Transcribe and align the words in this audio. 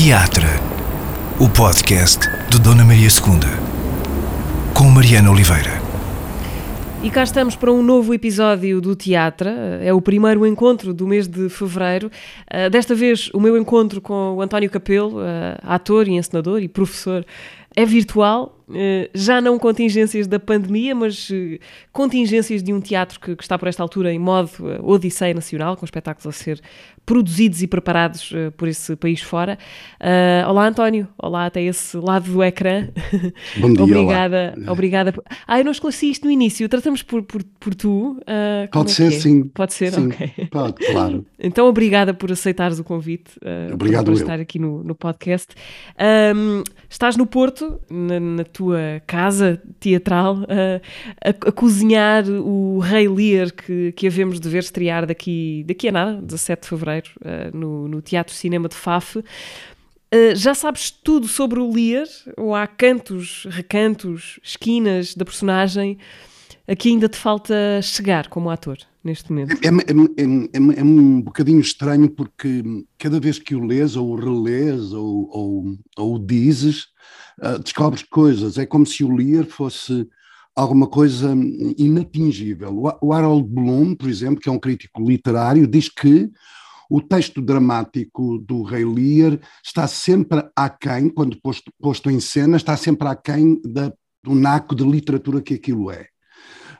Teatro, 0.00 0.46
o 1.40 1.48
podcast 1.48 2.20
de 2.48 2.60
Dona 2.60 2.84
Maria 2.84 3.08
II, 3.08 4.72
com 4.72 4.84
Mariana 4.84 5.28
Oliveira. 5.28 5.82
E 7.02 7.10
cá 7.10 7.24
estamos 7.24 7.56
para 7.56 7.72
um 7.72 7.82
novo 7.82 8.14
episódio 8.14 8.80
do 8.80 8.94
Teatro. 8.94 9.48
É 9.82 9.92
o 9.92 10.00
primeiro 10.00 10.46
encontro 10.46 10.94
do 10.94 11.04
mês 11.04 11.26
de 11.26 11.48
fevereiro. 11.48 12.12
Uh, 12.46 12.70
desta 12.70 12.94
vez, 12.94 13.28
o 13.34 13.40
meu 13.40 13.56
encontro 13.58 14.00
com 14.00 14.36
o 14.36 14.40
António 14.40 14.70
Capelo, 14.70 15.18
uh, 15.18 15.58
ator 15.64 16.06
e 16.06 16.12
encenador 16.12 16.62
e 16.62 16.68
professor, 16.68 17.26
é 17.74 17.84
virtual 17.84 18.57
já 19.14 19.40
não 19.40 19.58
contingências 19.58 20.26
da 20.26 20.38
pandemia, 20.38 20.94
mas 20.94 21.28
eh, 21.32 21.58
contingências 21.92 22.62
de 22.62 22.72
um 22.72 22.80
teatro 22.80 23.18
que, 23.18 23.34
que, 23.36 23.42
está 23.42 23.58
por 23.58 23.68
esta 23.68 23.82
altura 23.82 24.12
em 24.12 24.18
modo 24.18 24.50
uh, 24.60 24.90
Odisseia 24.90 25.34
Nacional, 25.34 25.76
com 25.76 25.84
espetáculos 25.84 26.26
a 26.26 26.32
ser 26.32 26.60
produzidos 27.04 27.62
e 27.62 27.66
preparados 27.66 28.30
uh, 28.32 28.52
por 28.56 28.68
esse 28.68 28.94
país 28.96 29.22
fora. 29.22 29.58
Uh, 30.00 30.48
olá, 30.48 30.66
António. 30.66 31.08
Olá, 31.16 31.46
até 31.46 31.62
esse 31.62 31.96
lado 31.96 32.30
do 32.30 32.42
ecrã. 32.42 32.88
Bom 33.58 33.72
dia. 33.72 33.82
obrigada. 33.84 34.54
Olá. 34.56 34.72
obrigada. 34.72 35.14
Ah, 35.46 35.58
eu 35.58 35.64
não 35.64 35.72
esclareci 35.72 36.10
isto 36.10 36.24
no 36.24 36.30
início. 36.30 36.68
Tratamos 36.68 37.02
por, 37.02 37.22
por, 37.22 37.42
por 37.58 37.74
tu. 37.74 38.20
pode 38.70 38.90
é 38.90 38.94
ser, 38.94 39.06
é? 39.06 39.10
sim. 39.10 39.44
Pode 39.44 39.72
ser, 39.72 39.92
sim, 39.92 40.08
ok. 40.08 40.48
Pode, 40.50 40.86
claro. 40.86 41.26
então, 41.38 41.66
obrigada 41.66 42.12
por 42.12 42.30
aceitares 42.30 42.78
o 42.78 42.84
convite. 42.84 43.30
Obrigado 43.72 44.06
por, 44.06 44.12
por 44.12 44.20
estar 44.20 44.40
aqui 44.40 44.58
no, 44.58 44.84
no 44.84 44.94
podcast. 44.94 45.54
Um, 46.36 46.62
estás 46.88 47.16
no 47.16 47.26
Porto, 47.26 47.80
na, 47.90 48.20
na 48.20 48.44
tua 48.44 48.57
casa 49.06 49.60
teatral 49.80 50.38
a, 50.48 51.28
a, 51.28 51.30
a, 51.30 51.52
cozinhar 51.52 52.24
o 52.28 52.78
Rei 52.78 53.08
Lear 53.08 53.52
que, 53.52 53.92
que 53.92 54.06
havemos 54.06 54.40
de 54.40 54.48
ver 54.48 54.62
estrear 54.62 55.06
daqui, 55.06 55.64
daqui 55.66 55.88
a 55.88 55.92
nada, 55.92 56.22
17 56.22 56.62
de 56.62 56.68
fevereiro, 56.68 57.10
uh, 57.20 57.56
no, 57.56 57.88
no 57.88 58.02
Teatro 58.02 58.34
Cinema 58.34 58.68
de 58.68 58.74
Faf. 58.74 59.18
Uh, 59.18 59.24
já 60.34 60.54
sabes 60.54 60.90
tudo 60.90 61.28
sobre 61.28 61.60
o 61.60 61.72
Lear? 61.72 62.06
Ou 62.36 62.54
há 62.54 62.66
cantos, 62.66 63.46
recantos, 63.50 64.40
esquinas 64.42 65.14
da 65.14 65.24
personagem 65.24 65.98
a 66.66 66.76
que 66.76 66.88
ainda 66.88 67.08
te 67.08 67.16
falta 67.16 67.80
chegar 67.82 68.28
como 68.28 68.50
ator 68.50 68.78
neste 69.04 69.30
momento? 69.30 69.52
É, 69.52 69.68
é, 69.68 69.70
é, 69.70 70.80
é, 70.80 70.84
um 70.84 71.20
bocadinho 71.20 71.60
estranho 71.60 72.10
porque 72.10 72.62
cada 72.98 73.18
vez 73.20 73.38
que 73.38 73.54
o 73.54 73.64
lês 73.64 73.96
ou 73.96 74.10
o 74.10 74.16
relês 74.16 74.92
ou, 74.92 75.28
ou, 75.30 75.78
ou 75.96 76.14
o 76.14 76.18
dizes, 76.18 76.86
uh, 77.42 77.58
descobres 77.62 78.02
coisas. 78.02 78.58
É 78.58 78.66
como 78.66 78.86
se 78.86 79.04
o 79.04 79.14
ler 79.14 79.46
fosse 79.46 80.06
alguma 80.54 80.88
coisa 80.88 81.32
inatingível. 81.76 82.82
O 83.00 83.12
Harold 83.12 83.48
Bloom, 83.48 83.94
por 83.94 84.08
exemplo, 84.08 84.40
que 84.40 84.48
é 84.48 84.52
um 84.52 84.58
crítico 84.58 85.00
literário, 85.02 85.68
diz 85.68 85.88
que 85.88 86.30
o 86.90 87.00
texto 87.00 87.40
dramático 87.40 88.38
do 88.38 88.62
Rei 88.62 88.84
Lear 88.84 89.38
está 89.64 89.86
sempre 89.86 90.42
aquém, 90.56 91.08
quando 91.10 91.40
posto, 91.40 91.70
posto 91.80 92.10
em 92.10 92.18
cena, 92.18 92.56
está 92.56 92.76
sempre 92.76 93.06
aquém 93.06 93.60
da, 93.62 93.92
do 94.22 94.34
naco 94.34 94.74
de 94.74 94.84
literatura 94.84 95.40
que 95.40 95.54
aquilo 95.54 95.90
é. 95.90 96.08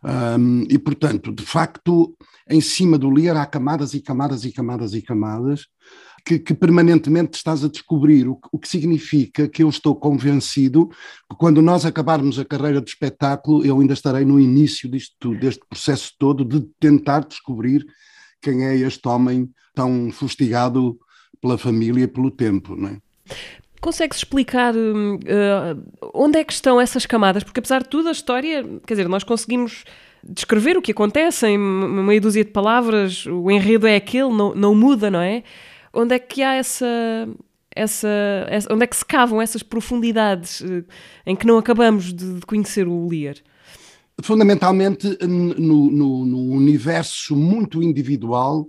Um, 0.05 0.65
e, 0.69 0.79
portanto, 0.79 1.33
de 1.33 1.45
facto, 1.45 2.15
em 2.49 2.61
cima 2.61 2.97
do 2.97 3.11
Lear 3.11 3.37
há 3.37 3.47
camadas 3.47 3.95
e 3.95 4.01
camadas 4.01 4.45
e 4.45 4.53
camadas 4.53 4.95
e 4.95 5.03
camadas 5.03 5.67
que, 6.25 6.39
que 6.39 6.55
permanentemente 6.55 7.37
estás 7.37 7.65
a 7.65 7.69
descobrir, 7.69 8.29
o, 8.29 8.39
o, 8.53 8.59
que 8.59 8.69
significa 8.69 9.49
que 9.49 9.63
eu 9.63 9.69
estou 9.69 9.95
convencido 9.97 10.89
que 10.89 11.37
quando 11.39 11.63
nós 11.63 11.85
acabarmos 11.85 12.39
a 12.39 12.45
carreira 12.45 12.81
de 12.81 12.91
espetáculo, 12.91 13.65
eu 13.65 13.81
ainda 13.81 13.95
estarei 13.95 14.25
no 14.25 14.39
início 14.39 14.91
disto, 14.91 15.35
deste 15.37 15.65
processo 15.69 16.13
todo 16.19 16.45
de 16.45 16.61
tentar 16.79 17.21
descobrir 17.21 17.85
quem 18.41 18.65
é 18.65 18.77
este 18.77 19.07
homem 19.09 19.51
tão 19.75 20.11
fustigado 20.11 20.99
pela 21.41 21.57
família 21.57 22.05
e 22.05 22.09
pelo 22.09 22.31
tempo, 22.31 22.77
não 22.77 22.89
é? 22.89 22.99
Consegues 23.81 24.19
explicar 24.19 24.75
uh, 24.75 26.11
onde 26.13 26.39
é 26.39 26.45
que 26.45 26.53
estão 26.53 26.81
essas 26.81 27.07
camadas? 27.07 27.45
Porque 27.45 27.61
apesar 27.61 27.83
de 27.83 27.89
tudo, 27.89 28.09
a 28.09 28.13
história, 28.13 28.65
quer 28.87 28.95
dizer, 28.95 29.09
nós 29.09 29.23
conseguimos 29.23 29.85
descrever 30.23 30.77
o 30.77 30.83
que 30.83 30.93
acontece 30.93 31.47
em 31.47 31.59
meia 31.59 32.21
dúzia 32.21 32.45
de 32.45 32.51
palavras, 32.51 33.25
o 33.27 33.51
enredo 33.51 33.87
é 33.87 33.97
aquele, 33.97 34.31
não, 34.31 34.55
não 34.55 34.75
muda, 34.75 35.11
não 35.11 35.21
é? 35.21 35.45
Onde 35.93 36.15
é 36.15 36.19
que 36.19 36.43
há 36.43 36.55
essa, 36.55 36.87
essa, 37.75 38.09
essa, 38.49 38.73
onde 38.73 38.85
é 38.85 38.87
que 38.87 38.97
se 38.97 39.05
cavam 39.05 39.41
essas 39.41 39.63
profundidades 39.63 40.61
uh, 40.61 40.85
em 41.25 41.37
que 41.37 41.47
não 41.47 41.57
acabamos 41.57 42.13
de, 42.13 42.35
de 42.35 42.47
conhecer 42.47 42.89
o 42.89 43.09
Lear? 43.09 43.37
Fundamentalmente 44.21 45.17
no, 45.25 45.91
no, 45.91 46.27
no 46.27 46.51
universo 46.51 47.37
muito 47.37 47.81
individual 47.81 48.67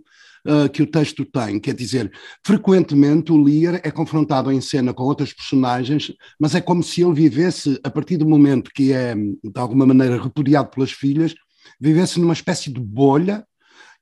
uh, 0.48 0.70
que 0.70 0.82
o 0.82 0.88
texto 0.88 1.26
tem. 1.26 1.60
Quer 1.60 1.74
dizer, 1.74 2.12
frequentemente 2.46 3.32
o 3.32 3.42
Lear 3.42 3.80
é 3.84 3.92
confrontado 3.92 4.52
em 4.52 4.62
cena 4.62 4.94
com 4.94 5.04
outras 5.04 5.34
personagens, 5.34 6.12
mas 6.40 6.56
é 6.56 6.62
como 6.62 6.84
se 6.84 7.02
ele 7.02 7.14
vivesse, 7.14 7.80
a 7.84 7.90
partir 7.90 8.18
do 8.18 8.28
momento 8.28 8.72
que 8.74 8.92
é, 8.92 9.16
de 9.16 9.36
alguma 9.56 9.86
maneira, 9.86 10.22
repudiado 10.22 10.70
pelas 10.70 10.92
filhas, 10.92 11.34
vivesse 11.80 12.20
numa 12.20 12.34
espécie 12.34 12.72
de 12.72 12.80
bolha 12.80 13.46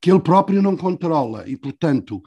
que 0.02 0.12
ele 0.12 0.20
próprio 0.20 0.62
não 0.62 0.78
controla. 0.78 1.48
E, 1.48 1.58
portanto, 1.58 2.22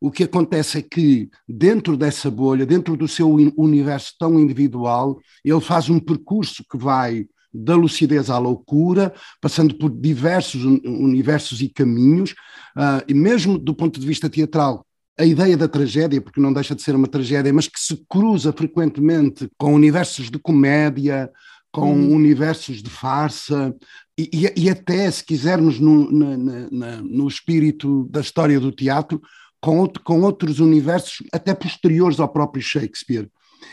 o 0.00 0.10
que 0.10 0.24
acontece 0.24 0.78
é 0.78 0.82
que, 0.82 1.28
dentro 1.48 1.96
dessa 1.96 2.30
bolha, 2.30 2.66
dentro 2.66 2.96
do 2.96 3.08
seu 3.08 3.30
universo 3.56 4.14
tão 4.18 4.38
individual, 4.38 5.18
ele 5.44 5.60
faz 5.60 5.88
um 5.88 5.98
percurso 5.98 6.64
que 6.70 6.76
vai 6.76 7.26
da 7.64 7.74
lucidez 7.74 8.30
à 8.30 8.38
loucura, 8.38 9.12
passando 9.40 9.74
por 9.74 9.90
diversos 9.90 10.64
universos 10.64 11.60
e 11.60 11.68
caminhos, 11.68 12.32
uh, 12.76 13.02
e 13.08 13.14
mesmo 13.14 13.58
do 13.58 13.74
ponto 13.74 13.98
de 13.98 14.06
vista 14.06 14.28
teatral, 14.28 14.84
a 15.18 15.24
ideia 15.24 15.56
da 15.56 15.66
tragédia, 15.66 16.20
porque 16.20 16.40
não 16.40 16.52
deixa 16.52 16.74
de 16.74 16.82
ser 16.82 16.94
uma 16.94 17.08
tragédia, 17.08 17.52
mas 17.52 17.68
que 17.68 17.80
se 17.80 18.04
cruza 18.08 18.52
frequentemente 18.52 19.48
com 19.58 19.74
universos 19.74 20.30
de 20.30 20.38
comédia, 20.38 21.30
com 21.72 21.92
hum. 21.92 22.14
universos 22.14 22.82
de 22.82 22.90
farsa, 22.90 23.74
e, 24.18 24.30
e, 24.32 24.64
e, 24.64 24.70
até, 24.70 25.10
se 25.10 25.22
quisermos, 25.22 25.78
no, 25.78 26.10
na, 26.10 26.68
na, 26.70 27.02
no 27.02 27.28
espírito 27.28 28.08
da 28.10 28.20
história 28.20 28.58
do 28.58 28.72
teatro, 28.72 29.20
com, 29.60 29.78
outro, 29.78 30.02
com 30.02 30.22
outros 30.22 30.58
universos 30.58 31.26
até 31.32 31.54
posteriores 31.54 32.18
ao 32.18 32.28
próprio 32.28 32.62
Shakespeare. 32.62 33.28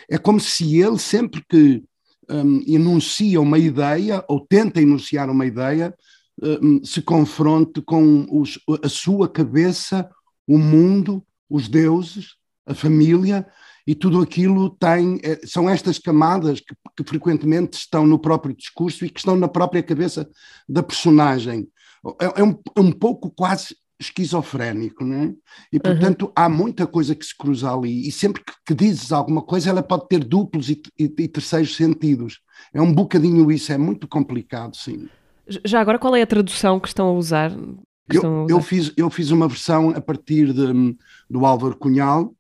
É 0.10 0.18
como 0.18 0.40
se 0.40 0.82
ele, 0.82 1.00
sempre 1.00 1.44
que 1.48 1.84
um, 2.30 2.62
enuncia 2.68 3.40
uma 3.40 3.58
ideia 3.58 4.24
ou 4.28 4.46
tenta 4.46 4.82
enunciar 4.82 5.30
uma 5.30 5.46
ideia, 5.46 5.94
um, 6.42 6.84
se 6.84 7.02
confronte 7.02 7.82
com 7.82 8.26
os, 8.30 8.60
a 8.84 8.90
sua 8.90 9.30
cabeça, 9.30 10.10
o 10.48 10.58
mundo, 10.58 11.24
os 11.50 11.68
deuses, 11.68 12.36
a 12.66 12.74
família, 12.74 13.48
e 13.86 13.94
tudo 13.94 14.22
aquilo 14.22 14.70
tem. 14.70 15.20
É, 15.24 15.46
são 15.46 15.70
estas 15.70 16.00
camadas 16.00 16.60
que, 16.60 16.76
que, 16.96 17.04
frequentemente 17.04 17.78
estão 17.78 18.08
no 18.08 18.18
próprio 18.18 18.56
discurso 18.56 19.06
e 19.06 19.10
que 19.10 19.20
estão 19.20 19.36
na 19.36 19.48
própria 19.48 19.84
cabeça 19.84 20.30
da 20.68 20.82
personagem. 20.82 21.68
É, 22.20 22.42
é 22.42 22.44
um, 22.44 22.60
é 22.76 22.82
um 22.82 22.92
pouco 22.92 23.30
quase 23.30 23.76
esquizofrénico, 24.04 25.04
não 25.04 25.24
é? 25.24 25.34
E 25.72 25.80
portanto 25.80 26.26
uhum. 26.26 26.32
há 26.36 26.50
muita 26.50 26.86
coisa 26.86 27.16
que 27.16 27.26
se 27.26 27.36
cruza 27.36 27.72
ali 27.72 28.08
e 28.08 28.12
sempre 28.12 28.44
que, 28.44 28.54
que 28.66 28.74
dizes 28.74 29.12
alguma 29.12 29.42
coisa 29.42 29.70
ela 29.70 29.84
pode 29.84 30.08
ter 30.08 30.24
duplos 30.24 30.70
e, 30.70 30.82
e, 30.98 31.06
e, 31.06 31.28
terceiros 31.28 31.76
sentidos. 31.76 32.40
É 32.74 32.82
um 32.82 32.94
bocadinho 32.94 33.52
isso, 33.52 33.72
é 33.72 33.78
muito 33.78 34.08
complicado, 34.08 34.76
sim. 34.76 35.08
Já 35.66 35.82
agora 35.82 36.00
qual 36.00 36.16
é 36.16 36.22
a 36.22 36.28
tradução 36.28 36.80
que 36.80 36.88
estão 36.88 37.08
a 37.08 37.14
usar? 37.14 37.52
Eu, 38.12 38.26
a 38.26 38.44
usar? 38.44 38.54
eu, 38.54 38.62
fiz, 38.62 38.94
eu 38.96 39.10
fiz 39.10 39.32
uma 39.32 39.48
versão 39.48 39.90
a 39.90 40.02
partir 40.02 40.54
de, 40.54 40.98
do 41.30 41.46
Álvaro 41.46 41.78
Cunhal. 41.78 42.34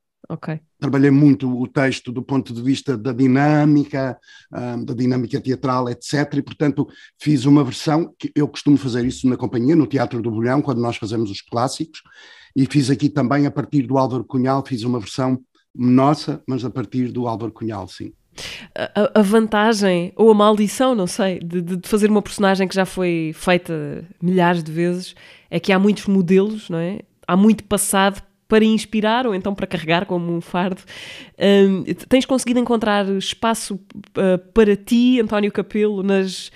Trabalhei 0.80 1.12
muito 1.12 1.50
o 1.50 1.68
texto 1.68 2.12
do 2.12 2.24
ponto 2.24 2.54
de 2.54 2.62
vista 2.62 2.98
da 2.98 3.12
dinâmica, 3.12 4.18
um, 4.52 4.84
da 4.84 4.94
dinâmica 4.94 5.40
teatral, 5.40 5.90
etc. 5.90 6.34
E, 6.36 6.42
portanto, 6.42 6.88
fiz 7.20 7.46
uma 7.46 7.64
versão, 7.64 8.14
que 8.18 8.32
eu 8.36 8.48
costumo 8.48 8.78
fazer 8.78 9.06
isso 9.06 9.28
na 9.28 9.38
companhia, 9.38 9.76
no 9.76 9.88
Teatro 9.88 10.22
do 10.22 10.32
Bolhão, 10.32 10.62
quando 10.62 10.82
nós 10.82 10.98
fazemos 10.98 11.30
os 11.30 11.42
clássicos, 11.42 12.02
e 12.56 12.66
fiz 12.66 12.90
aqui 12.90 13.10
também, 13.10 13.46
a 13.46 13.52
partir 13.52 13.84
do 13.84 13.98
Álvaro 13.98 14.24
Cunhal, 14.24 14.64
fiz 14.66 14.84
uma 14.84 15.00
versão 15.00 15.40
nossa, 15.76 16.42
mas 16.48 16.64
a 16.64 16.70
partir 16.70 17.12
do 17.12 17.28
Álvaro 17.28 17.52
Cunhal, 17.52 17.88
sim. 17.88 18.14
A, 18.76 19.20
a, 19.20 19.22
vantagem 19.22 20.12
ou 20.16 20.32
a 20.32 20.34
maldição, 20.34 20.96
não 20.96 21.06
sei, 21.06 21.40
de, 21.40 21.62
de, 21.62 21.88
fazer 21.88 22.10
uma 22.10 22.22
personagem 22.22 22.68
que 22.68 22.74
já 22.74 22.86
foi 22.86 23.32
feita 23.36 24.04
milhares 24.22 24.64
de 24.64 24.72
vezes 24.72 25.16
é 25.52 25.60
que 25.60 25.72
há 25.72 25.78
muitos 25.78 26.08
modelos, 26.08 26.68
não 26.70 26.80
é? 26.80 27.00
Há 27.28 27.38
muito 27.38 27.64
passado 27.64 28.22
para 28.54 28.64
inspirar 28.64 29.26
ou 29.26 29.34
então 29.34 29.56
para 29.56 29.66
carregar 29.66 30.06
como 30.06 30.32
um 30.32 30.40
fardo. 30.40 30.80
Um, 31.40 31.84
tens 32.08 32.24
conseguido 32.24 32.60
encontrar 32.60 33.10
espaço 33.18 33.74
uh, 33.74 34.38
para 34.54 34.76
ti, 34.76 35.20
António 35.20 35.52
Capelo, 35.52 36.04
nas, 36.04 36.52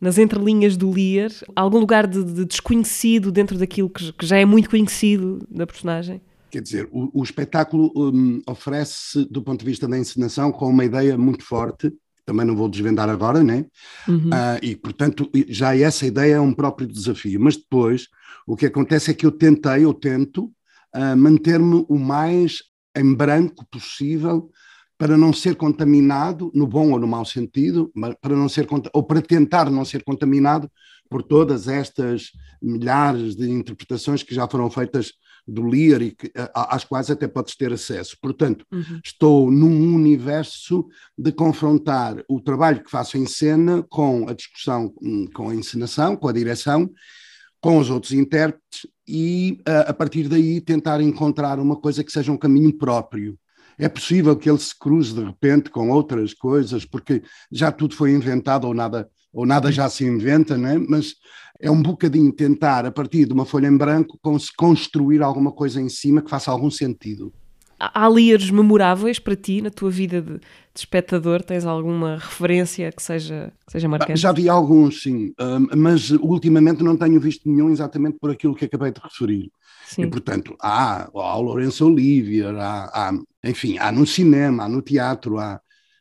nas 0.00 0.16
entrelinhas 0.16 0.76
do 0.76 0.88
Lear? 0.92 1.32
Algum 1.56 1.80
lugar 1.80 2.06
de, 2.06 2.22
de 2.22 2.44
desconhecido 2.44 3.32
dentro 3.32 3.58
daquilo 3.58 3.90
que, 3.90 4.12
que, 4.12 4.24
já 4.24 4.36
é 4.38 4.44
muito 4.44 4.70
conhecido 4.70 5.44
da 5.50 5.66
personagem? 5.66 6.20
Quer 6.52 6.62
dizer, 6.62 6.88
o, 6.92 7.10
o 7.20 7.24
espetáculo 7.24 7.92
um, 7.96 8.40
oferece, 8.46 9.24
do 9.28 9.42
ponto 9.42 9.58
de 9.58 9.66
vista 9.66 9.88
da 9.88 9.98
encenação, 9.98 10.52
com 10.52 10.68
uma 10.68 10.84
ideia 10.84 11.18
muito 11.18 11.42
forte, 11.42 11.92
também 12.24 12.46
não 12.46 12.54
vou 12.54 12.68
desvendar 12.68 13.08
agora, 13.08 13.42
né? 13.42 13.66
Uhum. 14.06 14.28
Uh, 14.28 14.58
e, 14.62 14.76
portanto, 14.76 15.28
já 15.48 15.76
essa 15.76 16.06
ideia 16.06 16.34
é 16.34 16.40
um 16.40 16.54
próprio 16.54 16.86
desafio. 16.86 17.40
Mas 17.40 17.56
depois, 17.56 18.06
o 18.46 18.54
que 18.54 18.66
acontece 18.66 19.10
é 19.10 19.14
que 19.14 19.26
eu 19.26 19.32
tentei, 19.32 19.84
eu 19.84 19.92
tento, 19.92 20.48
uh, 20.94 21.16
manter-me 21.16 21.84
o 21.88 21.98
mais 21.98 22.58
em 22.96 23.14
branco 23.14 23.64
possível 23.70 24.50
para 24.98 25.16
não 25.16 25.32
ser 25.32 25.56
contaminado, 25.56 26.50
no 26.54 26.66
bom 26.66 26.92
ou 26.92 26.98
no 26.98 27.06
mau 27.06 27.24
sentido, 27.24 27.90
para 28.20 28.36
não 28.36 28.50
ser, 28.50 28.66
ou 28.92 29.02
para 29.02 29.22
tentar 29.22 29.70
não 29.70 29.82
ser 29.82 30.04
contaminado 30.04 30.70
por 31.08 31.22
todas 31.22 31.66
estas 31.68 32.30
milhares 32.62 33.34
de 33.34 33.50
interpretações 33.50 34.22
que 34.22 34.34
já 34.34 34.46
foram 34.46 34.70
feitas 34.70 35.14
do 35.48 35.62
Lear 35.62 36.02
e 36.02 36.10
que, 36.10 36.30
às 36.54 36.84
quais 36.84 37.10
até 37.10 37.26
podes 37.26 37.56
ter 37.56 37.72
acesso. 37.72 38.16
Portanto, 38.20 38.64
uhum. 38.70 39.00
estou 39.04 39.50
num 39.50 39.94
universo 39.94 40.86
de 41.18 41.32
confrontar 41.32 42.22
o 42.28 42.40
trabalho 42.40 42.84
que 42.84 42.90
faço 42.90 43.16
em 43.16 43.26
cena 43.26 43.82
com 43.88 44.28
a 44.28 44.34
discussão, 44.34 44.94
hum, 45.02 45.26
com 45.34 45.48
a 45.48 45.54
encenação, 45.54 46.14
com 46.14 46.28
a 46.28 46.32
direção, 46.32 46.90
com 47.60 47.78
os 47.78 47.90
outros 47.90 48.12
intérpretes 48.12 48.86
e, 49.10 49.60
a 49.66 49.92
partir 49.92 50.28
daí, 50.28 50.60
tentar 50.60 51.00
encontrar 51.00 51.58
uma 51.58 51.74
coisa 51.74 52.04
que 52.04 52.12
seja 52.12 52.30
um 52.30 52.36
caminho 52.36 52.72
próprio. 52.72 53.36
É 53.76 53.88
possível 53.88 54.36
que 54.36 54.48
ele 54.48 54.58
se 54.58 54.78
cruze 54.78 55.14
de 55.14 55.24
repente 55.24 55.68
com 55.70 55.90
outras 55.90 56.32
coisas, 56.32 56.84
porque 56.84 57.22
já 57.50 57.72
tudo 57.72 57.96
foi 57.96 58.12
inventado 58.12 58.66
ou 58.66 58.74
nada, 58.74 59.08
ou 59.32 59.44
nada 59.44 59.72
já 59.72 59.88
se 59.88 60.04
inventa, 60.04 60.56
né? 60.56 60.78
mas 60.78 61.14
é 61.58 61.70
um 61.70 61.82
bocadinho 61.82 62.32
tentar, 62.32 62.86
a 62.86 62.92
partir 62.92 63.26
de 63.26 63.32
uma 63.32 63.44
folha 63.44 63.66
em 63.66 63.76
branco, 63.76 64.18
construir 64.56 65.22
alguma 65.22 65.50
coisa 65.50 65.80
em 65.80 65.88
cima 65.88 66.22
que 66.22 66.30
faça 66.30 66.50
algum 66.50 66.70
sentido. 66.70 67.32
Há 67.80 68.08
líderes 68.08 68.50
memoráveis 68.50 69.18
para 69.18 69.34
ti 69.34 69.62
na 69.62 69.70
tua 69.70 69.90
vida 69.90 70.20
de, 70.20 70.34
de, 70.34 70.40
espectador? 70.76 71.42
Tens 71.42 71.64
alguma 71.64 72.16
referência 72.16 72.92
que 72.92 73.02
seja, 73.02 73.50
que 73.66 73.72
seja 73.72 73.88
marcante? 73.88 74.20
Já 74.20 74.32
vi 74.32 74.48
alguns, 74.48 75.02
sim, 75.02 75.32
mas 75.76 76.10
ultimamente 76.10 76.84
não 76.84 76.96
tenho 76.96 77.18
visto 77.18 77.48
nenhum 77.48 77.70
exatamente 77.70 78.18
por 78.20 78.30
aquilo 78.30 78.54
que 78.54 78.66
acabei 78.66 78.92
de 78.92 79.00
referir. 79.00 79.50
Sim. 79.86 80.02
E, 80.02 80.06
portanto, 80.06 80.54
há, 80.60 81.04
há 81.04 81.36
o 81.38 81.42
Lourenço 81.42 81.86
Olivier, 81.86 82.54
há, 82.54 82.84
há, 82.92 83.12
enfim, 83.42 83.78
há 83.78 83.90
no 83.90 84.06
cinema, 84.06 84.64
há 84.64 84.68
no 84.68 84.82
teatro, 84.82 85.38
há, 85.38 85.60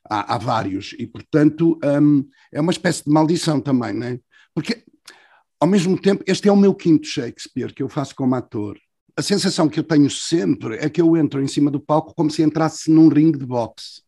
há, 0.09 0.35
há 0.35 0.37
vários. 0.37 0.93
E, 0.99 1.07
portanto, 1.07 1.79
é 2.51 2.59
uma 2.59 2.71
espécie 2.71 3.05
de 3.05 3.11
maldição 3.11 3.61
também, 3.61 3.93
não 3.93 4.07
é? 4.07 4.19
Porque 4.53 4.83
ao 5.59 5.67
mesmo 5.67 5.99
tempo, 5.99 6.23
este 6.25 6.47
é 6.47 6.51
o 6.51 6.57
meu 6.57 6.73
quinto 6.73 7.05
Shakespeare 7.05 7.73
que 7.73 7.83
eu 7.83 7.89
faço 7.89 8.15
como 8.15 8.35
ator. 8.35 8.77
A 9.15 9.21
sensação 9.21 9.67
que 9.67 9.79
eu 9.79 9.83
tenho 9.83 10.09
sempre 10.09 10.75
é 10.77 10.89
que 10.89 11.01
eu 11.01 11.15
entro 11.17 11.41
em 11.41 11.47
cima 11.47 11.69
do 11.69 11.79
palco 11.79 12.13
como 12.15 12.29
se 12.29 12.41
entrasse 12.41 12.91
num 12.91 13.07
ringue 13.07 13.39
de 13.39 13.45
boxe. 13.45 14.01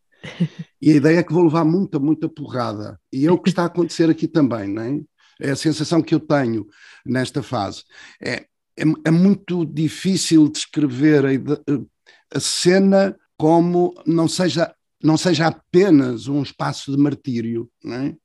E 0.80 0.92
a 0.92 0.94
ideia 0.94 1.18
é 1.18 1.22
que 1.22 1.32
vou 1.32 1.44
levar 1.44 1.64
muita, 1.64 1.98
muita 1.98 2.28
porrada. 2.28 2.98
E 3.12 3.26
é 3.26 3.32
o 3.32 3.38
que 3.38 3.50
está 3.50 3.62
a 3.62 3.66
acontecer 3.66 4.08
aqui 4.08 4.28
também, 4.28 4.68
não 4.68 4.82
é? 4.82 5.00
É 5.40 5.50
a 5.50 5.56
sensação 5.56 6.02
que 6.02 6.14
eu 6.14 6.20
tenho 6.20 6.66
nesta 7.04 7.42
fase. 7.42 7.82
É, 8.20 8.46
é, 8.76 8.84
é 9.04 9.10
muito 9.10 9.64
difícil 9.64 10.48
descrever 10.48 11.24
a, 11.26 12.36
a 12.36 12.40
cena 12.40 13.16
como 13.36 13.94
não 14.06 14.28
seja, 14.28 14.72
não 15.02 15.16
seja 15.16 15.48
apenas 15.48 16.28
um 16.28 16.42
espaço 16.42 16.92
de 16.92 17.02
martírio, 17.02 17.68
não 17.82 17.94
é? 17.96 18.16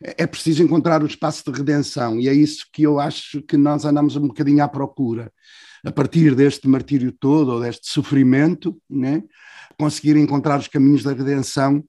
é 0.00 0.26
preciso 0.26 0.62
encontrar 0.62 1.02
o 1.02 1.06
espaço 1.06 1.42
de 1.44 1.56
redenção, 1.56 2.18
e 2.20 2.28
é 2.28 2.34
isso 2.34 2.66
que 2.72 2.82
eu 2.82 3.00
acho 3.00 3.42
que 3.42 3.56
nós 3.56 3.84
andamos 3.84 4.16
um 4.16 4.28
bocadinho 4.28 4.62
à 4.62 4.68
procura. 4.68 5.32
A 5.84 5.90
partir 5.90 6.34
deste 6.34 6.68
martírio 6.68 7.12
todo, 7.12 7.52
ou 7.52 7.60
deste 7.60 7.90
sofrimento, 7.90 8.76
né, 8.88 9.22
conseguir 9.78 10.16
encontrar 10.16 10.58
os 10.58 10.68
caminhos 10.68 11.02
da 11.02 11.12
redenção, 11.12 11.82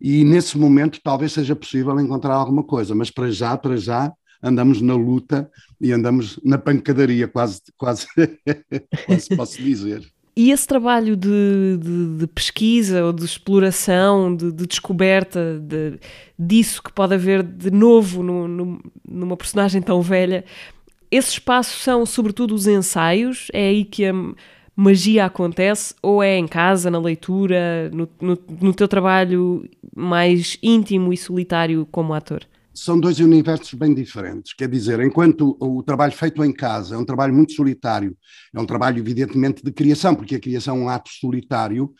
e 0.00 0.24
nesse 0.24 0.58
momento 0.58 1.00
talvez 1.02 1.32
seja 1.32 1.54
possível 1.54 1.98
encontrar 2.00 2.34
alguma 2.34 2.64
coisa, 2.64 2.94
mas 2.94 3.10
para 3.10 3.30
já, 3.30 3.56
para 3.56 3.76
já, 3.76 4.12
andamos 4.42 4.80
na 4.80 4.94
luta 4.94 5.48
e 5.80 5.92
andamos 5.92 6.40
na 6.44 6.58
pancadaria, 6.58 7.28
quase, 7.28 7.60
quase, 7.76 8.06
quase 9.06 9.36
posso 9.36 9.62
dizer. 9.62 10.02
E 10.34 10.50
esse 10.50 10.66
trabalho 10.66 11.14
de, 11.14 11.78
de, 11.78 12.16
de, 12.16 12.26
pesquisa 12.26 13.04
ou 13.04 13.12
de 13.12 13.24
exploração, 13.24 14.34
de, 14.34 14.50
de 14.50 14.66
descoberta 14.66 15.60
de, 15.60 16.00
disso 16.38 16.82
que 16.82 16.90
pode 16.90 17.14
haver 17.14 17.42
de 17.42 17.70
novo 17.70 18.22
no, 18.22 18.48
no, 18.48 18.80
numa 19.06 19.36
personagem 19.36 19.82
tão 19.82 20.00
velha, 20.00 20.42
esse 21.12 21.32
espaço 21.32 21.78
são 21.78 22.06
sobretudo 22.06 22.54
os 22.54 22.66
ensaios? 22.66 23.48
É 23.52 23.68
aí 23.68 23.84
que 23.84 24.06
a 24.06 24.14
magia 24.74 25.26
acontece? 25.26 25.94
Ou 26.02 26.22
é 26.22 26.38
em 26.38 26.48
casa, 26.48 26.90
na 26.90 26.98
leitura, 26.98 27.90
no, 27.90 28.08
no, 28.20 28.38
no 28.60 28.74
teu 28.74 28.88
trabalho 28.88 29.68
mais 29.94 30.58
íntimo 30.62 31.12
e 31.12 31.16
solitário 31.16 31.86
como 31.92 32.14
ator? 32.14 32.46
são 32.74 32.98
dois 32.98 33.20
universos 33.20 33.74
bem 33.74 33.92
diferentes. 33.92 34.54
Quer 34.54 34.68
dizer, 34.68 34.98
enquanto 35.00 35.56
o 35.60 35.82
trabalho 35.82 36.12
feito 36.12 36.42
em 36.44 36.52
casa 36.52 36.94
é 36.94 36.98
um 36.98 37.04
trabalho 37.04 37.34
muito 37.34 37.52
solitário, 37.52 38.16
é 38.54 38.60
um 38.60 38.64
trabalho, 38.64 38.98
evidentemente, 38.98 39.62
de 39.62 39.70
criação, 39.70 40.14
porque 40.14 40.36
a 40.36 40.40
criação 40.40 40.76
é 40.76 40.80
um 40.80 40.88
ato 40.88 41.10
solitário, 41.10 41.92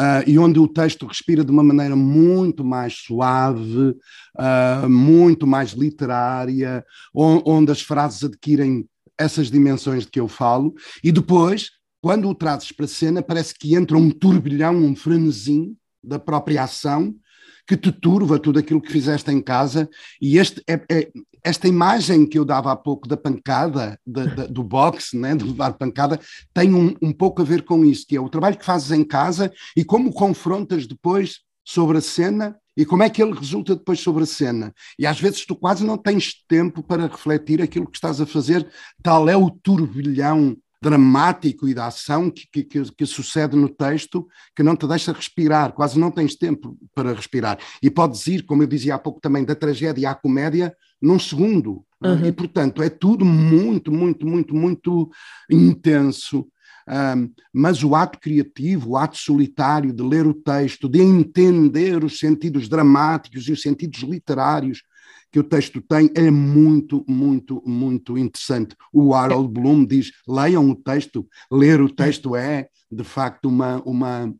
uh, 0.00 0.28
e 0.28 0.38
onde 0.38 0.58
o 0.58 0.68
texto 0.68 1.06
respira 1.06 1.44
de 1.44 1.50
uma 1.50 1.62
maneira 1.62 1.96
muito 1.96 2.64
mais 2.64 2.94
suave, 2.94 3.96
uh, 4.36 4.88
muito 4.88 5.46
mais 5.46 5.70
literária, 5.72 6.84
onde 7.14 7.72
as 7.72 7.80
frases 7.80 8.24
adquirem 8.24 8.86
essas 9.18 9.50
dimensões 9.50 10.04
de 10.04 10.10
que 10.10 10.20
eu 10.20 10.28
falo, 10.28 10.74
e 11.02 11.10
depois, 11.10 11.70
quando 12.02 12.28
o 12.28 12.34
trazes 12.34 12.70
para 12.70 12.84
a 12.84 12.88
cena, 12.88 13.22
parece 13.22 13.54
que 13.54 13.74
entra 13.74 13.96
um 13.96 14.10
turbilhão, 14.10 14.76
um 14.76 14.94
frenesim 14.94 15.74
da 16.04 16.18
própria 16.18 16.64
ação 16.64 17.14
que 17.66 17.76
te 17.76 17.90
turva 17.90 18.38
tudo 18.38 18.58
aquilo 18.58 18.80
que 18.80 18.92
fizeste 18.92 19.30
em 19.30 19.40
casa. 19.40 19.88
E 20.20 20.38
este, 20.38 20.62
é, 20.68 20.80
é, 20.90 21.10
esta 21.42 21.66
imagem 21.66 22.26
que 22.26 22.38
eu 22.38 22.44
dava 22.44 22.72
há 22.72 22.76
pouco 22.76 23.08
da 23.08 23.16
pancada, 23.16 23.98
do 24.04 24.62
boxe, 24.62 25.16
né, 25.16 25.34
de 25.34 25.44
levar 25.44 25.72
pancada, 25.74 26.20
tem 26.54 26.72
um, 26.72 26.94
um 27.02 27.12
pouco 27.12 27.42
a 27.42 27.44
ver 27.44 27.62
com 27.62 27.84
isso, 27.84 28.06
que 28.06 28.16
é 28.16 28.20
o 28.20 28.28
trabalho 28.28 28.56
que 28.56 28.64
fazes 28.64 28.90
em 28.90 29.04
casa 29.04 29.52
e 29.76 29.84
como 29.84 30.12
confrontas 30.12 30.86
depois 30.86 31.40
sobre 31.64 31.98
a 31.98 32.00
cena 32.00 32.56
e 32.76 32.84
como 32.84 33.02
é 33.02 33.10
que 33.10 33.22
ele 33.22 33.32
resulta 33.32 33.74
depois 33.74 33.98
sobre 34.00 34.22
a 34.22 34.26
cena. 34.26 34.72
E 34.98 35.06
às 35.06 35.18
vezes 35.18 35.46
tu 35.46 35.56
quase 35.56 35.84
não 35.84 35.96
tens 35.96 36.34
tempo 36.46 36.82
para 36.82 37.06
refletir 37.06 37.62
aquilo 37.62 37.90
que 37.90 37.96
estás 37.96 38.20
a 38.20 38.26
fazer, 38.26 38.68
tal 39.02 39.28
é 39.28 39.36
o 39.36 39.50
turbilhão 39.50 40.56
dramático 40.80 41.68
e 41.68 41.74
da 41.74 41.86
ação 41.86 42.30
que, 42.30 42.46
que, 42.52 42.64
que, 42.64 42.92
que, 42.92 43.06
sucede 43.06 43.56
no 43.56 43.68
texto 43.68 44.26
que 44.54 44.62
não 44.62 44.76
te 44.76 44.86
deixa 44.86 45.12
respirar, 45.12 45.72
quase 45.72 45.98
não 45.98 46.10
tens 46.10 46.36
tempo 46.36 46.76
para 46.94 47.12
respirar. 47.12 47.58
E 47.82 47.90
podes 47.90 48.26
ir, 48.26 48.44
como 48.44 48.62
eu 48.62 48.66
dizia 48.66 48.94
há 48.94 48.98
pouco 48.98 49.20
também, 49.20 49.44
da 49.44 49.54
tragédia 49.54 50.10
à 50.10 50.14
comédia 50.14 50.74
num 51.00 51.18
segundo. 51.18 51.84
Uhum. 52.02 52.26
E, 52.26 52.32
portanto, 52.32 52.82
é 52.82 52.90
tudo 52.90 53.24
muito, 53.24 53.90
muito, 53.90 54.26
muito, 54.26 54.54
muito 54.54 55.10
intenso. 55.50 56.46
Um, 56.88 57.32
mas 57.52 57.82
o 57.82 57.96
ato 57.96 58.18
criativo, 58.20 58.90
o 58.90 58.96
ato 58.96 59.16
solitário 59.16 59.92
de 59.92 60.02
ler 60.02 60.26
o 60.26 60.34
texto, 60.34 60.88
de 60.88 61.00
entender 61.00 62.04
os 62.04 62.18
sentidos 62.18 62.68
dramáticos 62.68 63.48
e 63.48 63.52
os 63.52 63.60
sentidos 63.60 64.00
literários 64.00 64.82
que 65.36 65.40
o 65.40 65.44
texto 65.44 65.82
tem 65.82 66.10
é 66.14 66.30
muito, 66.30 67.04
muito, 67.06 67.62
muito 67.66 68.16
interessante. 68.16 68.74
O 68.90 69.12
Harold 69.12 69.52
Bloom 69.52 69.84
diz: 69.84 70.10
leiam 70.26 70.70
o 70.70 70.74
texto, 70.74 71.28
ler 71.52 71.78
o 71.78 71.90
texto 71.90 72.34
é, 72.34 72.70
de 72.90 73.04
facto, 73.04 73.46
uma, 73.46 73.82
uma, 73.82 74.34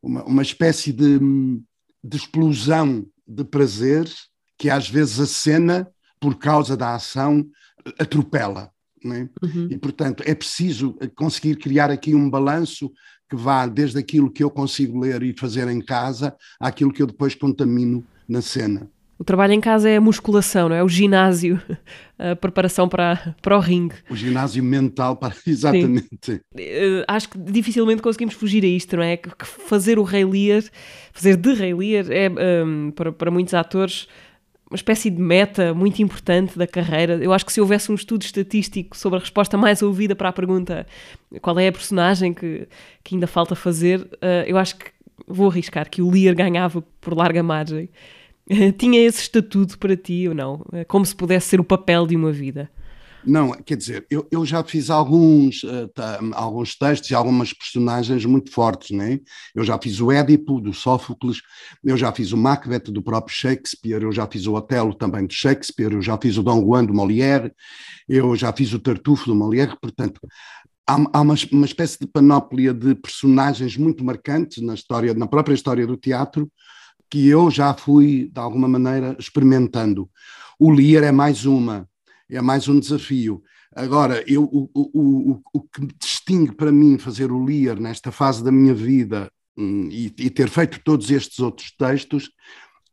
uma, 0.00 0.22
uma 0.22 0.42
espécie 0.42 0.92
de, 0.92 1.18
de 1.18 2.16
explosão 2.16 3.04
de 3.26 3.42
prazeres 3.42 4.28
que 4.56 4.70
às 4.70 4.88
vezes 4.88 5.18
a 5.18 5.26
cena, 5.26 5.90
por 6.20 6.36
causa 6.36 6.76
da 6.76 6.94
ação, 6.94 7.44
atropela. 7.98 8.70
É? 9.04 9.28
Uhum. 9.44 9.68
E, 9.68 9.76
portanto, 9.78 10.22
é 10.24 10.34
preciso 10.34 10.96
conseguir 11.16 11.56
criar 11.56 11.90
aqui 11.90 12.14
um 12.14 12.30
balanço 12.30 12.92
que 13.28 13.34
vá 13.34 13.66
desde 13.66 13.98
aquilo 13.98 14.30
que 14.30 14.44
eu 14.44 14.50
consigo 14.50 15.00
ler 15.00 15.24
e 15.24 15.36
fazer 15.36 15.66
em 15.66 15.80
casa 15.80 16.36
àquilo 16.60 16.92
que 16.92 17.02
eu 17.02 17.06
depois 17.08 17.34
contamino 17.34 18.06
na 18.28 18.40
cena. 18.40 18.88
O 19.18 19.24
trabalho 19.24 19.54
em 19.54 19.60
casa 19.60 19.88
é 19.88 19.96
a 19.96 20.00
musculação, 20.00 20.68
não 20.68 20.76
é? 20.76 20.82
O 20.82 20.88
ginásio, 20.88 21.60
a 22.18 22.36
preparação 22.36 22.88
para, 22.88 23.34
para 23.40 23.56
o 23.56 23.60
ringue. 23.60 23.94
O 24.10 24.16
ginásio 24.16 24.62
mental, 24.62 25.16
para... 25.16 25.34
exatamente. 25.46 26.08
Sim. 26.20 26.34
Uh, 26.54 27.04
acho 27.08 27.30
que 27.30 27.38
dificilmente 27.38 28.02
conseguimos 28.02 28.34
fugir 28.34 28.62
a 28.64 28.68
isto, 28.68 28.96
não 28.96 29.02
é? 29.02 29.16
Que 29.16 29.46
fazer 29.46 29.98
o 29.98 30.02
Rei 30.02 30.24
Lear, 30.24 30.62
fazer 31.12 31.36
de 31.36 31.54
Rei 31.54 31.74
Lear, 31.74 32.06
é 32.10 32.30
um, 32.64 32.90
para, 32.90 33.10
para 33.10 33.30
muitos 33.30 33.54
atores 33.54 34.06
uma 34.68 34.76
espécie 34.76 35.08
de 35.10 35.22
meta 35.22 35.72
muito 35.72 36.02
importante 36.02 36.58
da 36.58 36.66
carreira. 36.66 37.14
Eu 37.22 37.32
acho 37.32 37.46
que 37.46 37.52
se 37.52 37.60
houvesse 37.60 37.90
um 37.90 37.94
estudo 37.94 38.22
estatístico 38.22 38.96
sobre 38.96 39.18
a 39.18 39.20
resposta 39.20 39.56
mais 39.56 39.80
ouvida 39.80 40.16
para 40.16 40.28
a 40.28 40.32
pergunta 40.32 40.86
qual 41.40 41.58
é 41.58 41.68
a 41.68 41.72
personagem 41.72 42.34
que, 42.34 42.66
que 43.04 43.14
ainda 43.14 43.28
falta 43.28 43.54
fazer, 43.54 44.00
uh, 44.00 44.44
eu 44.44 44.58
acho 44.58 44.76
que 44.76 44.86
vou 45.26 45.48
arriscar 45.48 45.88
que 45.88 46.02
o 46.02 46.10
Lear 46.10 46.34
ganhava 46.34 46.82
por 47.00 47.16
larga 47.16 47.42
margem. 47.42 47.88
Tinha 48.78 49.00
esse 49.00 49.22
estatuto 49.22 49.78
para 49.78 49.96
ti 49.96 50.28
ou 50.28 50.34
não? 50.34 50.64
Como 50.88 51.04
se 51.04 51.14
pudesse 51.14 51.48
ser 51.48 51.60
o 51.60 51.64
papel 51.64 52.06
de 52.06 52.16
uma 52.16 52.32
vida? 52.32 52.70
Não, 53.26 53.50
quer 53.50 53.76
dizer, 53.76 54.06
eu, 54.08 54.24
eu 54.30 54.46
já 54.46 54.62
fiz 54.62 54.88
alguns, 54.88 55.64
uh, 55.64 55.90
alguns 56.32 56.76
textos 56.78 57.10
e 57.10 57.14
algumas 57.14 57.52
personagens 57.52 58.24
muito 58.24 58.52
fortes, 58.52 58.96
né? 58.96 59.18
Eu 59.52 59.64
já 59.64 59.76
fiz 59.82 60.00
o 60.00 60.12
Édipo, 60.12 60.60
do 60.60 60.72
Sófocles, 60.72 61.42
eu 61.82 61.96
já 61.96 62.12
fiz 62.12 62.30
o 62.30 62.36
Macbeth, 62.36 62.84
do 62.92 63.02
próprio 63.02 63.34
Shakespeare, 63.34 64.00
eu 64.00 64.12
já 64.12 64.28
fiz 64.28 64.46
o 64.46 64.54
Otelo 64.54 64.94
também 64.94 65.26
de 65.26 65.34
Shakespeare, 65.34 65.92
eu 65.92 66.00
já 66.00 66.16
fiz 66.16 66.38
o 66.38 66.42
Dom 66.42 66.60
Juan, 66.64 66.84
do 66.84 66.94
Molière, 66.94 67.52
eu 68.08 68.36
já 68.36 68.52
fiz 68.52 68.72
o 68.72 68.78
Tartufo, 68.78 69.26
do 69.26 69.34
Molière, 69.34 69.76
portanto, 69.80 70.20
há, 70.86 70.94
há 71.12 71.20
uma, 71.20 71.34
uma, 71.50 71.66
espécie 71.66 71.98
de 71.98 72.06
panóplia 72.06 72.72
de 72.72 72.94
personagens 72.94 73.76
muito 73.76 74.04
marcantes 74.04 74.62
na 74.62 74.74
história, 74.74 75.12
na 75.14 75.26
própria 75.26 75.54
história 75.54 75.84
do 75.84 75.96
teatro, 75.96 76.48
que 77.10 77.28
eu 77.28 77.50
já 77.50 77.74
fui, 77.74 78.30
de 78.32 78.40
alguma 78.40 78.68
maneira, 78.68 79.16
experimentando. 79.18 80.10
O 80.58 80.70
Lear 80.70 81.04
é 81.04 81.12
mais 81.12 81.44
uma, 81.44 81.88
é 82.30 82.40
mais 82.40 82.68
um 82.68 82.78
desafio. 82.78 83.42
Agora, 83.74 84.24
eu, 84.26 84.44
o, 84.44 84.70
o, 84.74 85.32
o, 85.32 85.40
o 85.52 85.60
que 85.60 85.86
distingue 86.00 86.54
para 86.54 86.72
mim 86.72 86.98
fazer 86.98 87.30
o 87.30 87.44
Lear 87.44 87.78
nesta 87.78 88.10
fase 88.10 88.42
da 88.42 88.50
minha 88.50 88.74
vida 88.74 89.30
hum, 89.56 89.88
e, 89.90 90.06
e 90.18 90.30
ter 90.30 90.48
feito 90.48 90.80
todos 90.82 91.10
estes 91.10 91.38
outros 91.40 91.70
textos 91.72 92.30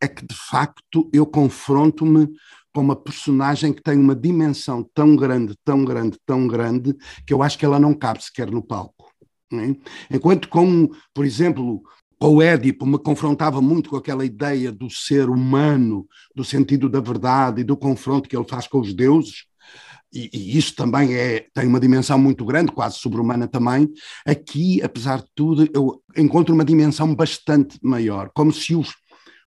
é 0.01 0.07
que, 0.07 0.25
de 0.25 0.35
facto, 0.35 1.09
eu 1.13 1.25
confronto-me 1.25 2.27
com 2.73 2.81
uma 2.81 2.95
personagem 2.95 3.71
que 3.71 3.81
tem 3.81 3.97
uma 3.97 4.15
dimensão 4.15 4.83
tão 4.93 5.15
grande, 5.15 5.55
tão 5.63 5.85
grande, 5.85 6.17
tão 6.25 6.47
grande, 6.47 6.93
que 7.25 7.33
eu 7.33 7.41
acho 7.41 7.57
que 7.57 7.65
ela 7.65 7.79
não 7.79 7.93
cabe 7.93 8.21
sequer 8.21 8.51
no 8.51 8.61
palco. 8.61 9.13
É? 9.53 10.15
Enquanto 10.15 10.49
com, 10.49 10.89
por 11.13 11.25
exemplo, 11.25 11.83
o 12.27 12.41
Édipo 12.41 12.85
me 12.85 12.97
confrontava 12.97 13.61
muito 13.61 13.89
com 13.89 13.97
aquela 13.97 14.25
ideia 14.25 14.71
do 14.71 14.89
ser 14.89 15.29
humano, 15.29 16.07
do 16.35 16.43
sentido 16.43 16.89
da 16.89 16.99
verdade 16.99 17.61
e 17.61 17.63
do 17.63 17.75
confronto 17.75 18.29
que 18.29 18.35
ele 18.35 18.47
faz 18.47 18.67
com 18.67 18.79
os 18.79 18.93
deuses, 18.93 19.45
e, 20.13 20.29
e 20.31 20.57
isso 20.57 20.75
também 20.75 21.15
é, 21.15 21.47
tem 21.53 21.65
uma 21.67 21.79
dimensão 21.79 22.19
muito 22.19 22.45
grande, 22.45 22.71
quase 22.71 22.99
sobre-humana 22.99 23.47
também. 23.47 23.89
Aqui, 24.25 24.81
apesar 24.83 25.17
de 25.17 25.27
tudo, 25.33 25.67
eu 25.73 26.01
encontro 26.15 26.53
uma 26.53 26.63
dimensão 26.63 27.15
bastante 27.15 27.79
maior, 27.81 28.29
como 28.33 28.51
se 28.53 28.75
os 28.75 28.93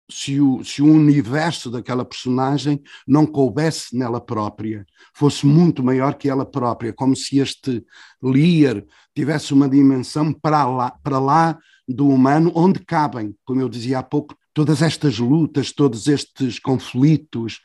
se 0.08 0.40
o, 0.40 0.62
se 0.62 0.82
o 0.82 0.86
universo 0.86 1.70
daquela 1.70 2.04
personagem 2.04 2.80
não 3.06 3.26
coubesse 3.26 3.96
nela 3.96 4.20
própria, 4.20 4.86
fosse 5.12 5.46
muito 5.46 5.82
maior 5.82 6.14
que 6.14 6.28
ela 6.28 6.46
própria, 6.46 6.92
como 6.92 7.16
se 7.16 7.38
este 7.38 7.84
Lear 8.22 8.84
tivesse 9.14 9.52
uma 9.52 9.68
dimensão 9.68 10.32
para 10.32 10.64
lá, 10.66 10.90
para 11.02 11.18
lá 11.18 11.58
do 11.88 12.08
humano, 12.08 12.52
onde 12.54 12.80
cabem, 12.80 13.34
como 13.44 13.60
eu 13.60 13.68
dizia 13.68 13.98
há 13.98 14.02
pouco, 14.02 14.36
todas 14.52 14.80
estas 14.80 15.18
lutas, 15.18 15.72
todos 15.72 16.06
estes 16.06 16.58
conflitos, 16.58 17.60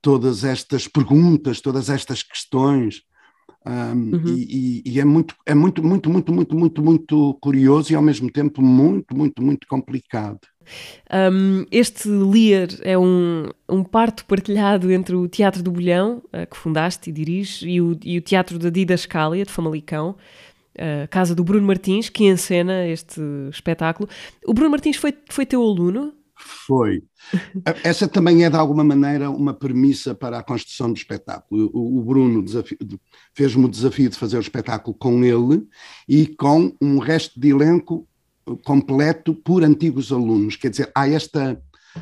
todas 0.00 0.44
estas 0.44 0.88
perguntas, 0.88 1.60
todas 1.60 1.90
estas 1.90 2.22
questões. 2.22 3.02
Um, 3.66 4.14
uhum. 4.14 4.22
e, 4.26 4.82
e, 4.86 4.92
e, 4.92 5.00
é 5.00 5.04
muito, 5.04 5.34
é 5.44 5.54
muito, 5.54 5.84
muito, 5.84 6.08
muito, 6.08 6.32
muito, 6.32 6.56
muito, 6.56 6.82
muito 6.82 7.38
curioso 7.42 7.92
e 7.92 7.96
ao 7.96 8.02
mesmo 8.02 8.30
tempo 8.30 8.62
muito, 8.62 9.14
muito, 9.14 9.42
muito 9.42 9.66
complicado. 9.66 10.40
Um, 11.12 11.66
este 11.70 12.08
Lear 12.08 12.68
é 12.82 12.96
um, 12.96 13.48
um 13.68 13.84
parto 13.84 14.24
partilhado 14.24 14.90
entre 14.90 15.14
o 15.14 15.28
Teatro 15.28 15.62
do 15.62 15.70
Bolhão, 15.70 16.22
uh, 16.26 16.46
que 16.48 16.56
fundaste 16.56 17.10
e 17.10 17.12
diriges, 17.12 17.62
e 17.62 17.80
o, 17.80 17.98
e 18.02 18.18
o 18.18 18.22
Teatro 18.22 18.58
da 18.58 18.70
Didascália, 18.70 19.44
de 19.44 19.52
Famalicão, 19.52 20.16
uh, 20.76 21.08
casa 21.10 21.34
do 21.34 21.44
Bruno 21.44 21.66
Martins, 21.66 22.08
que 22.08 22.24
encena 22.24 22.86
este 22.86 23.20
espetáculo. 23.50 24.08
O 24.46 24.54
Bruno 24.54 24.70
Martins 24.70 24.96
foi, 24.96 25.12
foi 25.28 25.44
teu 25.44 25.62
aluno? 25.62 26.14
Foi. 26.40 27.02
Essa 27.84 28.08
também 28.08 28.44
é, 28.44 28.50
de 28.50 28.56
alguma 28.56 28.82
maneira, 28.82 29.30
uma 29.30 29.52
premissa 29.52 30.14
para 30.14 30.38
a 30.38 30.42
construção 30.42 30.90
do 30.90 30.96
espetáculo. 30.96 31.70
O, 31.72 31.98
o 31.98 32.02
Bruno 32.02 32.44
fez-me 33.34 33.64
o 33.66 33.68
desafio 33.68 34.08
de 34.08 34.16
fazer 34.16 34.38
o 34.38 34.40
espetáculo 34.40 34.96
com 34.96 35.22
ele 35.22 35.66
e 36.08 36.26
com 36.26 36.74
um 36.80 36.98
resto 36.98 37.38
de 37.38 37.50
elenco 37.50 38.08
completo 38.64 39.34
por 39.34 39.62
antigos 39.62 40.10
alunos. 40.12 40.56
Quer 40.56 40.70
dizer, 40.70 40.90
há 40.94 41.08
esta, 41.08 41.60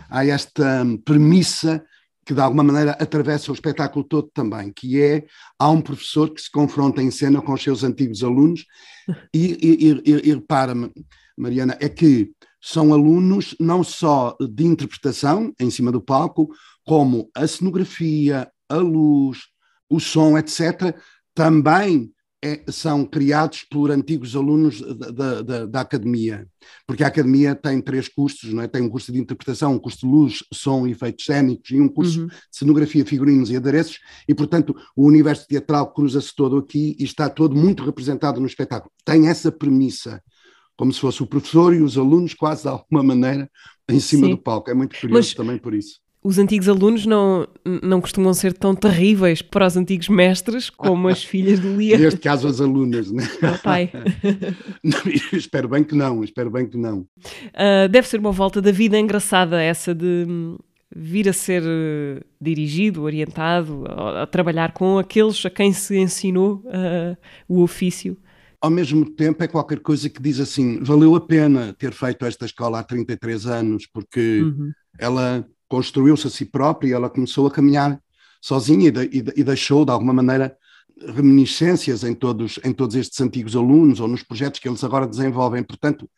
há 0.09 0.25
esta 0.25 0.87
premissa 1.05 1.85
que 2.25 2.35
de 2.35 2.41
alguma 2.41 2.63
maneira 2.63 2.93
atravessa 2.93 3.51
o 3.51 3.55
espetáculo 3.55 4.05
todo 4.05 4.31
também, 4.33 4.71
que 4.71 5.01
é 5.01 5.25
há 5.59 5.71
um 5.71 5.81
professor 5.81 6.33
que 6.33 6.41
se 6.41 6.51
confronta 6.51 7.03
em 7.03 7.11
cena 7.11 7.41
com 7.41 7.55
os 7.55 7.63
seus 7.63 7.83
antigos 7.83 8.23
alunos 8.23 8.67
e, 9.35 9.59
e, 9.63 10.11
e, 10.13 10.29
e 10.29 10.35
repara, 10.35 10.75
Mariana, 11.37 11.77
é 11.81 11.89
que 11.89 12.31
são 12.71 12.93
alunos 12.93 13.57
não 13.59 13.83
só 13.83 14.37
de 14.39 14.67
interpretação 14.67 15.55
em 15.59 15.71
cima 15.71 15.91
do 15.91 16.03
palco, 16.03 16.51
como 16.85 17.31
a 17.35 17.47
cenografia, 17.47 18.47
a 18.69 18.77
luz, 18.77 19.39
o 19.89 19.99
som, 19.99 20.37
etc., 20.37 20.95
também 21.35 22.13
é, 22.45 22.63
são 22.71 23.07
criados 23.07 23.65
por 23.71 23.91
antigos 23.91 24.37
alunos 24.37 24.83
da, 24.83 25.41
da, 25.41 25.67
da, 25.67 25.81
academia, 25.81 26.47
porque 26.87 27.03
a 27.03 27.07
academia 27.07 27.55
tem 27.55 27.81
três 27.81 28.07
cursos, 28.07 28.53
não 28.53 28.63
é? 28.63 28.69
tem 28.69 28.83
um 28.83 28.91
curso 28.91 29.11
de 29.11 29.19
interpretação, 29.19 29.73
um 29.73 29.79
curso 29.79 30.01
de 30.01 30.07
luz, 30.07 30.45
som 30.53 30.87
e 30.87 30.91
efeitos 30.91 31.25
cénicos 31.25 31.71
e 31.71 31.81
um 31.81 31.89
curso 31.89 32.21
uhum. 32.21 32.27
de 32.27 32.35
cenografia, 32.53 33.05
figurinos 33.07 33.51
e 33.51 33.57
adereços, 33.57 33.99
e 34.29 34.35
portanto 34.35 34.77
o 34.95 35.07
universo 35.07 35.47
teatral 35.49 35.91
cruza-se 35.93 36.35
todo 36.37 36.59
aqui 36.59 36.95
e 36.99 37.05
está 37.05 37.31
todo 37.31 37.57
muito 37.57 37.83
representado 37.83 38.41
no 38.41 38.47
espetáculo. 38.47 38.93
Tem 39.07 39.27
essa 39.27 39.51
premissa, 39.51 40.23
como 40.79 40.93
se 40.93 41.01
fosse 41.01 41.23
o 41.23 41.27
professor 41.27 41.75
e 41.75 41.83
os 41.83 41.99
alunos 41.99 42.33
quase 42.33 42.63
de 42.63 42.69
alguma 42.69 43.03
maneira 43.03 43.51
em 43.87 44.01
cima 44.01 44.27
Sim. 44.27 44.31
do 44.31 44.39
palco, 44.39 44.71
é 44.71 44.75
muito 44.75 44.99
curioso 44.99 45.29
Mas... 45.29 45.35
também 45.35 45.59
por 45.59 45.75
isso 45.75 46.01
os 46.23 46.39
antigos 46.39 46.69
alunos 46.69 47.07
não, 47.07 47.47
não 47.83 48.01
costumam 48.01 48.35
ser 48.35 48.53
tão 48.53 48.75
terríveis 48.75 49.41
para 49.41 49.67
os 49.67 49.77
antigos 49.77 50.09
mestres 50.09 50.69
como 50.69 51.09
as 51.09 51.23
filhas 51.25 51.61
do 51.61 51.77
Lia. 51.77 51.97
Neste 51.97 52.21
caso, 52.21 52.49
as 52.49 52.61
alunas, 52.61 53.11
né? 53.11 53.27
Meu 53.41 53.59
pai. 53.59 53.91
não, 54.83 55.01
espero 55.33 55.69
bem 55.69 55.85
que 55.85 55.95
não, 55.95 56.25
espero 56.25 56.51
bem 56.51 56.67
que 56.67 56.77
não. 56.77 56.99
Uh, 56.99 57.89
deve 57.91 58.09
ser 58.09 58.19
uma 58.19 58.33
volta 58.33 58.61
da 58.61 58.73
vida 58.73 58.99
engraçada 58.99 59.63
essa 59.63 59.95
de 59.95 60.27
hum, 60.29 60.59
vir 60.95 61.29
a 61.29 61.33
ser 61.33 61.63
uh, 61.63 62.23
dirigido, 62.41 63.03
orientado, 63.03 63.85
a, 63.87 64.23
a, 64.23 64.27
trabalhar 64.27 64.73
com 64.73 64.99
aqueles 64.99 65.47
a 65.47 65.51
quem 65.51 65.73
se 65.73 65.97
ensinou 65.97 66.65
uh, 66.67 67.17
o 67.49 67.63
ofício. 67.63 68.19
Ao 68.61 68.71
mesmo 68.71 69.09
tempo, 69.09 69.43
é 69.43 69.49
qualquer 69.49 69.81
coisa 69.81 70.09
que 70.09 70.21
diz 70.21 70.41
assim: 70.41 70.83
valeu 70.83 71.15
a 71.15 71.21
pena 71.21 71.75
ter 71.79 71.93
feito 71.93 72.27
esta 72.27 72.45
escola 72.45 72.81
há 72.81 72.83
33 72.83 73.47
anos, 73.47 73.87
porque 73.87 74.43
uhum. 74.43 74.73
ela 74.99 75.47
construiu-se 75.69 76.27
a 76.27 76.31
si 76.31 76.45
própria 76.45 76.89
e 76.89 76.93
ela 76.93 77.11
começou 77.11 77.47
a 77.47 77.51
caminhar 77.51 78.01
sozinha 78.41 78.89
e, 78.89 78.91
de, 78.91 79.05
e, 79.05 79.41
e, 79.41 79.45
deixou, 79.45 79.85
de 79.85 79.93
alguma 79.93 80.13
maneira, 80.13 80.57
reminiscências 81.15 82.03
em 82.03 82.15
todos, 82.15 82.59
em 82.65 82.73
todos 82.73 82.97
estes 82.97 83.21
antigos 83.21 83.55
alunos 83.55 84.01
ou 84.01 84.09
nos 84.09 84.23
projetos 84.23 84.59
que 84.59 84.69
eles 84.69 84.83
agora 84.83 85.07
desenvolvem. 85.07 85.63
Portanto, 85.63 86.09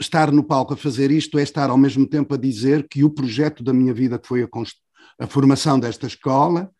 estar 0.00 0.32
no 0.32 0.42
palco 0.42 0.74
a 0.74 0.76
fazer 0.76 1.10
isto 1.10 1.38
é 1.38 1.42
estar 1.42 1.70
ao 1.70 1.78
mesmo 1.78 2.06
tempo 2.06 2.34
a 2.34 2.38
dizer 2.38 2.88
que 2.88 3.04
o 3.04 3.10
projeto 3.10 3.62
da 3.62 3.72
minha 3.72 3.92
vida, 3.92 4.18
que 4.18 4.26
foi 4.26 4.42
a, 4.42 4.48
a 5.20 5.26
formação 5.26 5.78
desta 5.78 6.06
escola, 6.06 6.70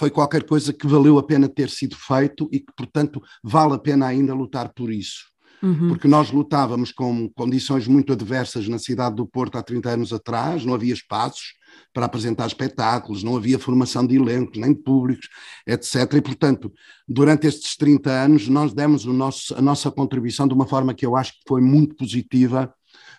foi 0.00 0.10
qualquer 0.10 0.44
coisa 0.44 0.72
que 0.72 0.86
valeu 0.86 1.18
a 1.18 1.22
pena 1.22 1.48
ter 1.48 1.68
sido 1.68 1.94
feito 1.94 2.48
e 2.50 2.58
que, 2.58 2.72
portanto, 2.74 3.22
vale 3.42 3.74
a 3.74 3.78
pena 3.78 4.06
ainda 4.06 4.34
lutar 4.34 4.72
por 4.74 4.90
isso 4.90 5.30
uhum. 5.62 5.88
porque 5.88 6.08
nós 6.08 6.30
lutávamos 6.30 6.92
com 6.92 7.28
condições 7.30 7.86
muito 7.86 8.12
adversas 8.12 8.68
na 8.68 8.78
cidade 8.78 9.16
do 9.16 9.26
Porto 9.26 9.58
há 9.58 9.62
30 9.62 9.90
anos 9.90 10.12
atrás, 10.12 10.64
não 10.64 10.74
havia 10.74 10.94
espaços 10.94 11.54
para 11.92 12.06
apresentar 12.06 12.46
espetáculos, 12.46 13.22
não 13.22 13.36
havia 13.36 13.58
formação 13.58 14.06
de 14.06 14.16
elencos, 14.16 14.58
nem 14.58 14.72
de 14.72 14.80
públicos, 14.80 15.28
etc. 15.66 16.14
E, 16.14 16.20
portanto, 16.20 16.72
durante 17.06 17.46
estes 17.46 17.76
30 17.76 18.10
anos, 18.10 18.48
nós 18.48 18.72
demos 18.72 19.04
nosso, 19.04 19.54
a 19.54 19.62
nossa 19.62 19.90
contribuição 19.90 20.48
de 20.48 20.54
uma 20.54 20.66
forma 20.66 20.94
que 20.94 21.06
eu 21.06 21.16
acho 21.16 21.32
que 21.32 21.42
foi 21.46 21.60
muito 21.60 21.94
positiva 21.94 22.72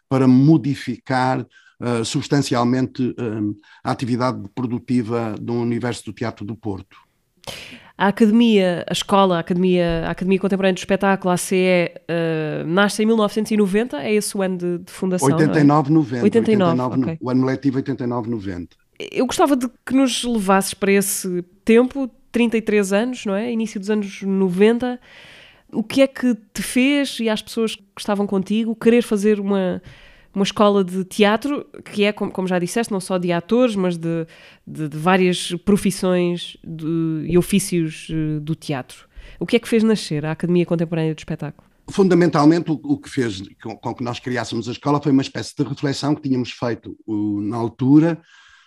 para 0.10 0.28
modificar 0.28 1.46
uh, 1.82 2.06
substancialmente 2.06 3.10
uh, 3.10 3.56
a 3.84 3.92
atividade 3.92 4.48
produtiva 4.54 5.36
do 5.40 5.54
universo 5.54 6.06
do 6.06 6.14
Teatro 6.14 6.46
do 6.46 6.56
Porto. 6.56 6.98
A 7.98 8.08
Academia, 8.08 8.86
a 8.90 8.94
escola, 8.94 9.38
a 9.38 9.40
Academia, 9.40 10.06
a 10.08 10.12
Academia 10.12 10.40
Contemporânea 10.40 10.74
do 10.74 10.80
Espetáculo, 10.80 11.32
a 11.32 11.36
ACE, 11.36 11.56
uh, 11.56 12.66
nasce 12.66 13.04
em 13.04 13.06
1990, 13.06 13.98
é 14.02 14.14
esse 14.14 14.36
o 14.36 14.42
ano 14.42 14.58
de, 14.58 14.78
de 14.80 14.92
fundação? 14.92 15.28
89, 15.28 15.90
é? 15.90 15.94
90. 15.94 16.24
89, 16.24 16.72
89 16.72 17.02
okay. 17.02 17.18
O 17.22 17.30
ano 17.30 17.46
letivo 17.46 17.78
89, 17.78 18.30
90. 18.30 18.76
Eu 19.12 19.26
gostava 19.26 19.56
de 19.56 19.68
que 19.86 19.94
nos 19.94 20.24
levasses 20.24 20.74
para 20.74 20.92
esse 20.92 21.44
tempo, 21.66 22.10
33 22.32 22.94
anos, 22.94 23.26
não 23.26 23.36
é? 23.36 23.52
Início 23.52 23.80
dos 23.80 23.90
anos 23.90 24.22
90. 24.22 25.00
O 25.74 25.84
que 25.84 26.02
é 26.02 26.08
que 26.08 26.36
te 26.54 26.62
fez 26.62 27.20
e 27.20 27.30
às 27.30 27.42
pessoas 27.42 27.76
que 27.76 27.84
estavam 28.00 28.28
contigo 28.28 28.76
querer 28.76 29.02
fazer 29.02 29.40
uma 29.40 29.82
uma 30.34 30.44
escola 30.44 30.84
de 30.84 31.04
teatro 31.04 31.66
que 31.86 32.04
é, 32.04 32.12
como, 32.12 32.32
como 32.32 32.48
já 32.48 32.58
disseste, 32.58 32.92
não 32.92 33.00
só 33.00 33.18
de 33.18 33.32
atores, 33.32 33.76
mas 33.76 33.98
de, 33.98 34.26
de, 34.66 34.88
de 34.88 34.98
várias 34.98 35.54
profissões 35.66 36.58
de, 36.64 37.26
e 37.28 37.38
ofícios 37.38 38.08
uh, 38.10 38.40
do 38.40 38.56
teatro. 38.56 39.08
O 39.40 39.46
que 39.46 39.56
é 39.56 39.60
que 39.60 39.68
fez 39.68 39.84
nascer 39.84 40.26
a 40.26 40.32
Academia 40.32 40.66
Contemporânea 40.66 41.14
do 41.14 41.20
Espetáculo? 41.20 41.68
Fundamentalmente, 41.90 42.72
o, 42.72 42.98
que 42.98 43.10
fez 43.10 43.42
com, 43.62 43.94
que 43.94 44.04
nós 44.04 44.20
criássemos 44.20 44.70
a 44.70 44.72
escola 44.72 45.02
foi 45.02 45.12
uma 45.12 45.22
espécie 45.22 45.54
de 45.56 45.64
reflexão 45.64 46.16
que 46.16 46.22
tínhamos 46.22 46.52
feito 46.52 46.96
na 47.08 47.58
altura 47.58 48.22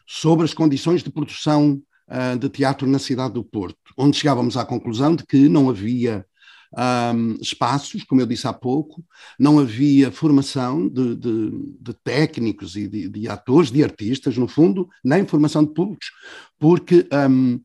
sobre 0.06 0.44
as 0.44 0.52
condições 0.52 1.02
de 1.02 1.10
produção 1.10 1.80
uh, 2.08 2.38
de 2.38 2.48
teatro 2.50 2.86
na 2.86 2.98
cidade 2.98 3.34
do 3.34 3.44
Porto, 3.44 3.78
onde 3.96 4.18
chegávamos 4.18 4.56
à 4.56 4.64
conclusão 4.64 5.16
de 5.16 5.24
que 5.24 5.48
não 5.48 5.70
havia 5.70 6.26
um, 6.76 7.36
espaços, 7.40 8.04
como 8.04 8.20
eu 8.20 8.26
disse 8.26 8.46
há 8.46 8.52
pouco, 8.52 9.04
não 9.38 9.58
havia 9.58 10.10
formação 10.10 10.88
de, 10.88 11.14
de, 11.16 11.50
de 11.80 11.94
técnicos 12.02 12.76
e 12.76 12.88
de, 12.88 13.08
de, 13.08 13.28
atores, 13.28 13.70
de 13.70 13.82
artistas, 13.82 14.36
no 14.36 14.48
fundo, 14.48 14.88
nem 15.02 15.26
formação 15.26 15.64
de 15.64 15.72
públicos, 15.72 16.10
porque 16.58 17.06
um, 17.28 17.60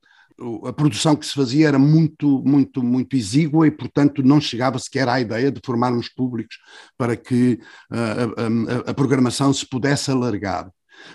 a 0.65 0.73
produção 0.73 1.15
que 1.15 1.25
se 1.25 1.33
fazia 1.33 1.67
era 1.67 1.79
muito, 1.79 2.41
muito, 2.45 2.81
muito 2.81 3.15
exígua 3.15 3.67
e, 3.67 3.71
portanto, 3.71 4.23
não 4.23 4.39
chegava 4.39 4.79
sequer 4.79 5.07
à 5.09 5.19
ideia 5.19 5.51
de 5.51 5.59
formarmos 5.65 6.07
públicos 6.07 6.57
para 6.97 7.15
que 7.15 7.59
a, 7.91 8.87
a, 8.87 8.91
a 8.91 8.93
programação 8.93 9.51
se 9.51 9.65
pudesse 9.67 10.09
alargar. 10.09 10.71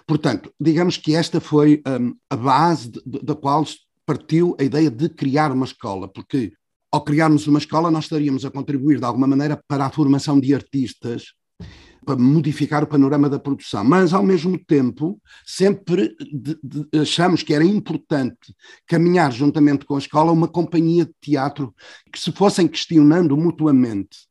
Portanto, 0.07 0.53
digamos 0.61 0.97
que 0.97 1.15
esta 1.15 1.41
foi 1.41 1.83
um, 1.87 2.15
a 2.29 2.37
base 2.37 2.93
da 3.05 3.35
qual 3.35 3.65
partiu 4.07 4.57
a 4.59 4.63
ideia 4.63 4.91
de 4.91 5.09
criar 5.09 5.53
uma 5.53 5.65
escola, 5.65 6.09
porque 6.09 6.53
ao 6.95 7.03
criarmos 7.03 7.49
uma 7.49 7.59
escola 7.59 7.91
nós 7.91 8.05
estaríamos 8.05 8.45
a 8.45 8.53
contribuir 8.53 9.01
de 9.01 9.05
alguma 9.05 9.27
maneira 9.27 9.61
para 9.67 9.85
a 9.85 9.91
formação 9.91 10.39
de 10.39 10.55
artistas 10.55 11.35
para 12.07 12.17
modificar 12.17 12.85
o 12.85 12.87
panorama 12.87 13.29
da 13.29 13.39
produção, 13.39 13.83
mas 13.83 14.13
ao 14.13 14.23
mesmo 14.23 14.57
tempo 14.65 15.21
sempre 15.45 16.15
de, 16.21 16.57
de, 16.63 17.01
achamos 17.01 17.43
que 17.43 17.53
era 17.53 17.65
importante 17.65 18.55
caminhar 18.87 19.33
juntamente 19.33 19.85
com 19.85 19.97
a 19.97 19.99
escola 19.99 20.31
uma 20.31 20.47
companhia 20.47 21.05
de 21.05 21.15
teatro 21.21 21.75
que 22.13 22.21
se 22.21 22.31
fossem 22.31 22.69
questionando 22.69 23.37
mutuamente. 23.37 24.29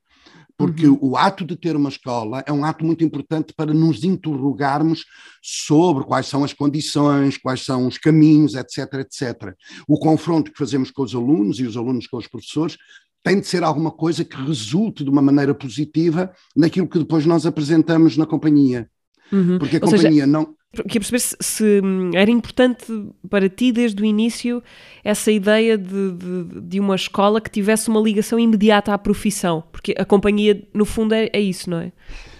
Porque 0.66 0.88
uhum. 0.88 0.98
o 1.02 1.18
ato 1.18 1.46
de 1.46 1.56
ter 1.56 1.76
uma 1.76 1.90
escola 1.90 2.44
é 2.46 2.52
um 2.54 2.64
ato 2.64 2.86
muito 2.86 3.04
importante 3.04 3.54
para 3.56 3.74
nos 3.74 4.04
interrogarmos 4.04 5.06
sobre 5.42 6.04
quais 6.04 6.28
são 6.28 6.44
as 6.44 6.54
condições, 6.54 7.38
quais 7.38 7.64
são 7.64 7.88
os 7.88 7.98
caminhos, 7.98 8.56
etc, 8.56 8.94
etc. 8.96 9.54
O 9.88 9.98
confronto 9.98 10.52
que 10.52 10.58
fazemos 10.58 10.92
com 10.92 11.04
os 11.04 11.14
alunos 11.14 11.60
e 11.60 11.64
os 11.64 11.76
alunos 11.76 12.08
com 12.08 12.18
os 12.18 12.28
professores 12.28 12.78
tem 13.24 13.40
de 13.40 13.48
ser 13.48 13.64
alguma 13.64 13.92
coisa 13.92 14.26
que 14.26 14.36
resulte 14.36 15.04
de 15.04 15.10
uma 15.10 15.22
maneira 15.22 15.54
positiva 15.54 16.32
naquilo 16.56 16.88
que 16.88 17.00
depois 17.00 17.26
nós 17.26 17.46
apresentamos 17.46 18.18
na 18.18 18.26
companhia. 18.26 18.90
Uhum. 19.32 19.58
Porque 19.58 19.78
a 19.78 19.80
Ou 19.80 19.92
companhia 19.92 20.12
seja, 20.12 20.28
não. 20.28 20.56
Queria 20.74 21.00
perceber 21.00 21.20
se, 21.20 21.38
se, 21.40 21.82
hum, 21.84 22.12
era 22.16 22.32
importante 22.32 22.86
para 23.30 23.48
ti, 23.48 23.72
desde 23.72 24.02
o 24.02 24.06
início, 24.06 24.64
essa 25.04 25.32
ideia 25.32 25.78
de, 25.78 26.12
de, 26.14 26.62
de, 26.62 26.80
uma 26.80 26.96
escola 26.96 27.40
que 27.40 27.50
tivesse 27.50 27.90
uma 27.90 28.02
ligação 28.02 28.40
imediata 28.40 28.92
à 28.92 28.98
profissão, 28.98 29.64
porque 29.72 29.94
a 29.96 30.04
companhia, 30.04 30.68
no 30.74 30.84
fundo, 30.84 31.14
é, 31.14 31.30
é 31.32 31.40
isso, 31.40 31.70
não 31.70 31.78
é? 31.78 31.92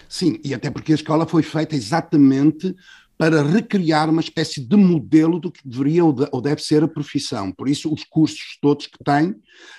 Sim, 0.08 0.40
e 0.44 0.52
até 0.52 0.68
porque 0.68 0.90
a 0.90 0.96
escola 0.96 1.26
foi 1.26 1.44
feita 1.44 1.76
exatamente 1.76 2.74
para 3.16 3.42
recriar 3.42 4.10
uma 4.10 4.20
espécie 4.20 4.60
de 4.60 4.76
modelo 4.76 5.38
do 5.38 5.50
que 5.50 5.60
deveria 5.64 6.04
ou 6.04 6.40
deve 6.42 6.60
ser 6.60 6.82
a 6.82 6.88
profissão. 6.88 7.52
Por 7.52 7.68
isso, 7.68 7.92
os 7.92 8.02
cursos 8.02 8.58
todos 8.60 8.88
que 8.88 8.98
tem, 9.04 9.34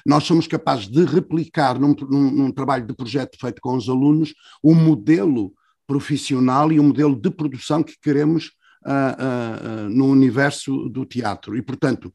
nós 0.05 0.23
somos 0.23 0.47
capazes 0.47 0.87
de 0.87 1.03
replicar 1.03 1.77
num, 1.77 1.93
num, 2.09 2.31
num 2.31 2.51
trabalho 2.51 2.87
de 2.87 2.93
projeto 2.93 3.37
feito 3.39 3.61
com 3.61 3.75
os 3.75 3.89
alunos 3.89 4.33
o 4.63 4.71
um 4.71 4.75
modelo 4.75 5.53
profissional 5.87 6.71
e 6.71 6.79
o 6.79 6.83
modelo 6.83 7.15
de 7.15 7.29
produção 7.29 7.83
que 7.83 7.95
queremos 8.01 8.51
uh, 8.85 9.85
uh, 9.85 9.89
no 9.89 10.07
universo 10.07 10.89
do 10.89 11.05
teatro. 11.05 11.55
E, 11.55 11.61
portanto, 11.61 12.11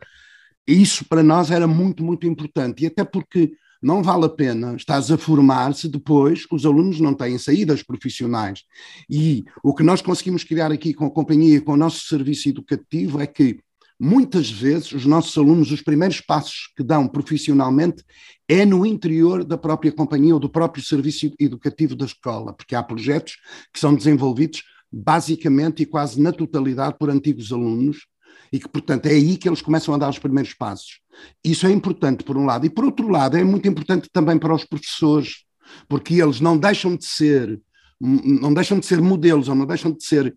isso 0.66 1.04
para 1.04 1.22
nós 1.22 1.50
era 1.50 1.66
muito, 1.66 2.02
muito 2.02 2.26
importante. 2.26 2.84
E 2.84 2.86
até 2.86 3.04
porque 3.04 3.52
não 3.82 4.02
vale 4.02 4.26
a 4.26 4.28
pena 4.28 4.76
estás 4.76 5.10
a 5.10 5.16
formar-se 5.16 5.88
depois 5.88 6.44
os 6.50 6.66
alunos 6.66 7.00
não 7.00 7.14
têm 7.14 7.38
saídas 7.38 7.82
profissionais. 7.82 8.62
E 9.08 9.44
o 9.62 9.74
que 9.74 9.82
nós 9.82 10.02
conseguimos 10.02 10.44
criar 10.44 10.70
aqui 10.70 10.92
com 10.92 11.06
a 11.06 11.10
companhia 11.10 11.60
com 11.60 11.72
o 11.72 11.76
nosso 11.76 12.06
serviço 12.06 12.48
educativo 12.48 13.20
é 13.20 13.26
que 13.26 13.58
muitas 14.00 14.50
vezes 14.50 14.92
os 14.92 15.04
nossos 15.04 15.36
alunos, 15.36 15.70
os 15.70 15.82
primeiros 15.82 16.22
passos 16.22 16.72
que 16.74 16.82
dão 16.82 17.06
profissionalmente 17.06 18.02
é 18.48 18.64
no 18.64 18.86
interior 18.86 19.44
da 19.44 19.58
própria 19.58 19.92
companhia 19.92 20.32
ou 20.32 20.40
do 20.40 20.48
próprio 20.48 20.82
serviço 20.82 21.30
educativo 21.38 21.94
da 21.94 22.06
escola, 22.06 22.54
porque 22.54 22.74
há 22.74 22.82
projetos 22.82 23.36
que 23.72 23.78
são 23.78 23.94
desenvolvidos 23.94 24.64
basicamente 24.90 25.82
e 25.82 25.86
quase 25.86 26.20
na 26.20 26.32
totalidade 26.32 26.96
por 26.98 27.10
antigos 27.10 27.52
alunos 27.52 28.06
e 28.52 28.58
que, 28.58 28.68
portanto, 28.68 29.06
é 29.06 29.10
aí 29.10 29.36
que 29.36 29.48
eles 29.48 29.62
começam 29.62 29.94
a 29.94 29.98
dar 29.98 30.08
os 30.08 30.18
primeiros 30.18 30.54
passos. 30.54 31.00
Isso 31.44 31.66
é 31.66 31.70
importante, 31.70 32.24
por 32.24 32.36
um 32.36 32.44
lado. 32.44 32.66
E, 32.66 32.70
por 32.70 32.84
outro 32.84 33.08
lado, 33.08 33.36
é 33.36 33.44
muito 33.44 33.68
importante 33.68 34.08
também 34.12 34.38
para 34.38 34.54
os 34.54 34.64
professores, 34.64 35.44
porque 35.88 36.14
eles 36.14 36.40
não 36.40 36.58
deixam 36.58 36.96
de 36.96 37.04
ser, 37.04 37.60
não 38.00 38.52
deixam 38.52 38.80
de 38.80 38.86
ser 38.86 39.00
modelos, 39.00 39.48
ou 39.48 39.54
não 39.54 39.66
deixam 39.66 39.92
de 39.92 40.02
ser 40.04 40.36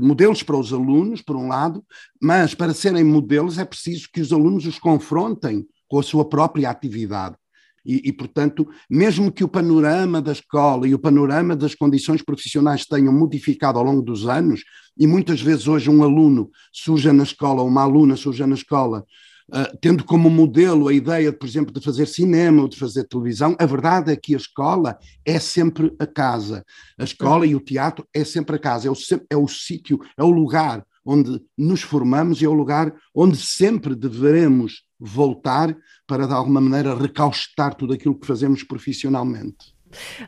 modelos 0.00 0.42
para 0.42 0.56
os 0.56 0.72
alunos, 0.72 1.22
por 1.22 1.36
um 1.36 1.48
lado, 1.48 1.84
mas 2.20 2.54
para 2.54 2.74
serem 2.74 3.04
modelos 3.04 3.58
é 3.58 3.64
preciso 3.64 4.08
que 4.12 4.20
os 4.20 4.32
alunos 4.32 4.66
os 4.66 4.78
confrontem 4.78 5.66
com 5.88 5.98
a 5.98 6.02
sua 6.02 6.28
própria 6.28 6.70
atividade. 6.70 7.36
E, 7.84 8.08
e, 8.08 8.12
portanto, 8.12 8.68
mesmo 8.90 9.32
que 9.32 9.42
o 9.42 9.48
panorama 9.48 10.20
da 10.20 10.32
escola 10.32 10.86
e 10.86 10.94
o 10.94 10.98
panorama 10.98 11.56
das 11.56 11.74
condições 11.74 12.20
profissionais 12.20 12.84
tenham 12.84 13.12
modificado 13.12 13.78
ao 13.78 13.84
longo 13.84 14.02
dos 14.02 14.26
anos, 14.26 14.62
e 14.98 15.06
muitas 15.06 15.40
vezes 15.40 15.66
hoje 15.66 15.88
um 15.88 16.02
aluno 16.02 16.50
surja 16.70 17.12
na 17.12 17.22
escola, 17.22 17.62
uma 17.62 17.82
aluna 17.82 18.14
surja 18.16 18.46
na 18.46 18.54
escola, 18.54 19.06
uh, 19.48 19.76
tendo 19.80 20.04
como 20.04 20.30
modelo 20.30 20.88
a 20.88 20.92
ideia, 20.92 21.32
por 21.32 21.46
exemplo, 21.46 21.72
de 21.72 21.84
fazer 21.84 22.06
cinema 22.06 22.62
ou 22.62 22.68
de 22.68 22.78
fazer 22.78 23.04
televisão, 23.04 23.56
a 23.58 23.66
verdade 23.66 24.12
é 24.12 24.16
que 24.16 24.34
a 24.34 24.38
escola 24.38 24.98
é 25.24 25.38
sempre 25.38 25.94
a 25.98 26.06
casa. 26.06 26.64
A 26.98 27.04
escola 27.04 27.46
e 27.46 27.54
o 27.54 27.60
teatro 27.60 28.06
é 28.14 28.24
sempre 28.24 28.56
a 28.56 28.58
casa, 28.58 28.88
é 28.88 28.90
o, 28.90 28.94
é 29.30 29.36
o 29.36 29.48
sítio, 29.48 29.98
é 30.16 30.22
o 30.22 30.30
lugar 30.30 30.84
onde 31.04 31.40
nos 31.56 31.80
formamos 31.80 32.42
e 32.42 32.44
é 32.44 32.48
o 32.48 32.52
lugar 32.52 32.92
onde 33.14 33.36
sempre 33.36 33.94
deveremos 33.94 34.82
voltar 35.00 35.74
para, 36.06 36.26
de 36.26 36.34
alguma 36.34 36.60
maneira, 36.60 36.94
recaustar 36.94 37.74
tudo 37.74 37.94
aquilo 37.94 38.18
que 38.18 38.26
fazemos 38.26 38.62
profissionalmente. 38.62 39.74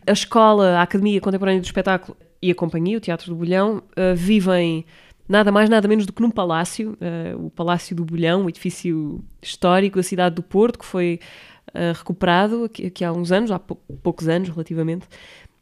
A 0.06 0.12
escola, 0.12 0.78
a 0.78 0.82
Academia 0.82 1.20
Contemporânea 1.20 1.60
do 1.60 1.64
Espetáculo 1.64 2.16
e 2.42 2.50
a 2.50 2.54
companhia, 2.54 2.96
o 2.96 3.00
Teatro 3.00 3.28
do 3.30 3.36
Bolhão, 3.36 3.82
uh, 3.98 4.16
vivem 4.16 4.86
nada 5.30 5.52
mais, 5.52 5.70
nada 5.70 5.86
menos 5.86 6.04
do 6.06 6.12
que 6.12 6.20
num 6.20 6.30
palácio, 6.30 6.96
uh, 7.00 7.46
o 7.46 7.50
Palácio 7.50 7.94
do 7.94 8.04
Bolhão, 8.04 8.42
um 8.42 8.48
edifício 8.48 9.24
histórico 9.40 9.96
da 9.96 10.02
cidade 10.02 10.34
do 10.34 10.42
Porto, 10.42 10.78
que 10.78 10.84
foi 10.84 11.20
uh, 11.68 11.96
recuperado 11.96 12.64
aqui, 12.64 12.86
aqui, 12.86 13.04
há 13.04 13.12
uns 13.12 13.30
anos, 13.30 13.50
há 13.50 13.58
pou, 13.58 13.80
poucos 14.02 14.28
anos 14.28 14.48
relativamente. 14.48 15.06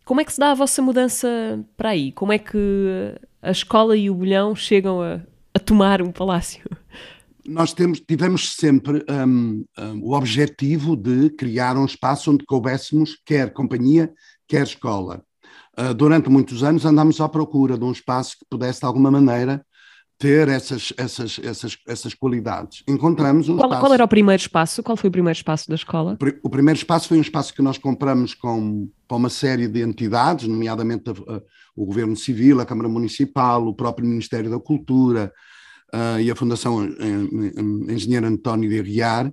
Como 0.05 0.21
é 0.21 0.25
que 0.25 0.33
se 0.33 0.41
dá 0.41 0.53
a 0.53 0.55
vossa 0.55 0.81
mudança 0.81 1.29
para 1.77 1.91
aí? 1.91 2.13
Como 2.13 2.33
é 2.33 2.39
que 2.39 3.15
a 3.43 3.51
escola 3.51 3.95
e 3.95 4.09
o 4.09 4.15
Bolhão 4.15 4.57
chegam 4.57 5.03
a, 5.03 5.21
a 5.53 5.59
tomar 5.59 6.01
um 6.01 6.11
palácio? 6.11 6.65
nós 7.49 7.73
temos, 7.73 8.01
tivemos 8.01 8.55
sempre 8.55 9.05
um, 9.09 9.65
um, 9.79 10.03
o 10.03 10.13
objetivo 10.15 10.95
de 10.95 11.31
criar 11.31 11.77
um 11.77 11.87
espaço 11.87 12.31
onde 12.31 12.45
coubéssemos 12.45 13.19
quer 13.25 13.53
companhia, 13.53 14.13
quer 14.47 14.63
escola. 14.65 15.25
Uh, 15.79 15.95
durante 15.95 16.29
muitos 16.29 16.62
anos 16.62 16.85
andámos 16.85 17.21
à 17.21 17.29
procura 17.29 17.79
de 17.79 17.85
um 17.85 17.93
espaço 17.93 18.37
que 18.38 18.45
pudesse, 18.51 18.81
de 18.81 18.87
alguma 18.87 19.11
maneira, 19.11 19.64
ter 20.19 20.49
essas, 20.49 20.93
essas, 20.97 21.38
essas, 21.43 21.77
essas 21.87 22.14
qualidades. 22.14 22.83
Encontramos 22.88 23.49
um 23.49 23.57
qual, 23.57 23.69
espaço... 23.69 23.83
Qual 23.83 23.95
era 23.95 24.05
o 24.05 24.09
primeiro 24.09 24.41
espaço? 24.41 24.83
Qual 24.83 24.97
foi 24.97 25.09
o 25.09 25.12
primeiro 25.12 25.37
espaço 25.37 25.69
da 25.69 25.77
escola? 25.77 26.19
O 26.43 26.51
primeiro 26.51 26.77
espaço 26.77 27.07
foi 27.07 27.19
um 27.19 27.23
espaço 27.23 27.55
que 27.55 27.62
nós 27.62 27.79
compramos 27.79 28.35
com, 28.35 28.91
com 29.07 29.17
uma 29.17 29.31
série 29.31 29.69
de 29.69 29.81
entidades, 29.81 30.49
nomeadamente 30.49 31.09
a, 31.11 31.12
a, 31.12 31.41
o 31.77 31.87
Governo 31.87 32.17
Civil, 32.17 32.61
a 32.61 32.67
Câmara 32.67 32.88
Municipal, 32.88 33.64
o 33.64 33.75
próprio 33.75 34.09
Ministério 34.09 34.51
da 34.51 34.59
Cultura, 34.59 35.33
uh, 35.95 36.21
e 36.21 36.31
a 36.31 36.35
Fundação 36.35 36.85
Engenheiro 37.88 38.27
António 38.27 38.69
de 38.69 38.79
Aguiar, 38.79 39.33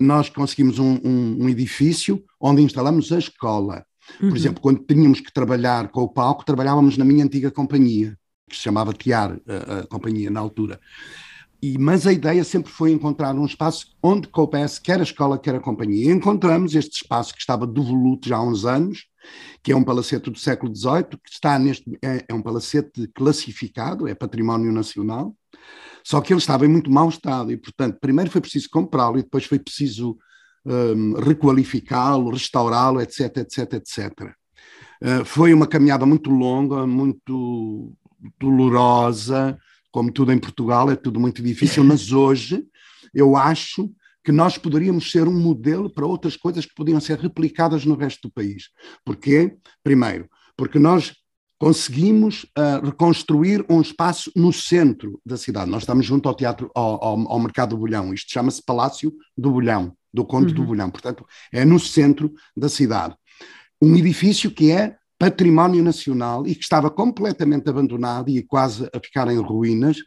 nós 0.00 0.28
conseguimos 0.28 0.78
um, 0.78 0.98
um, 1.04 1.44
um, 1.44 1.48
edifício 1.48 2.22
onde 2.40 2.62
instalamos 2.62 3.10
a 3.12 3.18
escola. 3.18 3.84
Por 4.18 4.30
uhum. 4.30 4.36
exemplo, 4.36 4.60
quando 4.60 4.84
tínhamos 4.84 5.20
que 5.20 5.32
trabalhar 5.32 5.88
com 5.88 6.02
o 6.02 6.08
palco, 6.08 6.44
trabalhávamos 6.44 6.96
na 6.96 7.04
minha 7.04 7.24
antiga 7.24 7.50
companhia, 7.50 8.16
que 8.48 8.56
se 8.56 8.62
chamava 8.62 8.92
Tiar, 8.92 9.38
a, 9.46 9.80
a 9.80 9.86
companhia 9.86 10.30
na 10.30 10.40
altura. 10.40 10.80
E, 11.60 11.76
mas 11.76 12.06
a 12.06 12.12
ideia 12.12 12.44
sempre 12.44 12.70
foi 12.70 12.92
encontrar 12.92 13.34
um 13.34 13.44
espaço 13.44 13.88
onde 14.00 14.28
coubesse 14.28 14.80
quer 14.80 15.00
a 15.00 15.02
escola, 15.02 15.38
quer 15.38 15.56
a 15.56 15.60
companhia. 15.60 16.06
E 16.06 16.14
encontramos 16.14 16.74
este 16.74 17.02
espaço 17.02 17.34
que 17.34 17.40
estava 17.40 17.66
devoluto 17.66 18.28
já 18.28 18.36
há 18.36 18.42
uns 18.42 18.64
anos, 18.64 19.06
que 19.62 19.72
é 19.72 19.76
um 19.76 19.82
palacete 19.82 20.30
do 20.30 20.38
século 20.38 20.74
XVIII, 20.74 21.18
que 21.22 21.30
está 21.30 21.58
neste, 21.58 21.98
é, 22.02 22.24
é 22.28 22.34
um 22.34 22.40
palacete 22.42 23.08
classificado, 23.08 24.06
é 24.06 24.14
património 24.14 24.72
nacional, 24.72 25.34
só 26.04 26.20
que 26.20 26.32
ele 26.32 26.40
estava 26.40 26.64
em 26.64 26.68
muito 26.68 26.90
mau 26.90 27.08
estado 27.08 27.50
e, 27.50 27.56
portanto, 27.56 27.98
primeiro 28.00 28.30
foi 28.30 28.40
preciso 28.40 28.68
comprá-lo 28.70 29.18
e 29.18 29.22
depois 29.22 29.44
foi 29.44 29.58
preciso 29.58 30.16
um, 30.64 31.14
requalificá-lo, 31.14 32.30
restaurá-lo, 32.30 33.00
etc, 33.00 33.38
etc, 33.38 33.74
etc. 33.74 33.98
Uh, 35.02 35.24
foi 35.24 35.54
uma 35.54 35.66
caminhada 35.66 36.04
muito 36.04 36.30
longa, 36.30 36.86
muito 36.86 37.92
dolorosa, 38.38 39.58
como 39.90 40.12
tudo 40.12 40.32
em 40.32 40.38
Portugal, 40.38 40.90
é 40.90 40.96
tudo 40.96 41.20
muito 41.20 41.42
difícil, 41.42 41.84
mas 41.84 42.10
hoje 42.12 42.64
eu 43.14 43.36
acho 43.36 43.90
que 44.24 44.32
nós 44.32 44.58
poderíamos 44.58 45.10
ser 45.10 45.26
um 45.26 45.38
modelo 45.38 45.88
para 45.88 46.06
outras 46.06 46.36
coisas 46.36 46.66
que 46.66 46.74
podiam 46.74 47.00
ser 47.00 47.18
replicadas 47.18 47.84
no 47.84 47.94
resto 47.94 48.28
do 48.28 48.32
país. 48.32 48.64
Porquê? 49.04 49.56
Primeiro, 49.82 50.28
porque 50.56 50.78
nós 50.78 51.14
conseguimos 51.58 52.44
uh, 52.56 52.84
reconstruir 52.84 53.64
um 53.68 53.80
espaço 53.80 54.30
no 54.36 54.52
centro 54.52 55.20
da 55.24 55.36
cidade. 55.36 55.70
Nós 55.70 55.82
estamos 55.82 56.06
junto 56.06 56.28
ao 56.28 56.34
teatro, 56.34 56.70
ao, 56.74 57.02
ao, 57.04 57.32
ao 57.32 57.40
Mercado 57.40 57.70
do 57.70 57.78
Bolhão. 57.78 58.14
Isto 58.14 58.30
chama-se 58.30 58.62
Palácio 58.62 59.12
do 59.36 59.50
Bolhão, 59.50 59.92
do 60.12 60.24
Conde 60.24 60.48
uhum. 60.48 60.54
do 60.54 60.64
Bolhão. 60.64 60.90
Portanto, 60.90 61.26
é 61.52 61.64
no 61.64 61.78
centro 61.78 62.32
da 62.56 62.68
cidade. 62.68 63.14
Um 63.80 63.96
edifício 63.96 64.50
que 64.50 64.70
é 64.70 64.96
património 65.18 65.82
nacional 65.82 66.46
e 66.46 66.54
que 66.54 66.62
estava 66.62 66.90
completamente 66.90 67.68
abandonado 67.68 68.30
e 68.30 68.42
quase 68.42 68.88
a 68.94 69.00
ficar 69.00 69.28
em 69.28 69.40
ruínas. 69.40 69.98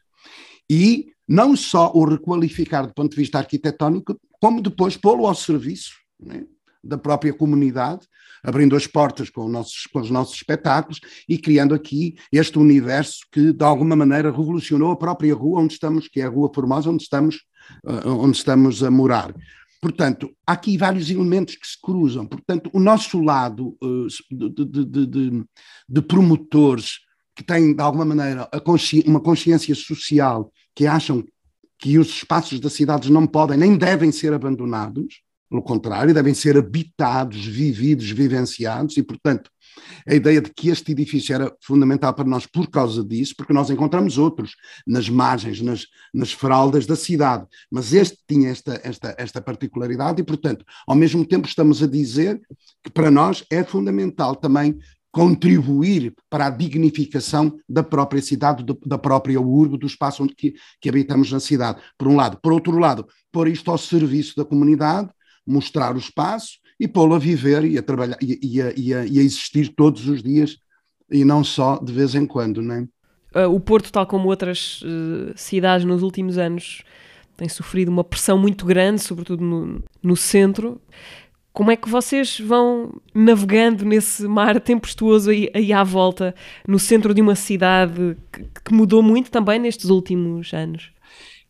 E 0.70 1.08
não 1.28 1.56
só 1.56 1.92
o 1.94 2.06
requalificar 2.06 2.88
do 2.88 2.94
ponto 2.94 3.12
de 3.12 3.18
vista 3.18 3.38
arquitetónico, 3.38 4.20
como 4.40 4.62
depois 4.62 4.98
pô-lo 4.98 5.28
ao 5.28 5.36
serviço 5.36 5.92
né, 6.20 6.44
da 6.84 6.98
própria 6.98 7.34
comunidade, 7.34 8.08
abrindo 8.44 8.76
as 8.76 8.88
portas 8.88 9.30
com, 9.30 9.48
nossos, 9.48 9.86
com, 9.94 10.00
os 10.00 10.10
nossos 10.10 10.36
espetáculos 10.36 11.00
e 11.30 11.38
criando 11.38 11.76
aqui 11.76 12.16
este 12.32 12.58
universo 12.58 13.20
que, 13.32 13.54
de 13.54 13.64
alguma 13.64 13.96
maneira, 13.96 14.32
revolucionou 14.32 14.92
a 14.92 14.98
própria 14.98 15.34
rua 15.36 15.62
onde 15.62 15.74
estamos, 15.74 16.08
que 16.08 16.22
é 16.22 16.26
a 16.26 16.30
Rua 16.30 16.50
Formosa, 16.54 16.90
onde 16.90 17.04
estamos, 17.04 17.44
uh, 17.86 18.10
onde 18.10 18.38
estamos 18.38 18.82
a 18.84 18.90
morar. 18.90 19.34
Portanto, 19.82 20.32
há 20.46 20.54
aqui 20.54 20.78
vários 20.78 21.10
elementos 21.10 21.56
que 21.56 21.68
se 21.68 21.82
cruzam. 21.82 22.28
Portanto, 22.28 22.70
o 22.72 22.80
nosso 22.80 23.20
lado 23.20 23.76
uh, 23.84 24.08
de, 24.30 24.66
de, 24.66 25.06
de, 25.08 25.46
de, 25.90 26.02
promotores 26.04 27.00
que 27.36 27.44
têm, 27.44 27.76
de 27.76 27.82
alguma 27.82 28.06
maneira, 28.06 28.48
consci 28.64 29.04
uma 29.08 29.20
consciência 29.20 29.74
social, 29.74 30.52
que 30.76 30.86
acham 30.86 31.24
que 31.80 31.98
os 31.98 32.10
espaços 32.10 32.60
das 32.60 32.74
cidades 32.74 33.10
não 33.10 33.26
podem 33.26 33.58
nem 33.58 33.76
devem 33.76 34.12
ser 34.12 34.34
abandonados, 34.34 35.22
pelo 35.50 35.64
contrário, 35.64 36.14
devem 36.14 36.34
ser 36.34 36.56
habitados, 36.56 37.46
vividos, 37.46 38.10
vivenciados, 38.10 38.96
e, 38.96 39.04
portanto, 39.04 39.51
a 40.08 40.14
ideia 40.14 40.42
de 40.42 40.52
que 40.54 40.70
este 40.70 40.92
edifício 40.92 41.34
era 41.34 41.54
fundamental 41.62 42.14
para 42.14 42.28
nós 42.28 42.46
por 42.46 42.70
causa 42.70 43.04
disso, 43.04 43.34
porque 43.36 43.54
nós 43.54 43.70
encontramos 43.70 44.18
outros 44.18 44.56
nas 44.86 45.10
margens, 45.10 45.62
nas, 45.62 45.86
nas 46.14 46.32
fraldas 46.32 46.86
da 46.86 46.96
cidade, 46.96 47.46
mas 47.70 47.94
este 47.94 48.18
tinha 48.28 48.50
esta, 48.50 48.80
esta, 48.84 49.16
esta 49.18 49.42
particularidade, 49.42 50.22
e, 50.22 50.24
portanto, 50.24 50.66
ao 50.88 50.96
mesmo 50.96 51.26
tempo, 51.26 51.48
estamos 51.48 51.82
a 51.84 51.88
dizer 51.88 52.42
que 52.84 52.92
para 52.92 53.12
nós 53.12 53.44
é 53.50 53.64
fundamental 53.64 54.36
também 54.36 54.78
contribuir 55.12 56.14
para 56.30 56.48
a 56.48 56.50
dignificação 56.50 57.60
da 57.68 57.84
própria 57.84 58.22
cidade, 58.22 58.64
da 58.86 58.98
própria 58.98 59.42
urbe, 59.42 59.78
do 59.78 59.86
espaço 59.86 60.24
onde 60.24 60.34
que, 60.34 60.56
que 60.80 60.88
habitamos 60.88 61.32
na 61.32 61.40
cidade, 61.40 61.82
por 61.98 62.08
um 62.08 62.16
lado. 62.16 62.40
Por 62.42 62.54
outro 62.54 62.80
lado, 62.80 63.06
pôr 63.32 63.50
isto 63.50 63.70
ao 63.70 63.78
serviço 63.78 64.36
da 64.38 64.46
comunidade, 64.46 65.10
mostrar 65.46 65.96
o 65.96 66.00
espaço 66.00 66.61
e 66.82 66.88
pô-lo 66.88 67.14
a 67.14 67.20
viver 67.20 67.64
e 67.64 67.78
a 67.78 67.84
trabalhar 67.84 68.18
e, 68.20 68.40
e, 68.42 68.60
a, 68.60 68.74
e, 68.76 68.92
a, 68.92 69.06
e, 69.06 69.20
a, 69.20 69.22
existir 69.22 69.70
todos 69.70 70.08
os 70.08 70.24
dias 70.24 70.58
e 71.12 71.24
não 71.24 71.44
só 71.44 71.78
de 71.78 71.94
vez 71.94 72.16
em 72.16 72.26
quando, 72.26 72.60
não 72.60 72.88
é? 73.36 73.46
O 73.46 73.60
Porto, 73.60 73.92
tal 73.92 74.08
como 74.08 74.28
outras 74.28 74.82
uh, 74.82 75.32
cidades 75.36 75.86
nos 75.86 76.02
últimos 76.02 76.40
anos, 76.40 76.82
tem 77.38 77.48
sofrido 77.48 77.90
uma 77.90 78.04
pressão 78.04 78.36
muito 78.36 78.66
grande, 78.66 79.00
sobretudo 79.00 79.44
no, 79.44 79.84
no 80.02 80.16
centro. 80.18 80.82
Como 81.54 81.70
é 81.70 81.76
que 81.76 81.88
vocês 81.88 82.40
vão 82.40 83.00
navegando 83.14 83.86
nesse 83.86 84.28
mar 84.28 84.60
tempestuoso 84.60 85.30
aí, 85.30 85.52
aí 85.54 85.72
à 85.72 85.84
volta, 85.84 86.34
no 86.68 86.80
centro 86.80 87.14
de 87.14 87.22
uma 87.22 87.36
cidade 87.36 88.18
que, 88.34 88.44
que 88.66 88.74
mudou 88.74 89.04
muito 89.04 89.30
também 89.30 89.60
nestes 89.60 89.92
últimos 89.92 90.52
anos? 90.52 90.92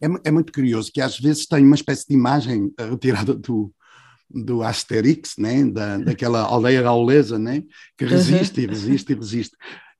É, 0.01 0.07
é, 0.25 0.31
muito 0.31 0.51
curioso 0.51 0.91
que 0.91 0.99
às 0.99 1.17
vezes 1.17 1.45
tem 1.45 1.65
uma 1.65 1.75
espécie 1.75 2.05
de 2.07 2.15
imagem 2.15 2.69
retirada 2.77 3.33
do, 3.33 3.71
do 4.33 4.63
Asterix, 4.63 5.35
né? 5.37 5.65
da, 5.65 5.97
daquela 5.97 6.41
aldeia 6.41 6.81
gaulesa, 6.81 7.37
né? 7.37 7.63
que 7.97 8.05
resiste 8.05 8.61
e 8.61 8.65
resiste 8.65 9.11
e 9.11 9.15
resiste. 9.15 9.57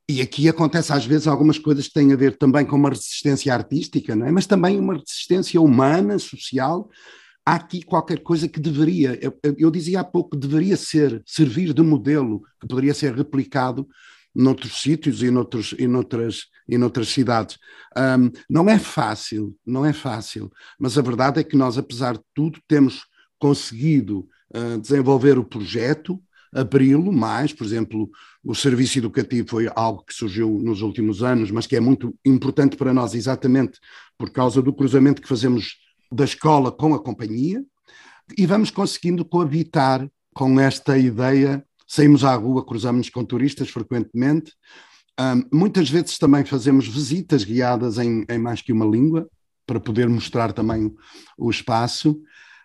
E 0.10 0.22
aqui 0.22 0.50
acontece 0.50 0.92
às 0.92 1.06
vezes 1.06 1.28
algumas 1.28 1.58
coisas 1.58 1.88
que 1.88 1.94
têm 1.94 2.12
a 2.12 2.16
ver 2.16 2.38
também 2.38 2.66
com 2.66 2.76
uma 2.76 2.90
resistência 2.90 3.54
artística, 3.54 4.16
não 4.16 4.28
é? 4.28 4.32
mas 4.32 4.46
também 4.46 4.80
uma 4.80 4.96
resistência 4.96 5.62
humana, 5.62 6.20
social. 6.20 6.90
Há 7.46 7.56
aqui 7.56 7.82
qualquer 7.82 8.20
coisa 8.20 8.48
que 8.48 8.60
deveria, 8.60 9.18
eu, 9.22 9.34
eu 9.58 9.72
dizia 9.72 10.02
há 10.02 10.04
pouco, 10.04 10.36
deveria 10.36 10.78
ser, 10.78 11.22
servir 11.26 11.74
de 11.74 11.82
modelo, 11.82 12.42
que 12.60 12.68
poderia 12.68 12.94
ser 12.94 13.16
replicado 13.16 13.88
noutros 14.34 14.82
sítios 14.82 15.22
e, 15.22 15.30
noutros, 15.30 15.76
e, 15.78 15.88
noutras, 15.88 16.46
e 16.68 16.78
noutras 16.78 17.10
cidades. 17.10 17.58
Um, 17.98 18.32
não 18.50 18.70
é 18.70 18.80
fácil, 18.80 19.56
não 19.66 19.86
é 19.86 19.94
fácil, 19.94 20.52
mas 20.80 20.98
a 20.98 21.02
verdade 21.02 21.40
é 21.40 21.44
que 21.44 21.58
nós, 21.58 21.78
apesar 21.78 22.14
de 22.14 22.24
tudo, 22.34 22.60
temos 22.68 23.04
conseguido 23.42 24.28
uh, 24.56 24.80
desenvolver 24.80 25.40
o 25.40 25.44
projeto, 25.44 26.22
abri-lo 26.54 27.12
mais, 27.12 27.52
por 27.52 27.66
exemplo, 27.66 28.10
o 28.44 28.54
serviço 28.54 29.00
educativo 29.00 29.50
foi 29.50 29.68
algo 29.76 30.04
que 30.06 30.14
surgiu 30.14 30.60
nos 30.60 30.82
últimos 30.82 31.24
anos, 31.24 31.50
mas 31.50 31.66
que 31.66 31.76
é 31.76 31.80
muito 31.80 32.16
importante 32.24 32.78
para 32.78 32.94
nós 32.94 33.16
exatamente 33.16 33.80
por 34.18 34.30
causa 34.30 34.62
do 34.62 34.72
cruzamento 34.72 35.22
que 35.22 35.28
fazemos 35.28 35.78
da 36.12 36.24
escola 36.24 36.72
com 36.72 36.94
a 36.94 37.02
companhia, 37.02 37.64
e 38.38 38.46
vamos 38.46 38.70
conseguindo 38.70 39.26
coabitar 39.26 40.08
com 40.34 40.60
esta 40.60 40.98
ideia. 40.98 41.66
Saímos 41.88 42.24
à 42.24 42.36
rua, 42.36 42.66
cruzamos 42.66 43.10
com 43.10 43.26
turistas 43.26 43.70
frequentemente. 43.70 44.54
Um, 45.20 45.58
muitas 45.58 45.90
vezes 45.90 46.18
também 46.18 46.46
fazemos 46.46 46.88
visitas 46.88 47.44
guiadas 47.44 47.98
em, 47.98 48.26
em 48.30 48.38
mais 48.38 48.62
que 48.62 48.72
uma 48.72 48.86
língua, 48.86 49.28
para 49.66 49.80
poder 49.80 50.08
mostrar 50.08 50.54
também 50.54 50.94
o 51.38 51.50
espaço. 51.50 52.22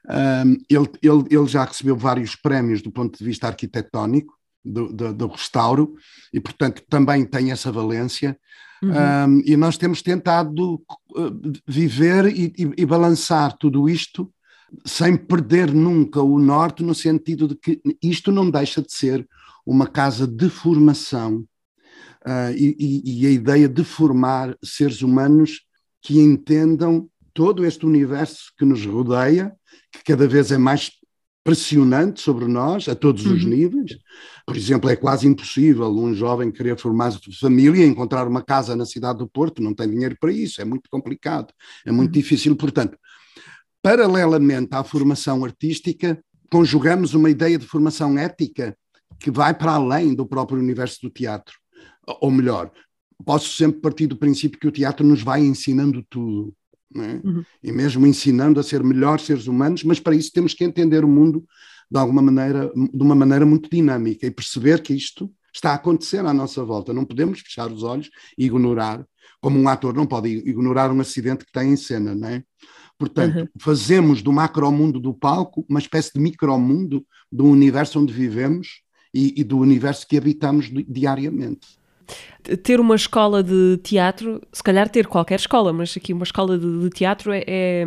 Um, 0.09 0.53
ele, 0.71 0.88
ele, 1.03 1.25
ele 1.31 1.47
já 1.47 1.64
recebeu 1.64 1.97
vários 1.97 2.37
prémios 2.37 2.81
do 2.81 2.92
ponto 2.92 3.19
de 3.19 3.25
vista 3.25 3.49
arquitetónico, 3.49 4.35
do, 4.64 4.92
do, 4.92 5.14
do 5.14 5.27
restauro, 5.29 5.95
e 6.33 6.40
portanto 6.40 6.83
também 6.88 7.25
tem 7.25 7.53
essa 7.53 7.71
valência. 7.71 8.38
Uhum. 8.83 8.90
Um, 8.90 9.42
e 9.45 9.57
nós 9.57 9.79
temos 9.79 10.03
tentado 10.03 10.75
uh, 10.75 11.53
viver 11.66 12.27
e, 12.27 12.53
e, 12.59 12.73
e, 12.77 12.87
balançar 12.87 13.57
tudo 13.57 13.88
isto 13.88 14.31
sem 14.85 15.16
perder 15.16 15.73
nunca 15.73 16.21
o 16.21 16.38
norte, 16.38 16.83
no 16.83 16.95
sentido 16.95 17.49
de 17.49 17.55
que 17.55 17.81
isto 18.03 18.31
não 18.31 18.51
deixa 18.51 18.83
de 18.83 18.92
ser 18.92 19.27
uma 19.64 19.87
casa 19.87 20.27
de 20.27 20.51
formação 20.51 21.45
uh, 22.27 22.53
e, 22.55 23.03
e, 23.05 23.27
a 23.27 23.31
ideia 23.31 23.69
de 23.69 23.83
formar 23.83 24.55
seres 24.62 25.01
humanos 25.01 25.62
que 26.03 26.21
entendam 26.21 27.09
todo 27.33 27.64
este 27.64 27.87
universo 27.87 28.53
que 28.59 28.64
nos 28.64 28.85
rodeia 28.85 29.55
que 29.97 30.05
cada 30.05 30.27
vez 30.29 30.51
é 30.51 30.59
mais 30.59 30.91
pressionante 31.47 32.21
sobre 32.21 32.47
nós, 32.47 32.89
a 32.89 32.95
todos 32.97 33.25
uhum. 33.25 33.35
os 33.35 33.45
níveis. 33.45 33.97
Por 34.45 34.57
exemplo, 34.57 34.91
é 34.91 34.97
quase 34.97 35.29
impossível 35.29 35.87
um 35.87 36.13
jovem 36.13 36.51
querer 36.51 36.77
formar 36.77 37.13
família 37.39 37.85
e 37.85 37.89
encontrar 37.89 38.27
uma 38.27 38.43
casa 38.43 38.75
na 38.75 38.85
cidade 38.85 39.21
do 39.21 39.29
Porto, 39.29 39.63
não 39.63 39.73
tem 39.73 39.89
dinheiro 39.89 40.17
para 40.21 40.33
isso, 40.33 40.61
é 40.61 40.65
muito 40.65 40.91
complicado, 40.91 41.55
é 41.85 41.93
muito 41.93 42.17
uhum. 42.17 42.21
difícil. 42.21 42.57
Portanto, 42.57 42.99
paralelamente 43.81 44.71
à 44.73 44.83
formação 44.83 45.45
artística, 45.45 46.21
conjugamos 46.51 47.15
uma 47.15 47.31
ideia 47.31 47.57
de 47.57 47.67
formação 47.67 48.19
ética 48.19 48.77
que 49.21 49.31
vai 49.31 49.55
para 49.55 49.73
além 49.73 50.15
do 50.17 50.27
próprio 50.27 50.59
universo 50.59 50.99
do 51.03 51.11
teatro. 51.11 51.55
Ou 52.21 52.31
melhor, 52.31 52.73
posso 53.25 53.51
sempre 53.51 53.81
partir 53.81 54.09
do 54.09 54.17
princípio 54.17 54.59
que 54.59 54.67
o 54.67 54.73
teatro 54.73 55.07
nos 55.07 55.23
vai 55.23 55.43
ensinando 55.43 56.05
tudo 56.11 56.53
é? 56.94 57.20
uhum. 57.25 57.44
e 57.62 57.72
mesmo 57.72 58.07
ensinando 58.07 58.61
a 58.61 58.62
ser 58.62 58.83
melhores 58.83 59.25
seres 59.25 59.46
humanos, 59.46 59.83
mas 59.83 59.99
para 59.99 60.14
isso 60.14 60.33
temos 60.33 60.55
que 60.55 60.64
entender 60.64 61.05
o 61.05 61.09
mundo 61.09 61.44
de 61.90 61.99
alguma 61.99 62.22
maneira, 62.22 62.70
de 62.75 63.03
uma 63.03 63.14
maneira 63.14 63.46
muito 63.46 63.70
dinâmica 63.70 64.27
e 64.27 64.31
perceber 64.31 64.83
que 64.83 64.94
isto 64.94 65.31
está 65.53 65.70
a 65.70 65.75
acontecer 65.75 66.25
à 66.25 66.33
nossa 66.33 66.64
volta. 66.64 66.92
Não 66.92 67.05
podemos 67.05 67.40
fechar 67.40 67.70
os 67.70 67.83
olhos 67.83 68.11
e 68.37 68.46
ignorar, 68.46 69.05
como 69.40 69.59
um 69.59 69.68
ator 69.68 69.94
não 69.94 70.07
pode 70.07 70.29
ignorar 70.29 70.90
um 70.90 71.01
acidente 71.01 71.44
que 71.44 71.53
tem 71.53 71.72
em 71.72 71.77
cena, 71.77 72.14
não 72.14 72.29
é? 72.29 72.42
Portanto, 72.99 73.40
uhum. 73.40 73.49
fazemos 73.61 74.22
do 74.22 74.33
macromundo 74.33 74.99
do 74.99 75.12
palco 75.12 75.64
uma 75.68 75.79
espécie 75.79 76.12
de 76.14 76.20
micromundo 76.20 77.07
do 77.31 77.44
universo 77.44 78.01
onde 78.01 78.12
vivemos 78.12 78.81
e, 79.12 79.35
e 79.40 79.44
do 79.44 79.59
universo 79.59 80.07
que 80.07 80.16
habitamos 80.16 80.70
diariamente 80.88 81.66
ter 82.62 82.79
uma 82.79 82.95
escola 82.95 83.42
de 83.42 83.79
teatro, 83.83 84.40
se 84.53 84.62
calhar 84.62 84.88
ter 84.88 85.07
qualquer 85.07 85.37
escola, 85.37 85.73
mas 85.73 85.97
aqui 85.97 86.12
uma 86.12 86.23
escola 86.23 86.57
de, 86.59 86.81
de 86.81 86.90
teatro 86.90 87.33
é, 87.33 87.42
é, 87.47 87.85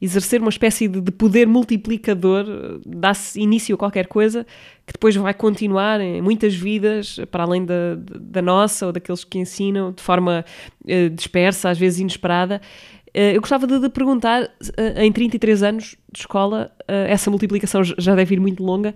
exercer 0.00 0.40
uma 0.40 0.50
espécie 0.50 0.86
de, 0.86 1.00
de 1.00 1.10
poder 1.10 1.46
multiplicador, 1.46 2.44
dá-se 2.84 3.40
início 3.40 3.74
a 3.74 3.78
qualquer 3.78 4.06
coisa 4.06 4.44
que 4.86 4.92
depois 4.92 5.16
vai 5.16 5.32
continuar 5.34 6.00
em 6.00 6.20
muitas 6.20 6.54
vidas, 6.54 7.18
para 7.30 7.44
além 7.44 7.64
da, 7.64 7.96
da 7.96 8.42
nossa 8.42 8.86
ou 8.86 8.92
daqueles 8.92 9.24
que 9.24 9.38
ensinam 9.38 9.92
de 9.92 10.02
forma 10.02 10.44
uh, 10.84 11.10
dispersa, 11.10 11.70
às 11.70 11.78
vezes 11.78 12.00
inesperada. 12.00 12.60
Uh, 13.08 13.34
eu 13.34 13.40
gostava 13.40 13.66
de, 13.66 13.80
de 13.80 13.88
perguntar, 13.88 14.42
uh, 14.42 15.00
em 15.00 15.10
33 15.10 15.62
anos 15.62 15.96
de 16.12 16.20
escola, 16.20 16.70
essa 16.86 17.30
multiplicação 17.30 17.82
já 17.82 18.14
deve 18.14 18.34
ir 18.34 18.40
muito 18.40 18.62
longa, 18.62 18.94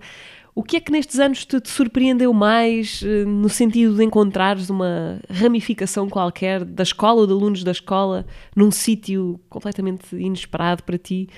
o 0.53 0.63
que 0.63 0.77
é 0.77 0.79
que 0.79 0.91
nestes 0.91 1.19
anos 1.19 1.45
te, 1.45 1.59
te 1.59 1.69
surpreendeu 1.69 2.33
mais 2.33 3.01
eh, 3.05 3.25
no 3.25 3.49
sentido 3.49 3.95
de 3.95 4.03
encontrares 4.03 4.69
uma 4.69 5.21
ramificação 5.29 6.09
qualquer 6.09 6.65
da 6.65 6.83
escola 6.83 7.21
ou 7.21 7.27
de 7.27 7.33
alunos 7.33 7.63
da 7.63 7.71
escola 7.71 8.25
num 8.55 8.69
sítio 8.69 9.39
completamente 9.49 10.15
inesperado 10.15 10.83
para 10.83 10.97
ti? 10.97 11.29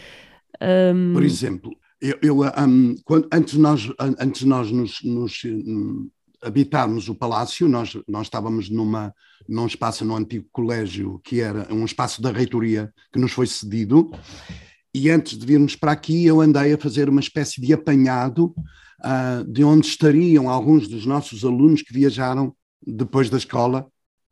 Um... 0.62 1.14
Por 1.14 1.24
exemplo, 1.24 1.72
eu, 2.02 2.18
eu 2.22 2.42
um, 2.42 2.96
quando, 3.06 3.28
antes 3.32 3.54
nós, 3.54 3.90
antes 4.20 4.44
nós 4.44 4.72
nos, 4.72 5.04
nos 5.04 5.44
um, 5.46 6.10
habitarmos 6.42 7.08
o 7.08 7.16
palácio, 7.16 7.70
nós, 7.70 7.98
nós 8.08 8.28
estávamos 8.28 8.70
numa, 8.70 9.14
num 9.48 9.68
espaço 9.68 10.04
no 10.04 10.16
antigo 10.16 10.48
colégio 10.52 11.22
que 11.24 11.40
era 11.40 11.72
um 11.74 11.86
espaço 11.86 12.22
da 12.22 12.32
reitoria 12.32 12.92
que 13.12 13.20
nos 13.20 13.32
foi 13.32 13.48
cedido. 13.48 14.12
E 14.94 15.10
antes 15.10 15.38
de 15.38 15.46
virmos 15.46 15.76
para 15.76 15.92
aqui, 15.92 16.26
eu 16.26 16.42
andei 16.42 16.74
a 16.74 16.78
fazer 16.78 17.10
uma 17.10 17.22
espécie 17.22 17.62
de 17.62 17.74
apanhado 17.74 18.54
uh, 19.04 19.44
de 19.46 19.64
onde 19.64 19.88
estariam 19.88 20.50
alguns 20.50 20.88
dos 20.88 21.06
nossos 21.06 21.44
alunos 21.44 21.82
que 21.82 21.94
viajaram 21.94 22.56
depois 22.86 23.30
da 23.30 23.38
escola, 23.38 23.88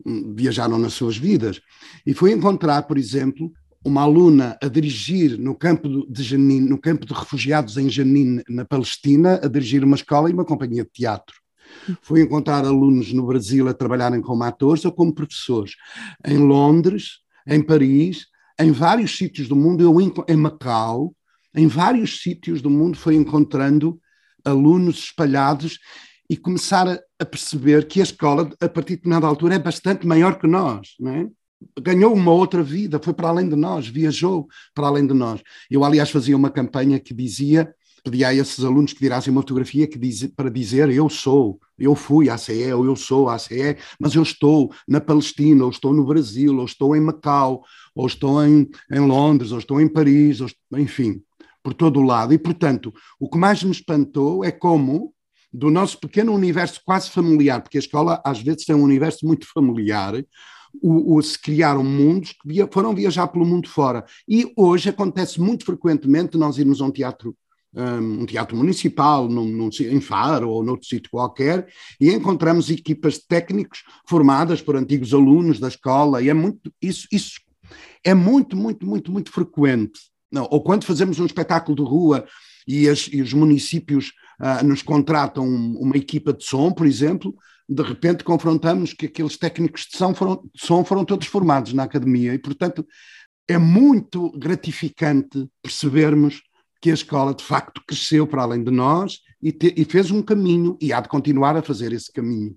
hum, 0.05 0.33
viajaram 0.35 0.77
nas 0.77 0.93
suas 0.93 1.17
vidas. 1.17 1.61
E 2.05 2.13
fui 2.13 2.31
encontrar, 2.31 2.83
por 2.83 2.97
exemplo, 2.97 3.51
uma 3.83 4.01
aluna 4.01 4.57
a 4.61 4.67
dirigir 4.67 5.37
no 5.37 5.55
campo 5.55 6.05
de 6.07 6.23
Jenin, 6.23 6.61
no 6.61 6.77
campo 6.77 7.05
de 7.05 7.13
refugiados 7.13 7.77
em 7.77 7.89
Jenin, 7.89 8.41
na 8.47 8.63
Palestina, 8.63 9.39
a 9.43 9.47
dirigir 9.47 9.83
uma 9.83 9.95
escola 9.95 10.29
e 10.29 10.33
uma 10.33 10.45
companhia 10.45 10.83
de 10.83 10.91
teatro. 10.91 11.35
Fui 12.01 12.21
encontrar 12.21 12.65
alunos 12.65 13.11
no 13.13 13.25
Brasil 13.25 13.67
a 13.67 13.73
trabalharem 13.73 14.21
como 14.21 14.43
atores 14.43 14.85
ou 14.85 14.91
como 14.91 15.13
professores. 15.13 15.75
Em 16.25 16.37
Londres, 16.37 17.19
em 17.47 17.61
Paris, 17.61 18.27
em 18.59 18.71
vários 18.71 19.17
sítios 19.17 19.47
do 19.47 19.55
mundo, 19.55 19.81
eu 19.81 19.99
em 20.01 20.37
Macau, 20.37 21.15
em 21.55 21.67
vários 21.67 22.21
sítios 22.21 22.61
do 22.61 22.69
mundo 22.69 22.97
fui 22.97 23.15
encontrando 23.15 23.99
alunos 24.45 24.99
espalhados 24.99 25.79
e 26.29 26.37
começar 26.37 26.87
a, 26.87 26.99
a 27.19 27.25
perceber 27.25 27.87
que 27.87 27.99
a 27.99 28.03
escola, 28.03 28.49
a 28.59 28.69
partir 28.69 28.91
de 28.91 28.95
determinada 28.97 29.27
altura, 29.27 29.55
é 29.55 29.59
bastante 29.59 30.07
maior 30.07 30.39
que 30.39 30.47
nós, 30.47 30.95
não 30.99 31.11
é? 31.11 31.27
ganhou 31.79 32.13
uma 32.13 32.31
outra 32.31 32.63
vida, 32.63 32.99
foi 32.99 33.13
para 33.13 33.29
além 33.29 33.47
de 33.47 33.55
nós, 33.55 33.87
viajou 33.87 34.47
para 34.73 34.87
além 34.87 35.05
de 35.05 35.13
nós. 35.13 35.41
Eu, 35.69 35.83
aliás, 35.83 36.09
fazia 36.09 36.35
uma 36.35 36.49
campanha 36.49 36.99
que 36.99 37.13
dizia, 37.13 37.73
pedia 38.03 38.29
a 38.29 38.33
esses 38.33 38.63
alunos 38.63 38.93
que 38.93 38.99
tirassem 38.99 39.31
uma 39.31 39.41
fotografia 39.41 39.87
que 39.87 39.97
diz, 39.97 40.25
para 40.35 40.49
dizer 40.49 40.89
eu 40.89 41.09
sou, 41.09 41.59
eu 41.77 41.95
fui 41.95 42.29
à 42.29 42.37
CE, 42.37 42.73
ou 42.73 42.85
eu 42.85 42.95
sou 42.95 43.29
à 43.29 43.37
CE, 43.37 43.77
mas 43.99 44.15
eu 44.15 44.23
estou 44.23 44.73
na 44.87 44.99
Palestina, 44.99 45.63
ou 45.63 45.69
estou 45.69 45.93
no 45.93 46.05
Brasil, 46.05 46.57
ou 46.57 46.65
estou 46.65 46.95
em 46.95 47.01
Macau, 47.01 47.63
ou 47.95 48.07
estou 48.07 48.43
em, 48.43 48.69
em 48.91 48.99
Londres, 48.99 49.51
ou 49.51 49.59
estou 49.59 49.79
em 49.79 49.87
Paris, 49.87 50.41
ou, 50.41 50.49
enfim, 50.77 51.21
por 51.63 51.73
todo 51.73 51.99
o 51.99 52.03
lado. 52.03 52.33
E, 52.33 52.37
portanto, 52.37 52.93
o 53.19 53.29
que 53.29 53.37
mais 53.37 53.63
me 53.63 53.71
espantou 53.71 54.43
é 54.43 54.51
como 54.51 55.13
do 55.53 55.69
nosso 55.69 55.99
pequeno 55.99 56.33
universo 56.33 56.81
quase 56.85 57.09
familiar, 57.09 57.61
porque 57.61 57.77
a 57.77 57.79
escola 57.79 58.21
às 58.25 58.41
vezes 58.41 58.65
tem 58.65 58.75
um 58.75 58.83
universo 58.83 59.25
muito 59.25 59.45
familiar, 59.51 60.13
o, 60.81 61.15
o, 61.15 61.21
se 61.21 61.37
criaram 61.37 61.83
mundos 61.83 62.31
que 62.31 62.47
via, 62.47 62.69
foram 62.71 62.95
viajar 62.95 63.27
pelo 63.27 63.45
mundo 63.45 63.67
fora. 63.67 64.05
E 64.27 64.51
hoje 64.55 64.89
acontece 64.89 65.41
muito 65.41 65.65
frequentemente 65.65 66.37
nós 66.37 66.57
irmos 66.57 66.81
a 66.81 66.85
um 66.85 66.91
teatro 66.91 67.35
um, 67.73 68.21
um 68.21 68.25
teatro 68.25 68.55
municipal, 68.55 69.29
num, 69.29 69.45
num, 69.45 69.69
em 69.79 70.01
Faro 70.01 70.49
ou 70.49 70.63
noutro 70.63 70.85
sítio 70.85 71.09
qualquer, 71.09 71.67
e 71.99 72.11
encontramos 72.11 72.69
equipas 72.69 73.13
de 73.15 73.27
técnicos 73.27 73.83
formadas 74.05 74.61
por 74.61 74.75
antigos 74.75 75.13
alunos 75.13 75.59
da 75.59 75.69
escola, 75.69 76.21
e 76.21 76.29
é 76.29 76.33
muito, 76.33 76.71
isso, 76.81 77.07
isso 77.11 77.39
é 78.03 78.13
muito, 78.13 78.57
muito, 78.57 78.85
muito, 78.85 79.11
muito 79.11 79.31
frequente. 79.31 80.10
Não, 80.31 80.47
ou 80.49 80.63
quando 80.63 80.85
fazemos 80.85 81.19
um 81.19 81.25
espetáculo 81.25 81.75
de 81.75 81.83
rua 81.83 82.25
e, 82.67 82.87
as, 82.87 83.09
e 83.11 83.21
os 83.21 83.33
municípios 83.33 84.13
uh, 84.39 84.65
nos 84.65 84.81
contratam 84.81 85.45
uma 85.45 85.97
equipa 85.97 86.31
de 86.31 86.45
som, 86.45 86.71
por 86.71 86.87
exemplo, 86.87 87.35
de 87.67 87.83
repente 87.83 88.23
confrontamos 88.23 88.93
que 88.93 89.05
aqueles 89.05 89.37
técnicos 89.37 89.87
de 89.91 89.97
som 89.97 90.13
foram, 90.13 90.43
de 90.53 90.65
som 90.65 90.83
foram 90.83 91.05
todos 91.05 91.27
formados 91.27 91.73
na 91.73 91.83
academia 91.83 92.33
e, 92.33 92.39
portanto, 92.39 92.85
é 93.47 93.57
muito 93.57 94.31
gratificante 94.37 95.47
percebermos 95.61 96.41
que 96.81 96.89
a 96.89 96.93
escola 96.93 97.33
de 97.33 97.43
facto 97.43 97.81
cresceu 97.85 98.25
para 98.25 98.41
além 98.41 98.63
de 98.63 98.71
nós 98.71 99.19
e, 99.41 99.51
te, 99.51 99.73
e 99.77 99.85
fez 99.85 100.09
um 100.11 100.21
caminho 100.21 100.77
e 100.81 100.91
há 100.91 100.99
de 100.99 101.09
continuar 101.09 101.55
a 101.55 101.61
fazer 101.61 101.93
esse 101.93 102.11
caminho. 102.11 102.55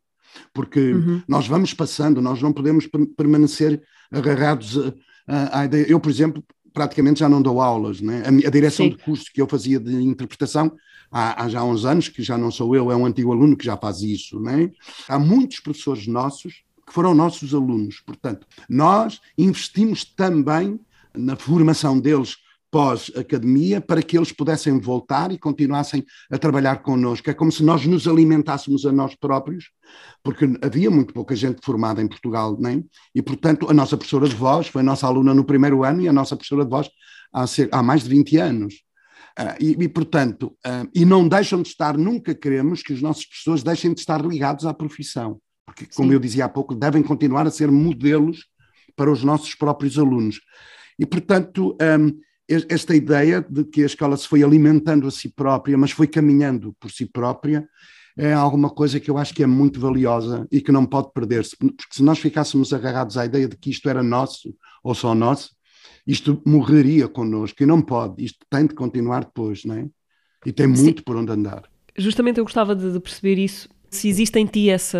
Porque 0.52 0.92
uhum. 0.92 1.22
nós 1.28 1.46
vamos 1.46 1.74
passando, 1.74 2.22
nós 2.22 2.40
não 2.40 2.52
podemos 2.52 2.88
permanecer 3.16 3.82
agarrados 4.10 4.78
à 5.26 5.64
ideia. 5.64 5.86
Eu, 5.88 6.00
por 6.00 6.10
exemplo, 6.10 6.42
praticamente 6.74 7.20
já 7.20 7.28
não 7.28 7.40
dou 7.40 7.62
aulas. 7.62 8.00
Né? 8.00 8.22
A, 8.26 8.48
a 8.48 8.50
direção 8.50 8.84
Sim. 8.84 8.90
de 8.90 8.98
curso 8.98 9.26
que 9.32 9.40
eu 9.40 9.46
fazia 9.46 9.80
de 9.80 9.94
interpretação 10.02 10.70
há, 11.10 11.44
há, 11.44 11.48
já 11.48 11.62
uns 11.62 11.86
anos, 11.86 12.08
que 12.08 12.22
já 12.22 12.36
não 12.36 12.50
sou 12.50 12.74
eu, 12.76 12.90
é 12.90 12.96
um 12.96 13.06
antigo 13.06 13.32
aluno 13.32 13.56
que 13.56 13.64
já 13.64 13.76
faz 13.76 14.02
isso. 14.02 14.38
Né? 14.40 14.70
Há 15.08 15.18
muitos 15.18 15.60
professores 15.60 16.06
nossos 16.06 16.64
que 16.86 16.92
foram 16.92 17.14
nossos 17.14 17.54
alunos. 17.54 18.00
Portanto, 18.04 18.46
nós 18.68 19.20
investimos 19.38 20.04
também 20.04 20.78
na 21.16 21.36
formação 21.36 21.98
deles 21.98 22.36
pós-academia 22.74 23.80
para 23.80 24.02
que 24.02 24.18
eles 24.18 24.32
pudessem 24.32 24.80
voltar 24.80 25.30
e 25.30 25.38
continuassem 25.38 26.04
a 26.28 26.36
trabalhar 26.36 26.82
connosco. 26.82 27.30
É 27.30 27.32
como 27.32 27.52
se 27.52 27.62
nós 27.62 27.86
nos 27.86 28.08
alimentássemos 28.08 28.84
a 28.84 28.90
nós 28.90 29.14
próprios, 29.14 29.70
porque 30.24 30.44
havia 30.60 30.90
muito 30.90 31.14
pouca 31.14 31.36
gente 31.36 31.64
formada 31.64 32.02
em 32.02 32.08
Portugal, 32.08 32.56
nem? 32.58 32.84
E, 33.14 33.22
portanto, 33.22 33.70
a 33.70 33.72
nossa 33.72 33.96
professora 33.96 34.28
de 34.28 34.34
voz 34.34 34.66
foi 34.66 34.82
nossa 34.82 35.06
aluna 35.06 35.32
no 35.32 35.44
primeiro 35.44 35.84
ano 35.84 36.02
e 36.02 36.08
a 36.08 36.12
nossa 36.12 36.34
professora 36.34 36.64
de 36.64 36.70
voz 36.70 36.90
há, 37.32 37.44
há 37.70 37.80
mais 37.80 38.02
de 38.02 38.08
20 38.08 38.38
anos. 38.38 38.74
Uh, 39.38 39.54
e, 39.60 39.84
e, 39.84 39.88
portanto, 39.88 40.46
uh, 40.66 40.90
e 40.92 41.04
não 41.04 41.28
deixam 41.28 41.62
de 41.62 41.68
estar, 41.68 41.96
nunca 41.96 42.34
queremos 42.34 42.82
que 42.82 42.92
os 42.92 43.00
nossos 43.00 43.24
professores 43.24 43.62
deixem 43.62 43.94
de 43.94 44.00
estar 44.00 44.20
ligados 44.20 44.66
à 44.66 44.74
profissão, 44.74 45.38
porque, 45.64 45.86
como 45.94 46.08
Sim. 46.08 46.14
eu 46.14 46.18
dizia 46.18 46.46
há 46.46 46.48
pouco, 46.48 46.74
devem 46.74 47.04
continuar 47.04 47.46
a 47.46 47.52
ser 47.52 47.70
modelos 47.70 48.46
para 48.96 49.12
os 49.12 49.22
nossos 49.22 49.54
próprios 49.54 49.96
alunos. 49.96 50.40
E, 50.98 51.06
portanto, 51.06 51.76
um, 51.80 52.12
esta 52.48 52.94
ideia 52.94 53.44
de 53.48 53.64
que 53.64 53.82
a 53.82 53.86
escola 53.86 54.16
se 54.16 54.28
foi 54.28 54.42
alimentando 54.42 55.06
a 55.06 55.10
si 55.10 55.28
própria, 55.28 55.78
mas 55.78 55.90
foi 55.90 56.06
caminhando 56.06 56.74
por 56.78 56.90
si 56.90 57.06
própria, 57.06 57.68
é 58.16 58.32
alguma 58.32 58.70
coisa 58.70 59.00
que 59.00 59.10
eu 59.10 59.18
acho 59.18 59.34
que 59.34 59.42
é 59.42 59.46
muito 59.46 59.80
valiosa 59.80 60.46
e 60.50 60.60
que 60.60 60.70
não 60.70 60.86
pode 60.86 61.12
perder-se, 61.12 61.56
porque 61.56 61.84
se 61.90 62.02
nós 62.02 62.18
ficássemos 62.18 62.72
agarrados 62.72 63.16
à 63.16 63.24
ideia 63.24 63.48
de 63.48 63.56
que 63.56 63.70
isto 63.70 63.88
era 63.88 64.02
nosso 64.02 64.54
ou 64.82 64.94
só 64.94 65.14
nosso, 65.14 65.50
isto 66.06 66.40
morreria 66.46 67.08
connosco 67.08 67.62
e 67.62 67.66
não 67.66 67.80
pode, 67.80 68.24
isto 68.24 68.38
tem 68.48 68.66
de 68.66 68.74
continuar 68.74 69.24
depois, 69.24 69.64
não 69.64 69.74
é? 69.74 69.88
E 70.46 70.52
tem 70.52 70.66
muito 70.66 70.98
Sim. 70.98 71.04
por 71.04 71.16
onde 71.16 71.32
andar. 71.32 71.64
Justamente 71.96 72.38
eu 72.38 72.44
gostava 72.44 72.76
de, 72.76 72.92
de 72.92 73.00
perceber 73.00 73.38
isso 73.38 73.68
se 73.94 74.08
existe 74.08 74.38
em 74.38 74.46
ti 74.46 74.70
essa 74.70 74.98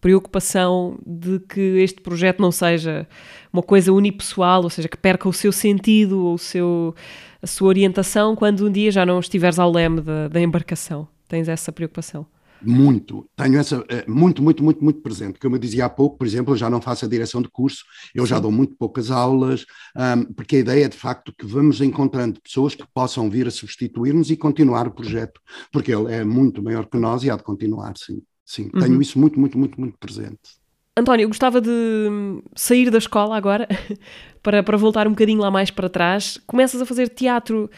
preocupação 0.00 0.98
de 1.06 1.38
que 1.40 1.60
este 1.60 2.00
projeto 2.00 2.40
não 2.40 2.50
seja 2.50 3.06
uma 3.52 3.62
coisa 3.62 3.92
unipessoal, 3.92 4.62
ou 4.62 4.70
seja, 4.70 4.88
que 4.88 4.96
perca 4.96 5.28
o 5.28 5.32
seu 5.32 5.52
sentido 5.52 6.24
ou 6.24 6.34
o 6.34 6.38
seu, 6.38 6.94
a 7.42 7.46
sua 7.46 7.68
orientação 7.68 8.34
quando 8.36 8.66
um 8.66 8.70
dia 8.70 8.90
já 8.90 9.04
não 9.04 9.20
estiveres 9.20 9.58
ao 9.58 9.70
leme 9.70 10.00
da, 10.00 10.28
da 10.28 10.40
embarcação. 10.40 11.06
Tens 11.28 11.48
essa 11.48 11.72
preocupação? 11.72 12.26
Muito, 12.64 13.28
tenho 13.36 13.58
essa 13.58 13.84
eh, 13.88 14.04
muito, 14.08 14.42
muito, 14.42 14.62
muito, 14.62 14.82
muito 14.82 15.00
presente. 15.00 15.38
Como 15.38 15.56
eu 15.56 15.58
dizia 15.60 15.86
há 15.86 15.90
pouco, 15.90 16.18
por 16.18 16.26
exemplo, 16.26 16.52
eu 16.52 16.56
já 16.56 16.68
não 16.68 16.80
faço 16.80 17.04
a 17.04 17.08
direção 17.08 17.42
de 17.42 17.48
curso, 17.48 17.84
eu 18.14 18.24
já 18.26 18.38
dou 18.38 18.50
muito 18.50 18.74
poucas 18.76 19.10
aulas, 19.10 19.64
um, 19.96 20.32
porque 20.32 20.56
a 20.56 20.58
ideia 20.60 20.84
é 20.86 20.88
de 20.88 20.96
facto 20.96 21.32
que 21.36 21.46
vamos 21.46 21.80
encontrando 21.80 22.40
pessoas 22.40 22.74
que 22.74 22.84
possam 22.94 23.28
vir 23.28 23.46
a 23.46 23.50
substituir-nos 23.50 24.30
e 24.30 24.36
continuar 24.36 24.86
o 24.86 24.92
projeto, 24.92 25.40
porque 25.72 25.92
ele 25.92 26.12
é 26.12 26.24
muito 26.24 26.62
maior 26.62 26.86
que 26.86 26.98
nós 26.98 27.24
e 27.24 27.30
há 27.30 27.36
de 27.36 27.42
continuar, 27.42 27.94
sim. 27.96 28.22
Sim, 28.44 28.70
uhum. 28.74 28.80
tenho 28.80 29.00
isso 29.00 29.18
muito, 29.18 29.38
muito, 29.40 29.58
muito, 29.58 29.80
muito 29.80 29.98
presente. 29.98 30.60
António, 30.96 31.24
eu 31.24 31.28
gostava 31.28 31.60
de 31.60 32.10
sair 32.54 32.90
da 32.90 32.98
escola 32.98 33.36
agora 33.36 33.66
para, 34.42 34.62
para 34.62 34.76
voltar 34.76 35.06
um 35.06 35.12
bocadinho 35.12 35.40
lá 35.40 35.50
mais 35.50 35.70
para 35.70 35.88
trás. 35.88 36.38
Começas 36.46 36.82
a 36.82 36.86
fazer 36.86 37.08
teatro 37.08 37.70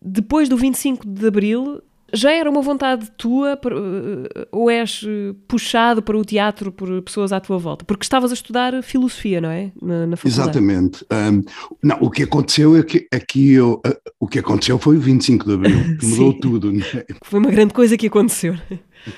depois 0.00 0.48
do 0.48 0.56
25 0.56 1.06
de 1.06 1.26
Abril 1.26 1.82
já 2.12 2.32
era 2.32 2.50
uma 2.50 2.62
vontade 2.62 3.10
tua 3.16 3.52
eh, 3.52 4.46
ou 4.52 4.70
és 4.70 5.04
eh, 5.06 5.34
puxado 5.46 6.02
para 6.02 6.16
o 6.16 6.24
teatro 6.24 6.72
por 6.72 7.02
pessoas 7.02 7.32
à 7.32 7.40
tua 7.40 7.58
volta? 7.58 7.84
Porque 7.84 8.04
estavas 8.04 8.30
a 8.30 8.34
estudar 8.34 8.82
filosofia, 8.82 9.40
não 9.40 9.50
é? 9.50 9.72
Na, 9.80 10.06
na 10.06 10.16
Exatamente. 10.24 11.04
Um, 11.12 11.42
não, 11.82 11.98
o 12.00 12.10
que 12.10 12.22
aconteceu 12.22 12.76
é 12.76 12.82
que 12.82 13.06
aqui 13.12 13.52
eu, 13.52 13.80
uh, 13.86 14.10
o 14.18 14.26
que 14.26 14.38
aconteceu 14.38 14.78
foi 14.78 14.96
o 14.96 15.00
25 15.00 15.46
de 15.46 15.54
Abril, 15.54 15.98
que 15.98 16.06
mudou 16.06 16.32
tudo. 16.38 16.72
É? 16.80 17.06
Foi 17.22 17.40
uma 17.40 17.50
grande 17.50 17.74
coisa 17.74 17.96
que 17.96 18.06
aconteceu. 18.06 18.54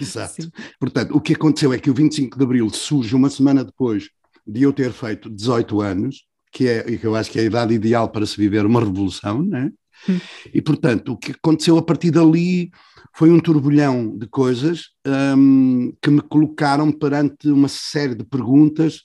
Exato. 0.01 0.43
Sim. 0.43 0.51
Portanto, 0.79 1.17
o 1.17 1.21
que 1.21 1.35
aconteceu 1.35 1.73
é 1.73 1.79
que 1.79 1.91
o 1.91 1.95
25 1.95 2.37
de 2.37 2.45
Abril 2.45 2.71
surge 2.71 3.15
uma 3.15 3.31
semana 3.31 3.65
depois 3.65 4.09
de 4.47 4.63
eu 4.63 4.73
ter 4.73 4.93
feito 4.93 5.31
18 5.31 5.81
anos, 5.81 6.25
que 6.53 6.69
é 6.69 6.83
que 6.83 7.07
eu 7.07 7.15
acho 7.17 7.31
que 7.31 7.39
é 7.39 7.43
a 7.43 7.47
idade 7.47 7.75
ideal 7.75 8.09
para 8.09 8.27
se 8.27 8.37
viver 8.37 8.67
uma 8.67 8.81
revolução, 8.81 9.43
não 9.43 9.71
é? 10.09 10.21
E, 10.53 10.63
portanto, 10.63 11.13
o 11.13 11.17
que 11.17 11.33
aconteceu 11.33 11.77
a 11.79 11.83
partir 11.83 12.11
dali 12.11 12.71
foi 13.15 13.31
um 13.31 13.41
turbilhão 13.41 14.17
de 14.17 14.27
coisas 14.27 14.91
um, 15.37 15.93
que 16.01 16.11
me 16.11 16.21
colocaram 16.21 16.91
perante 16.91 17.49
uma 17.49 17.69
série 17.69 18.15
de 18.15 18.25
perguntas 18.25 19.03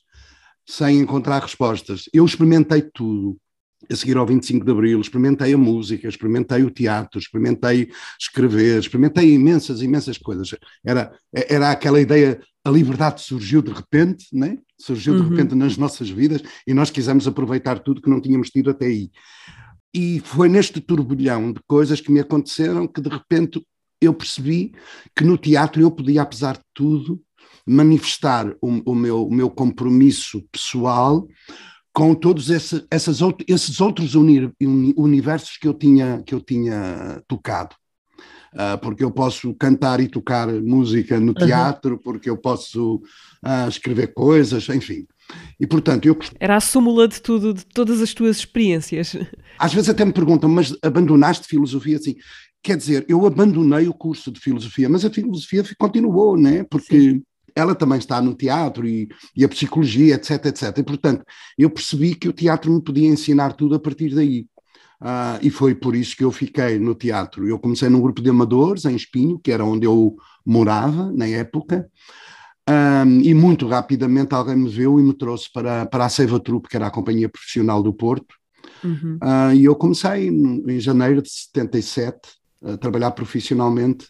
sem 0.66 1.00
encontrar 1.00 1.42
respostas. 1.42 2.04
Eu 2.14 2.26
experimentei 2.26 2.82
tudo. 2.82 3.38
A 3.90 3.96
seguir 3.96 4.18
ao 4.18 4.26
25 4.26 4.66
de 4.66 4.72
Abril, 4.72 5.00
experimentei 5.00 5.54
a 5.54 5.58
música, 5.58 6.10
experimentei 6.10 6.64
o 6.64 6.72
teatro, 6.72 7.20
experimentei 7.20 7.90
escrever, 8.20 8.80
experimentei 8.80 9.32
imensas, 9.32 9.82
imensas 9.82 10.18
coisas. 10.18 10.50
Era, 10.84 11.14
era 11.32 11.72
aquela 11.72 12.02
ideia, 12.02 12.42
a 12.66 12.72
liberdade 12.72 13.22
surgiu 13.22 13.62
de 13.62 13.72
repente, 13.72 14.26
né? 14.34 14.58
surgiu 14.80 15.16
de 15.16 15.22
uhum. 15.22 15.30
repente 15.30 15.56
nas 15.56 15.78
nossas 15.78 16.10
vidas 16.10 16.42
e 16.66 16.74
nós 16.74 16.90
quisemos 16.90 17.28
aproveitar 17.28 17.80
tudo 17.80 18.02
que 18.02 18.10
não 18.10 18.22
tínhamos 18.22 18.50
tido 18.50 18.70
até 18.70 18.88
aí. 18.88 19.10
E 19.93 20.19
foi 20.19 20.50
neste 20.50 20.80
turbilhão 20.80 21.52
de 21.52 21.60
coisas 21.67 22.02
que 22.02 22.12
me 22.12 22.19
aconteceram 22.19 22.88
que 22.88 23.02
de 23.02 23.10
repente 23.10 23.62
eu 24.02 24.13
percebi 24.13 24.73
que 25.15 25.23
no 25.23 25.38
teatro 25.38 25.82
eu 25.82 25.89
podia, 25.89 26.21
apesar 26.21 26.54
de 26.54 26.63
tudo, 26.73 27.21
manifestar 27.65 28.56
o, 28.62 28.91
o 28.91 28.95
meu, 28.95 29.28
o 29.28 29.34
meu 29.34 29.50
compromisso 29.50 30.43
pessoal 30.52 31.28
com 31.97 32.13
todos 32.13 32.52
esse, 32.52 32.86
essas 32.91 33.17
esses 33.47 33.82
outros 33.82 34.13
uni 34.13 34.54
universos 34.95 35.58
que 35.58 35.67
eu 35.67 35.73
tinha, 35.73 36.21
que 36.23 36.36
eu 36.36 36.39
tinha 36.39 37.23
tocado. 37.28 37.76
Uh, 38.54 38.78
porque 38.82 39.04
eu 39.04 39.12
posso 39.12 39.54
cantar 39.56 40.00
e 40.00 40.08
tocar 40.08 40.47
música 40.47 41.19
no 41.19 41.34
teatro, 41.34 41.95
uhum. 41.95 42.02
porque 42.02 42.30
eu 42.30 42.38
posso 42.38 42.97
uh, 43.43 43.67
escrever 43.67 44.13
coisas, 44.13 44.69
enfim. 44.69 45.08
E, 45.60 45.67
portanto, 45.67 46.06
eu... 46.06 46.17
Era 46.39 46.56
a 46.56 46.62
súmula 46.62 47.08
de 47.08 47.21
tudo, 47.21 47.54
de 47.54 47.65
todas 47.65 48.00
as 48.00 48.13
tuas 48.13 48.38
experiências. 48.38 49.15
Às 49.58 49.74
vezes 49.74 49.89
até 49.89 50.04
me 50.06 50.13
perguntam, 50.13 50.50
mas 50.50 50.76
abandonaste 50.82 51.48
filosofia? 51.48 51.98
Assim, 51.98 52.15
quer 52.62 52.78
dizer, 52.78 53.06
eu 53.08 53.26
abandonei 53.26 53.88
o 53.88 53.93
curso 53.93 54.32
de 54.32 54.39
filosofia, 54.39 54.89
mas 54.89 55.06
a 55.06 55.10
filosofia 55.10 55.63
continuou, 55.78 56.38
né? 56.38 56.63
Porque... 56.63 57.00
Sim 57.00 57.24
ela 57.56 57.74
também 57.74 57.98
está 57.98 58.22
no 58.22 58.36
teatro 58.36 58.88
e, 58.88 59.10
e, 59.36 59.43
a 59.43 59.50
psicologia, 59.50 60.13
etc, 60.13 60.46
etc. 60.46 60.78
E, 60.78 60.84
portanto, 60.84 61.26
eu 61.58 61.72
percebi 61.72 62.13
que 62.13 62.30
o 62.30 62.34
teatro 62.34 62.72
me 62.72 62.80
podia 62.80 63.08
ensinar 63.08 63.54
tudo 63.54 63.74
a 63.74 63.80
partir 63.80 64.13
daí. 64.13 64.46
Uh, 65.02 65.38
e 65.41 65.50
foi 65.50 65.74
por 65.74 65.96
isso 65.96 66.15
que 66.15 66.24
eu 66.24 66.32
fiquei 66.32 66.78
no 66.78 66.93
teatro. 66.93 67.48
Eu 67.48 67.58
comecei 67.58 67.89
num 67.89 68.00
grupo 68.00 68.22
de 68.22 68.30
amadores 68.30 68.86
em 68.86 68.96
Espinho, 68.96 69.39
que 69.39 69.52
era 69.52 69.65
onde 69.65 69.88
eu 69.88 70.15
morava 70.46 71.12
na 71.12 71.28
época, 71.28 71.89
um, 72.70 73.22
e 73.22 73.34
muito 73.34 73.67
rapidamente 73.67 74.34
alguém 74.34 74.56
me 74.56 74.70
viu 74.70 75.00
e 75.00 75.04
me 75.04 75.13
trouxe 75.13 75.52
para, 75.52 75.86
para 75.86 76.06
a 76.06 76.10
Seiva 76.10 76.39
Trupe, 76.39 76.67
que 76.67 76.76
era 76.76 76.88
a 76.88 76.91
companhia 76.91 77.30
profissional 77.30 77.82
do 77.82 77.93
Porto, 77.93 78.36
uhum. 78.84 79.19
uh, 79.21 79.53
e 79.53 79.65
eu 79.65 79.75
comecei 79.75 80.27
em 80.27 80.80
janeiro 80.80 81.21
de 81.21 81.30
77 81.30 82.17
a 82.63 82.77
trabalhar 82.77 83.12
profissionalmente 83.12 84.08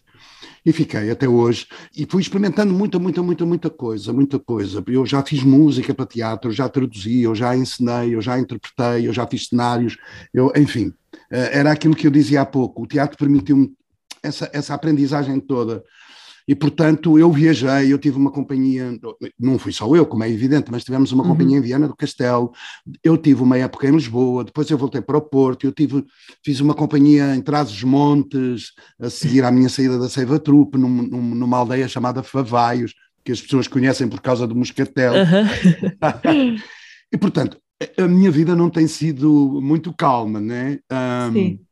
e 0.65 0.73
fiquei 0.73 1.09
até 1.09 1.27
hoje. 1.27 1.65
E 1.95 2.05
fui 2.05 2.21
experimentando 2.21 2.73
muita, 2.73 2.99
muita, 2.99 3.23
muita, 3.23 3.45
muita 3.45 3.69
coisa, 3.69 4.11
muita 4.11 4.37
coisa. 4.37 4.83
Eu 4.87 5.05
já 5.05 5.23
fiz 5.23 5.41
música 5.41 5.93
para 5.93 6.05
teatro, 6.05 6.51
já 6.51 6.67
traduzi, 6.67 7.21
eu 7.21 7.33
já 7.33 7.55
ensinei, 7.55 8.13
eu 8.13 8.21
já 8.21 8.37
interpretei, 8.37 9.07
eu 9.07 9.13
já 9.13 9.25
fiz 9.25 9.47
cenários, 9.47 9.97
eu, 10.33 10.51
enfim, 10.55 10.93
eh, 11.31 11.59
era 11.59 11.71
aquilo 11.71 11.95
que 11.95 12.05
eu 12.05 12.11
dizia 12.11 12.41
há 12.41 12.45
pouco. 12.45 12.83
O 12.83 12.87
teatro 12.87 13.17
permitiu-me 13.17 13.73
essa, 14.21 14.49
essa 14.51 14.73
aprendizagem 14.73 15.39
toda. 15.39 15.83
E, 16.47 16.55
portanto, 16.55 17.19
eu 17.19 17.29
viajei, 17.29 17.91
eu 17.91 17.97
tive 17.97 18.17
uma 18.17 18.31
companhia, 18.31 18.97
não 19.37 19.59
fui 19.59 19.73
só 19.73 19.93
eu, 19.93 20.05
como 20.05 20.23
é 20.23 20.29
evidente, 20.29 20.71
mas 20.71 20.83
tivemos 20.83 21.11
uma 21.11 21.23
uhum. 21.23 21.31
companhia 21.31 21.57
em 21.57 21.61
Viana 21.61 21.89
do 21.89 21.95
Castelo, 21.95 22.53
eu 23.03 23.17
tive 23.17 23.43
uma 23.43 23.57
época 23.57 23.85
em 23.87 23.91
Lisboa, 23.91 24.45
depois 24.45 24.69
eu 24.69 24.77
voltei 24.77 25.01
para 25.01 25.17
o 25.17 25.21
Porto, 25.21 25.65
eu 25.65 25.73
tive, 25.73 26.05
fiz 26.41 26.61
uma 26.61 26.73
companhia 26.73 27.35
em 27.35 27.41
Trás-os-Montes, 27.41 28.71
a 28.97 29.09
seguir 29.09 29.43
à 29.43 29.51
minha 29.51 29.67
saída 29.67 29.99
da 29.99 30.07
Seiva 30.07 30.39
Trupe, 30.39 30.77
num, 30.77 30.87
num, 30.87 31.35
numa 31.35 31.57
aldeia 31.57 31.87
chamada 31.87 32.23
Favaios, 32.23 32.93
que 33.25 33.31
as 33.33 33.41
pessoas 33.41 33.67
conhecem 33.67 34.07
por 34.07 34.21
causa 34.21 34.47
do 34.47 34.55
moscatel. 34.55 35.13
Uhum. 35.13 36.55
e, 37.11 37.17
portanto, 37.17 37.57
a 37.97 38.07
minha 38.07 38.31
vida 38.31 38.55
não 38.55 38.69
tem 38.69 38.87
sido 38.87 39.59
muito 39.61 39.93
calma, 39.93 40.39
né? 40.39 40.79
Um, 40.89 41.33
Sim 41.33 41.66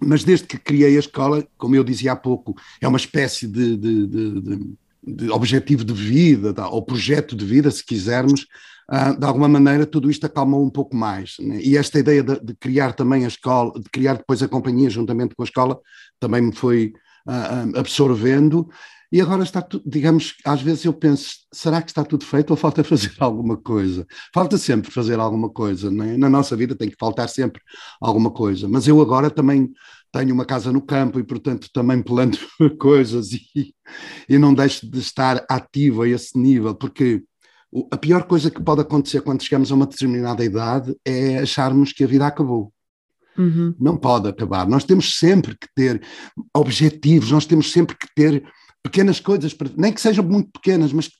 mas 0.00 0.24
desde 0.24 0.46
que 0.46 0.58
criei 0.58 0.96
a 0.96 1.00
escola, 1.00 1.46
como 1.58 1.76
eu 1.76 1.84
dizia 1.84 2.12
há 2.12 2.16
pouco, 2.16 2.54
é 2.80 2.88
uma 2.88 2.96
espécie 2.96 3.46
de, 3.46 3.76
de, 3.76 4.06
de, 4.06 4.76
de 5.02 5.30
objetivo 5.30 5.84
de 5.84 5.92
vida, 5.92 6.54
ou 6.68 6.82
projeto 6.82 7.36
de 7.36 7.44
vida, 7.44 7.70
se 7.70 7.84
quisermos, 7.84 8.46
uh, 8.90 9.18
de 9.18 9.26
alguma 9.26 9.48
maneira 9.48 9.86
tudo 9.86 10.10
isto 10.10 10.24
acalmou 10.26 10.64
um 10.64 10.70
pouco 10.70 10.96
mais. 10.96 11.36
Né? 11.38 11.60
E 11.62 11.76
esta 11.76 11.98
ideia 11.98 12.22
de, 12.22 12.40
de, 12.40 12.54
criar 12.54 12.94
também 12.94 13.24
a 13.24 13.28
escola, 13.28 13.78
de 13.78 13.88
criar 13.90 14.14
depois 14.14 14.42
a 14.42 14.48
companhia 14.48 14.90
juntamente 14.90 15.34
com 15.34 15.42
a 15.42 15.46
escola, 15.46 15.78
também 16.18 16.42
me 16.42 16.54
foi 16.54 16.92
uh, 17.26 17.78
absorvendo. 17.78 18.68
E 19.12 19.20
agora 19.20 19.42
está 19.42 19.60
tudo, 19.60 19.82
digamos, 19.84 20.36
às 20.44 20.62
vezes 20.62 20.84
eu 20.84 20.92
penso, 20.92 21.30
será 21.52 21.82
que 21.82 21.90
está 21.90 22.04
tudo 22.04 22.24
feito 22.24 22.50
ou 22.50 22.56
falta 22.56 22.84
fazer 22.84 23.12
alguma 23.18 23.56
coisa? 23.56 24.06
Falta 24.32 24.56
sempre 24.56 24.90
fazer 24.90 25.18
alguma 25.18 25.50
coisa, 25.50 25.90
não 25.90 26.04
é? 26.04 26.16
Na 26.16 26.30
nossa 26.30 26.54
vida 26.54 26.76
tem 26.76 26.88
que 26.88 26.96
faltar 26.98 27.28
sempre 27.28 27.60
alguma 28.00 28.30
coisa, 28.30 28.68
mas 28.68 28.86
eu 28.86 29.00
agora 29.00 29.28
também 29.28 29.72
tenho 30.12 30.32
uma 30.32 30.44
casa 30.44 30.72
no 30.72 30.80
campo 30.80 31.18
e, 31.18 31.24
portanto, 31.24 31.68
também 31.72 32.02
planto 32.02 32.38
coisas 32.78 33.32
e, 33.32 33.74
e 34.28 34.38
não 34.38 34.54
deixo 34.54 34.88
de 34.88 34.98
estar 34.98 35.44
ativo 35.48 36.02
a 36.02 36.08
esse 36.08 36.38
nível, 36.38 36.74
porque 36.74 37.22
a 37.90 37.96
pior 37.96 38.24
coisa 38.24 38.50
que 38.50 38.62
pode 38.62 38.80
acontecer 38.80 39.20
quando 39.22 39.42
chegamos 39.42 39.70
a 39.70 39.74
uma 39.74 39.86
determinada 39.86 40.44
idade 40.44 40.96
é 41.04 41.38
acharmos 41.38 41.92
que 41.92 42.04
a 42.04 42.06
vida 42.06 42.26
acabou. 42.26 42.72
Uhum. 43.38 43.74
Não 43.78 43.96
pode 43.96 44.28
acabar. 44.28 44.68
Nós 44.68 44.84
temos 44.84 45.18
sempre 45.18 45.56
que 45.56 45.68
ter 45.74 46.02
objetivos, 46.54 47.30
nós 47.30 47.46
temos 47.46 47.70
sempre 47.72 47.96
que 47.96 48.08
ter 48.14 48.44
pequenas 48.82 49.20
coisas, 49.20 49.56
nem 49.76 49.92
que 49.92 50.00
sejam 50.00 50.24
muito 50.24 50.50
pequenas, 50.52 50.92
mas 50.92 51.10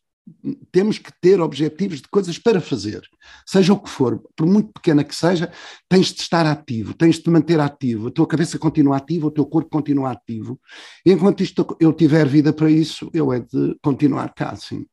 temos 0.70 0.98
que 0.98 1.10
ter 1.20 1.40
objetivos 1.40 2.00
de 2.00 2.08
coisas 2.08 2.38
para 2.38 2.60
fazer, 2.60 3.02
seja 3.46 3.72
o 3.72 3.80
que 3.80 3.88
for, 3.88 4.22
por 4.36 4.46
muito 4.46 4.72
pequena 4.72 5.02
que 5.02 5.14
seja, 5.14 5.50
tens 5.88 6.12
de 6.12 6.20
estar 6.20 6.46
ativo, 6.46 6.94
tens 6.94 7.16
de 7.16 7.22
te 7.22 7.30
manter 7.30 7.58
ativo, 7.58 8.08
a 8.08 8.10
tua 8.10 8.26
cabeça 8.26 8.58
continua 8.58 8.96
ativa, 8.96 9.26
o 9.26 9.30
teu 9.30 9.44
corpo 9.44 9.70
continua 9.70 10.10
ativo, 10.12 10.60
e 11.04 11.12
enquanto 11.12 11.42
isto, 11.42 11.76
eu 11.80 11.92
tiver 11.92 12.26
vida 12.28 12.52
para 12.52 12.70
isso, 12.70 13.10
eu 13.12 13.32
é 13.32 13.40
de 13.40 13.76
continuar 13.82 14.32
cá, 14.34 14.54
sim. 14.56 14.86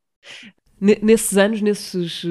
Nesses 0.79 1.37
anos, 1.37 1.59
nesses, 1.59 2.23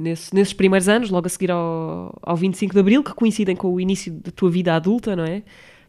nesses, 0.00 0.32
nesses 0.32 0.52
primeiros 0.52 0.88
anos, 0.88 1.10
logo 1.10 1.26
a 1.26 1.30
seguir 1.30 1.50
ao, 1.50 2.16
ao 2.22 2.36
25 2.36 2.72
de 2.72 2.78
Abril, 2.78 3.02
que 3.02 3.12
coincidem 3.12 3.56
com 3.56 3.72
o 3.72 3.80
início 3.80 4.12
da 4.12 4.30
tua 4.30 4.50
vida 4.50 4.74
adulta, 4.74 5.16
não 5.16 5.24
é? 5.24 5.42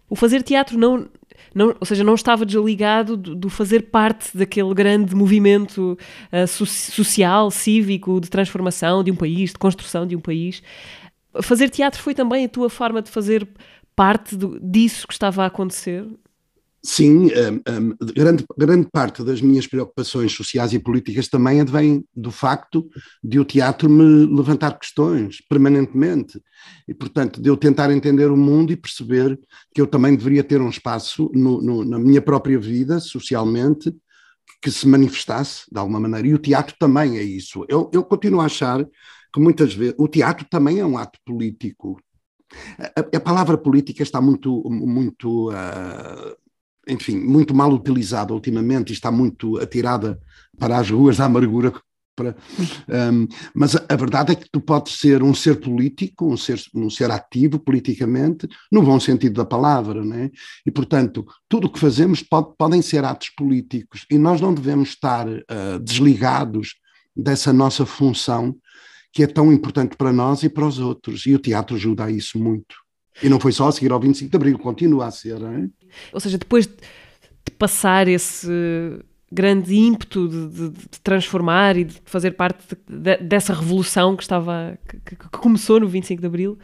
O 0.09 0.15
fazer 0.15 0.41
teatro 0.41 0.77
não, 0.77 1.07
não, 1.53 1.75
ou 1.79 1.85
seja, 1.85 2.03
não 2.03 2.15
estava 2.15 2.45
desligado 2.45 3.15
do, 3.15 3.35
do 3.35 3.49
fazer 3.49 3.83
parte 3.83 4.35
daquele 4.35 4.73
grande 4.73 5.15
movimento 5.15 5.97
uh, 6.31 6.47
so 6.47 6.65
social, 6.65 7.49
cívico, 7.51 8.19
de 8.19 8.29
transformação 8.29 9.03
de 9.03 9.11
um 9.11 9.15
país, 9.15 9.51
de 9.51 9.57
construção 9.57 10.05
de 10.05 10.15
um 10.15 10.19
país. 10.19 10.61
Fazer 11.41 11.69
teatro 11.69 12.01
foi 12.01 12.13
também 12.13 12.45
a 12.45 12.49
tua 12.49 12.69
forma 12.69 13.01
de 13.01 13.09
fazer 13.09 13.47
parte 13.95 14.35
do, 14.35 14.59
disso 14.59 15.07
que 15.07 15.13
estava 15.13 15.43
a 15.43 15.47
acontecer? 15.47 16.05
Sim, 16.85 17.27
um, 17.27 17.91
um, 17.91 17.95
grande, 18.13 18.45
grande 18.57 18.89
parte 18.91 19.23
das 19.23 19.39
minhas 19.39 19.65
preocupações 19.65 20.33
sociais 20.33 20.73
e 20.73 20.79
políticas 20.79 21.29
também 21.29 21.61
advém 21.61 22.03
do 22.13 22.29
facto 22.29 22.89
de 23.23 23.39
o 23.39 23.45
teatro 23.45 23.89
me 23.89 24.25
levantar 24.25 24.77
questões 24.77 25.37
permanentemente 25.47 26.41
e, 26.85 26.93
portanto, 26.93 27.41
de 27.41 27.49
eu 27.49 27.55
tentar 27.55 27.89
entender 27.89 28.29
o 28.29 28.35
mundo 28.35 28.73
e 28.73 28.75
perceber 28.75 29.39
que 29.73 29.79
eu 29.79 29.87
também 29.87 30.13
deveria 30.13 30.43
ter 30.43 30.59
um 30.59 30.69
espaço 30.69 31.31
no, 31.33 31.61
no, 31.61 31.85
na 31.85 31.97
minha 31.97 32.21
própria 32.21 32.59
vida, 32.59 32.99
socialmente, 32.99 33.95
que 34.61 34.69
se 34.69 34.85
manifestasse 34.85 35.63
de 35.71 35.79
alguma 35.79 36.01
maneira. 36.01 36.27
E 36.27 36.33
o 36.33 36.39
teatro 36.39 36.75
também 36.77 37.17
é 37.17 37.23
isso. 37.23 37.65
Eu, 37.69 37.89
eu 37.93 38.03
continuo 38.03 38.41
a 38.41 38.45
achar 38.45 38.85
que 39.33 39.39
muitas 39.39 39.73
vezes 39.73 39.95
o 39.97 40.07
teatro 40.09 40.45
também 40.49 40.79
é 40.79 40.85
um 40.85 40.97
ato 40.97 41.17
político. 41.25 41.97
A, 42.77 43.17
a 43.17 43.19
palavra 43.21 43.57
política 43.57 44.03
está 44.03 44.19
muito, 44.19 44.69
muito 44.69 45.49
uh, 45.49 46.42
enfim, 46.87 47.17
muito 47.17 47.53
mal 47.53 47.71
utilizada 47.71 48.33
ultimamente 48.33 48.89
e 48.89 48.93
está 48.93 49.11
muito 49.11 49.57
atirada 49.57 50.19
para 50.57 50.77
as 50.77 50.89
ruas 50.89 51.17
da 51.17 51.25
amargura. 51.25 51.73
Para, 52.15 52.35
um, 53.11 53.27
mas 53.55 53.75
a, 53.75 53.83
a, 53.89 53.95
verdade 53.95 54.33
é 54.33 54.35
que 54.35 54.47
tu 54.51 54.61
podes 54.61 54.99
ser 54.99 55.23
um 55.23 55.33
ser 55.33 55.59
político, 55.59 56.31
um 56.31 56.37
ser, 56.37 56.61
um 56.75 56.87
ser 56.87 57.09
ativo 57.09 57.57
politicamente, 57.57 58.47
no 58.71 58.83
bom 58.83 58.99
sentido 58.99 59.33
da 59.33 59.45
palavra, 59.45 60.05
né? 60.05 60.29
e 60.63 60.69
portanto, 60.69 61.25
tudo 61.49 61.65
o 61.65 61.71
que 61.71 61.79
fazemos 61.79 62.21
pode, 62.21 62.53
podem 62.55 62.83
ser 62.83 63.03
atos 63.03 63.31
políticos 63.35 64.05
e 64.11 64.17
nós 64.19 64.39
não 64.39 64.53
devemos 64.53 64.89
estar 64.89 65.27
uh, 65.27 65.79
desligados 65.81 66.75
dessa 67.15 67.51
nossa 67.51 67.83
função 67.83 68.55
que 69.11 69.23
é 69.23 69.27
tão 69.27 69.53
importante 69.53 69.95
para 69.95 70.11
nós 70.11 70.41
e 70.41 70.49
para 70.49 70.65
os 70.65 70.79
outros, 70.79 71.27
e 71.27 71.35
o 71.35 71.39
teatro 71.39 71.75
ajuda 71.75 72.05
a 72.05 72.11
isso 72.11 72.39
muito. 72.39 72.82
E 73.21 73.29
não 73.29 73.39
foi 73.39 73.51
só 73.51 73.67
a 73.67 73.71
seguir 73.71 73.91
ao 73.91 73.99
25 73.99 74.29
de 74.29 74.35
Abril, 74.35 74.57
continua 74.57 75.07
a 75.07 75.11
ser. 75.11 75.41
Hein? 75.41 75.71
Ou 76.11 76.19
seja, 76.19 76.37
depois 76.37 76.65
de 76.65 77.51
passar 77.57 78.07
esse 78.07 78.47
grande 79.33 79.75
ímpeto 79.75 80.27
de, 80.27 80.47
de, 80.47 80.69
de, 80.69 80.99
transformar 81.01 81.75
e 81.75 81.85
de 81.85 81.99
fazer 82.05 82.31
parte 82.31 82.77
de, 82.87 83.17
dessa 83.17 83.53
revolução 83.53 84.15
que 84.15 84.21
estava 84.21 84.77
que, 84.87 85.15
que, 85.15 85.29
começou 85.31 85.79
no 85.79 85.87
25 85.87 86.21
de 86.21 86.27
Abril 86.27 86.59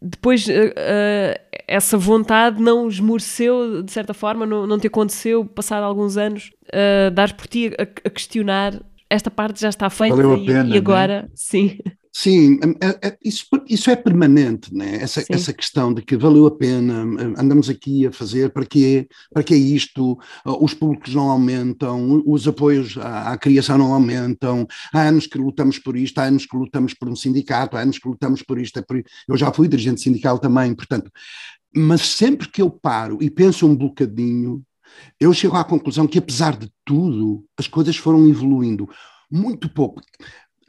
depois 0.00 0.46
uh, 0.46 0.50
uh, 0.52 1.58
essa 1.66 1.98
vontade 1.98 2.62
não 2.62 2.86
esmoreceu 2.86 3.82
de 3.82 3.90
certa 3.90 4.14
forma, 4.14 4.46
não, 4.46 4.64
não 4.64 4.78
te 4.78 4.86
aconteceu 4.86 5.44
passado 5.44 5.82
alguns 5.82 6.16
anos 6.16 6.52
uh, 6.68 7.10
dares 7.10 7.32
por 7.32 7.48
ti 7.48 7.72
a, 7.76 7.82
a, 7.82 8.10
questionar 8.10 8.80
esta 9.10 9.30
parte 9.30 9.60
já 9.60 9.68
está 9.68 9.90
feita 9.90 10.16
e, 10.16 10.46
pena, 10.46 10.74
e, 10.74 10.78
agora 10.78 11.22
né? 11.22 11.28
sim 11.34 11.78
Sim, 12.16 12.60
é, 12.80 13.08
é, 13.08 13.18
isso, 13.24 13.44
isso 13.68 13.90
é 13.90 13.96
permanente, 13.96 14.72
né? 14.72 15.02
essa, 15.02 15.24
essa 15.28 15.52
questão 15.52 15.92
de 15.92 16.00
que 16.00 16.16
valeu 16.16 16.46
a 16.46 16.56
pena, 16.56 17.02
andamos 17.36 17.68
aqui 17.68 18.06
a 18.06 18.12
fazer, 18.12 18.50
para 18.50 18.64
quê? 18.64 19.08
Para 19.32 19.42
que 19.42 19.52
é 19.52 19.56
isto? 19.56 20.16
Os 20.46 20.72
públicos 20.74 21.12
não 21.12 21.28
aumentam, 21.28 22.22
os 22.24 22.46
apoios 22.46 22.96
à, 22.98 23.32
à, 23.32 23.36
criação 23.36 23.76
não 23.76 23.92
aumentam, 23.92 24.64
há 24.92 25.02
anos 25.02 25.26
que 25.26 25.36
lutamos 25.36 25.80
por 25.80 25.96
isto, 25.96 26.16
há 26.20 26.26
anos 26.26 26.46
que 26.46 26.56
lutamos 26.56 26.94
por 26.94 27.08
um 27.08 27.16
sindicato, 27.16 27.76
há 27.76 27.80
anos 27.80 27.98
que 27.98 28.08
lutamos 28.08 28.42
por 28.42 28.60
isto. 28.60 28.78
É. 28.78 28.84
Eu 29.26 29.36
já 29.36 29.52
fui 29.52 29.66
dirigente 29.66 30.00
sindical 30.00 30.38
também, 30.38 30.72
portanto, 30.72 31.10
mas 31.74 32.02
sempre 32.02 32.48
que 32.48 32.62
eu 32.62 32.70
paro 32.70 33.18
e 33.20 33.28
penso 33.28 33.66
um 33.66 33.74
bocadinho, 33.74 34.62
eu 35.18 35.32
chego 35.32 35.56
à 35.56 35.64
conclusão 35.64 36.06
que, 36.06 36.18
apesar 36.18 36.56
de 36.56 36.70
tudo, 36.84 37.44
as 37.58 37.66
coisas 37.66 37.96
foram 37.96 38.28
evoluindo 38.28 38.88
muito 39.28 39.68
pouco 39.68 40.00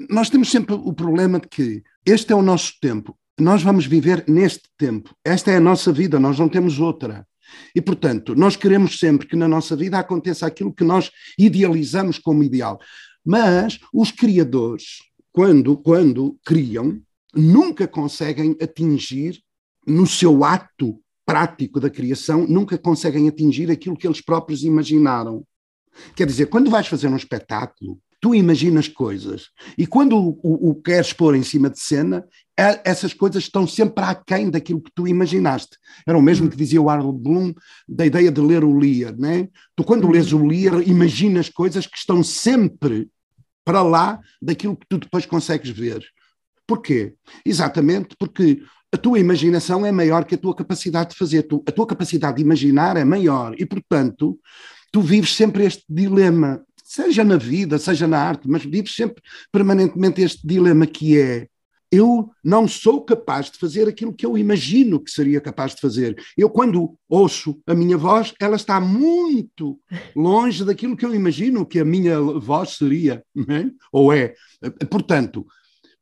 nós 0.09 0.29
temos 0.29 0.49
sempre 0.49 0.75
o 0.75 0.93
problema 0.93 1.39
de 1.39 1.47
que 1.47 1.83
este 2.05 2.33
é 2.33 2.35
o 2.35 2.41
nosso 2.41 2.73
tempo, 2.81 3.17
nós 3.39 3.61
vamos 3.61 3.85
viver 3.85 4.23
neste 4.27 4.69
tempo, 4.77 5.13
esta 5.23 5.51
é 5.51 5.57
a 5.57 5.61
nossa 5.61 5.91
vida, 5.91 6.19
nós 6.19 6.39
não 6.39 6.47
temos 6.47 6.79
outra. 6.79 7.27
E, 7.75 7.81
portanto, 7.81 8.33
nós 8.35 8.55
queremos 8.55 8.99
sempre 8.99 9.27
que 9.27 9.35
na 9.35 9.47
nossa 9.47 9.75
vida 9.75 9.99
aconteça 9.99 10.45
aquilo 10.45 10.73
que 10.73 10.83
nós 10.83 11.11
idealizamos 11.37 12.17
como 12.17 12.43
ideal. 12.43 12.79
Mas 13.23 13.79
os 13.93 14.11
criadores, 14.11 14.99
quando, 15.31 15.77
quando 15.77 16.37
criam, 16.45 16.99
nunca 17.33 17.87
conseguem 17.87 18.55
atingir, 18.61 19.41
no 19.85 20.07
seu 20.07 20.43
ato 20.43 20.99
prático 21.25 21.79
da 21.79 21.89
criação, 21.89 22.45
nunca 22.47 22.77
conseguem 22.77 23.27
atingir 23.27 23.69
aquilo 23.69 23.97
que 23.97 24.07
eles 24.07 24.21
próprios 24.21 24.63
imaginaram. 24.63 25.45
Quer 26.15 26.27
dizer, 26.27 26.47
quando 26.47 26.69
vais 26.69 26.87
fazer 26.87 27.07
um 27.07 27.15
espetáculo, 27.15 27.99
tu 28.25 28.33
imaginas 28.33 28.87
coisas 28.87 29.51
e 29.77 29.85
quando 29.85 30.17
o, 30.17 30.39
o, 30.41 30.69
o 30.71 30.81
queres 30.81 31.13
pôr 31.13 31.35
em 31.35 31.43
cima 31.43 31.69
de 31.69 31.79
cena, 31.79 32.25
é, 32.59 32.81
essas 32.83 33.13
coisas 33.13 33.43
estão 33.43 33.67
sempre 33.67 34.03
aquém 34.03 34.49
daquilo 34.49 34.81
que 34.81 34.89
tu 34.95 35.07
imaginaste. 35.07 35.77
Era 36.07 36.17
o 36.17 36.23
mesmo 36.23 36.49
que 36.49 36.57
dizia 36.57 36.81
o 36.81 36.89
Harold 36.89 37.21
Bloom 37.21 37.53
da 37.87 38.03
ideia 38.03 38.31
de 38.31 38.41
ler 38.41 38.63
o 38.63 38.75
Lear, 38.79 39.15
né? 39.15 39.47
Tu 39.75 39.83
quando 39.83 40.09
lês 40.09 40.33
o 40.33 40.43
Lear, 40.43 40.81
imaginas 40.87 41.49
coisas 41.49 41.85
que 41.85 41.99
estão 41.99 42.23
sempre 42.23 43.07
para 43.63 43.83
lá 43.83 44.19
daquilo 44.41 44.75
que 44.75 44.87
tu 44.89 44.97
depois 44.97 45.27
consegues 45.27 45.69
ver. 45.69 46.03
Porquê? 46.65 47.13
Exatamente 47.45 48.15
porque 48.17 48.59
a 48.91 48.97
tua 48.97 49.19
imaginação 49.19 49.85
é 49.85 49.91
maior 49.91 50.25
que 50.25 50.33
a 50.33 50.39
tua 50.39 50.55
capacidade 50.55 51.11
de 51.11 51.15
fazer. 51.15 51.45
A 51.67 51.71
tua 51.71 51.85
capacidade 51.85 52.37
de 52.37 52.41
imaginar 52.41 52.97
é 52.97 53.05
maior 53.05 53.53
e, 53.55 53.67
portanto, 53.67 54.39
tu 54.91 54.99
vives 54.99 55.35
sempre 55.35 55.63
este 55.63 55.83
dilema, 55.87 56.65
seja 56.95 57.23
na 57.23 57.37
vida, 57.37 57.77
seja 57.77 58.07
na 58.07 58.19
arte, 58.19 58.47
mas 58.47 58.63
vives 58.63 58.95
sempre 58.95 59.21
permanentemente 59.51 60.21
este 60.21 60.45
dilema 60.47 60.85
que 60.85 61.19
é 61.19 61.47
eu 61.91 62.29
não 62.43 62.67
sou 62.67 63.01
capaz 63.05 63.49
de 63.49 63.57
fazer 63.57 63.87
aquilo 63.87 64.13
que 64.13 64.25
eu 64.25 64.37
imagino 64.37 64.99
que 64.99 65.09
seria 65.09 65.39
capaz 65.39 65.75
de 65.75 65.81
fazer. 65.81 66.15
Eu, 66.37 66.49
quando 66.49 66.97
ouço 67.07 67.57
a 67.65 67.73
minha 67.73 67.97
voz, 67.97 68.33
ela 68.39 68.55
está 68.55 68.81
muito 68.81 69.79
longe 70.15 70.65
daquilo 70.65 70.97
que 70.97 71.05
eu 71.05 71.15
imagino 71.15 71.65
que 71.65 71.79
a 71.79 71.85
minha 71.85 72.19
voz 72.19 72.71
seria, 72.71 73.23
é? 73.47 73.65
ou 73.93 74.11
é. 74.11 74.33
Portanto, 74.89 75.45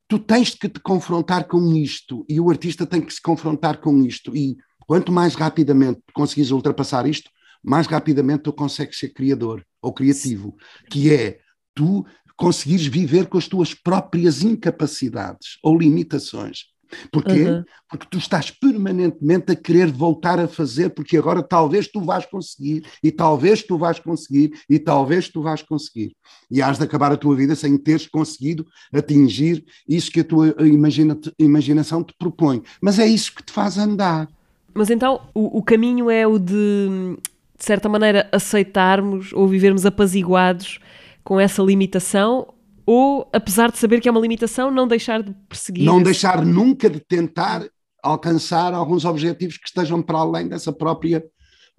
tu 0.08 0.18
tens 0.18 0.56
que 0.56 0.70
te 0.70 0.80
confrontar 0.80 1.48
com 1.48 1.76
isto 1.76 2.26
e 2.28 2.40
o 2.40 2.50
artista 2.50 2.86
tem 2.86 3.02
que 3.02 3.14
se 3.14 3.22
confrontar 3.22 3.80
com 3.80 4.04
isto. 4.04 4.36
E 4.36 4.58
quanto 4.88 5.12
mais 5.12 5.36
rapidamente 5.36 6.02
conseguires 6.14 6.52
ultrapassar 6.52 7.06
isto, 7.08 7.30
mais 7.64 7.88
rapidamente 7.88 8.44
tu 8.44 8.54
consegues 8.54 9.00
ser 9.00 9.10
criador 9.10 9.66
ou 9.82 9.94
criativo, 9.94 10.56
que 10.90 11.14
é 11.14 11.40
tu 11.74 12.06
conseguires 12.36 12.86
viver 12.86 13.28
com 13.28 13.38
as 13.38 13.48
tuas 13.48 13.74
próprias 13.74 14.44
incapacidades 14.44 15.58
ou 15.64 15.78
limitações. 15.78 16.74
Porquê? 17.12 17.44
Uhum. 17.44 17.64
Porque 17.90 18.08
tu 18.10 18.18
estás 18.18 18.52
permanentemente 18.52 19.52
a 19.52 19.56
querer 19.56 19.92
voltar 19.92 20.40
a 20.40 20.48
fazer, 20.48 20.90
porque 20.90 21.18
agora 21.18 21.42
talvez 21.42 21.88
tu 21.88 22.02
vais 22.02 22.26
conseguir, 22.26 22.86
e 23.04 23.12
talvez 23.12 23.64
tu 23.64 23.78
vais 23.78 24.00
conseguir, 24.00 24.52
e 24.70 24.80
talvez 24.80 25.30
tu 25.30 25.42
vais 25.42 25.62
conseguir. 25.62 26.16
E 26.50 26.62
has 26.62 26.78
de 26.78 26.84
acabar 26.84 27.12
a 27.12 27.18
tua 27.18 27.36
vida 27.36 27.56
sem 27.56 27.78
teres 27.78 28.08
conseguido 28.08 28.66
atingir 28.94 29.66
isso 29.88 30.12
que 30.12 30.20
a 30.20 30.24
tua 30.24 30.56
imagina 30.60 31.18
imaginação 31.40 32.04
te 32.04 32.14
propõe. 32.18 32.62
Mas 32.82 33.00
é 33.00 33.06
isso 33.08 33.34
que 33.34 33.44
te 33.44 33.52
faz 33.52 33.78
andar. 33.78 34.28
Mas 34.74 34.90
então 34.90 35.22
o, 35.34 35.60
o 35.60 35.64
caminho 35.64 36.10
é 36.10 36.26
o 36.26 36.40
de, 36.40 37.18
de 37.64 37.68
certa 37.68 37.88
maneira, 37.88 38.28
aceitarmos 38.30 39.32
ou 39.32 39.48
vivermos 39.48 39.86
apaziguados 39.86 40.82
com 41.24 41.40
essa 41.40 41.64
limitação 41.64 42.54
ou, 42.86 43.30
apesar 43.32 43.72
de 43.72 43.78
saber 43.78 44.02
que 44.02 44.10
é 44.10 44.12
uma 44.12 44.20
limitação, 44.20 44.70
não 44.70 44.86
deixar 44.86 45.24
de 45.24 45.34
perseguir. 45.48 45.86
Não 45.86 46.04
deixar 46.04 46.46
nunca 46.46 46.90
de 46.90 47.00
tentar 47.00 47.66
alcançar 48.04 48.74
alguns 48.74 49.06
objetivos 49.06 49.56
que 49.56 49.66
estejam 49.66 50.02
para 50.02 50.20
além 50.20 50.50
dessa 50.50 50.74
própria 50.74 51.24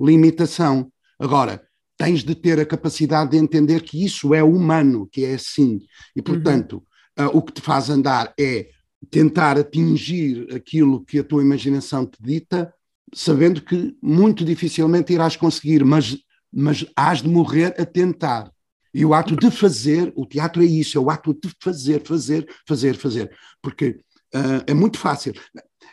limitação. 0.00 0.90
Agora, 1.18 1.62
tens 1.98 2.24
de 2.24 2.34
ter 2.34 2.58
a 2.58 2.64
capacidade 2.64 3.32
de 3.32 3.36
entender 3.36 3.82
que 3.82 4.02
isso 4.02 4.32
é 4.32 4.42
humano, 4.42 5.06
que 5.12 5.22
é 5.22 5.34
assim. 5.34 5.82
E, 6.16 6.20
uhum. 6.20 6.24
portanto, 6.24 6.82
uhum. 7.18 7.26
uh, 7.26 7.36
o 7.36 7.42
que 7.42 7.52
te 7.52 7.60
faz 7.60 7.90
andar 7.90 8.32
é 8.40 8.70
tentar 9.10 9.58
atingir 9.58 10.48
aquilo 10.50 11.04
que 11.04 11.18
a 11.18 11.24
tua 11.24 11.42
imaginação 11.42 12.06
te 12.06 12.16
dita, 12.22 12.72
sabendo 13.12 13.60
que 13.62 13.94
muito 14.02 14.44
dificilmente 14.44 15.12
irás 15.12 15.36
conseguir, 15.36 15.84
mas, 15.84 16.16
mas 16.52 16.86
has 16.96 17.22
de 17.22 17.28
morrer 17.28 17.74
a 17.78 17.84
tentar. 17.84 18.50
E 18.92 19.04
o 19.04 19.12
ato 19.12 19.34
de 19.34 19.50
fazer, 19.50 20.12
o 20.14 20.24
teatro 20.24 20.62
é 20.62 20.66
isso, 20.66 20.96
é 20.96 21.00
o 21.00 21.10
ato 21.10 21.34
de 21.34 21.52
fazer, 21.60 22.02
fazer, 22.04 22.48
fazer, 22.66 22.96
fazer. 22.96 23.36
Porque 23.60 24.00
uh, 24.34 24.62
é 24.66 24.72
muito 24.72 24.98
fácil. 24.98 25.32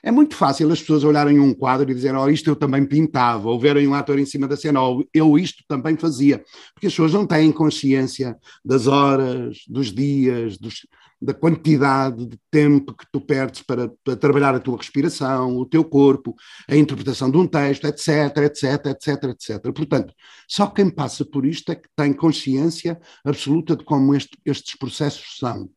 É 0.04 0.12
muito 0.12 0.36
fácil 0.36 0.72
as 0.72 0.80
pessoas 0.80 1.04
olharem 1.04 1.40
um 1.40 1.54
quadro 1.54 1.90
e 1.90 1.94
dizerem, 1.94 2.20
oh, 2.20 2.30
isto 2.30 2.50
eu 2.50 2.56
também 2.56 2.86
pintava, 2.86 3.50
ou 3.50 3.60
verem 3.60 3.88
um 3.88 3.94
ator 3.94 4.18
em 4.18 4.26
cima 4.26 4.48
da 4.48 4.58
cena, 4.58 4.82
ou 4.82 5.06
eu 5.14 5.38
isto 5.38 5.64
também 5.68 5.96
fazia. 5.96 6.44
Porque 6.74 6.88
as 6.88 6.94
pessoas 6.94 7.14
não 7.14 7.26
têm 7.26 7.52
consciência 7.52 8.36
das 8.66 8.88
horas, 8.88 9.60
dos 9.68 9.92
dias, 9.92 10.58
dos, 10.58 10.88
da 11.22 11.34
quantidade 11.34 12.26
de 12.26 12.40
tempo 12.50 12.94
que 12.94 13.06
tu 13.12 13.22
perdes 13.22 13.62
para, 13.62 13.92
para, 14.04 14.16
trabalhar 14.16 14.56
a 14.56 14.60
tua 14.60 14.78
respiração, 14.78 15.56
o 15.58 15.66
teu 15.66 15.84
corpo, 15.84 16.36
a 16.68 16.76
interpretação 16.76 17.30
de 17.30 17.38
um 17.38 17.46
texto, 17.46 17.86
etc, 17.86 18.38
etc, 18.38 18.86
etc, 18.88 19.24
etc. 19.26 19.74
Portanto, 19.74 20.14
só 20.48 20.68
quem 20.68 20.90
passa 20.90 21.24
por 21.24 21.46
isto 21.46 21.72
é 21.72 21.76
que 21.76 21.88
tem 21.96 22.12
consciência 22.12 23.00
absoluta 23.24 23.76
de 23.76 23.84
como 23.84 24.16
este, 24.16 24.38
estes 24.46 24.76
processos 24.76 25.38
são. 25.38 25.70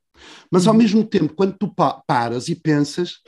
Mas, 0.51 0.67
ao 0.67 0.73
uhum. 0.73 0.79
mesmo 0.79 1.05
tempo, 1.05 1.35
quando 1.35 1.57
tu 1.59 1.73
paras 2.07 2.49
e 2.49 2.55
pensas, 2.55 3.19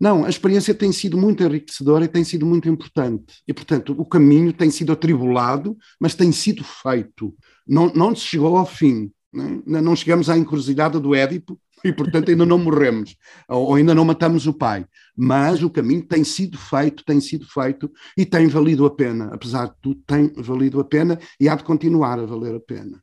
não, 0.00 0.24
a 0.24 0.28
experiência 0.28 0.74
tem 0.74 0.92
sido 0.92 1.18
muito 1.18 1.42
enriquecedora 1.42 2.04
e 2.04 2.08
tem 2.08 2.22
sido 2.22 2.46
muito 2.46 2.68
importante. 2.68 3.42
E, 3.46 3.52
portanto, 3.52 3.94
o 3.98 4.06
caminho 4.06 4.52
tem 4.52 4.70
sido 4.70 4.92
atribulado, 4.92 5.76
mas 6.00 6.14
tem 6.14 6.30
sido 6.30 6.62
feito. 6.62 7.34
Não, 7.66 7.92
não 7.92 8.14
se 8.14 8.22
chegou 8.22 8.56
ao 8.56 8.66
fim. 8.66 9.10
Né? 9.32 9.60
Não 9.66 9.94
chegamos 9.94 10.28
à 10.30 10.36
encruzilhada 10.36 10.98
do 10.98 11.14
Édipo 11.14 11.58
e, 11.84 11.92
portanto, 11.92 12.30
ainda 12.30 12.44
não 12.44 12.58
morremos, 12.58 13.16
ou 13.48 13.74
ainda 13.74 13.94
não 13.94 14.04
matamos 14.04 14.46
o 14.46 14.52
pai. 14.52 14.84
Mas 15.16 15.62
o 15.62 15.70
caminho 15.70 16.02
tem 16.02 16.24
sido 16.24 16.58
feito, 16.58 17.04
tem 17.04 17.20
sido 17.20 17.46
feito 17.46 17.90
e 18.16 18.24
tem 18.24 18.48
valido 18.48 18.84
a 18.84 18.90
pena. 18.90 19.30
Apesar 19.32 19.66
de 19.66 19.74
tudo, 19.80 20.00
tem 20.06 20.32
valido 20.36 20.80
a 20.80 20.84
pena 20.84 21.18
e 21.40 21.48
há 21.48 21.54
de 21.54 21.64
continuar 21.64 22.18
a 22.18 22.26
valer 22.26 22.54
a 22.54 22.60
pena. 22.60 23.02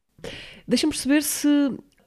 Deixa-me 0.68 0.92
perceber 0.92 1.22
se 1.24 1.48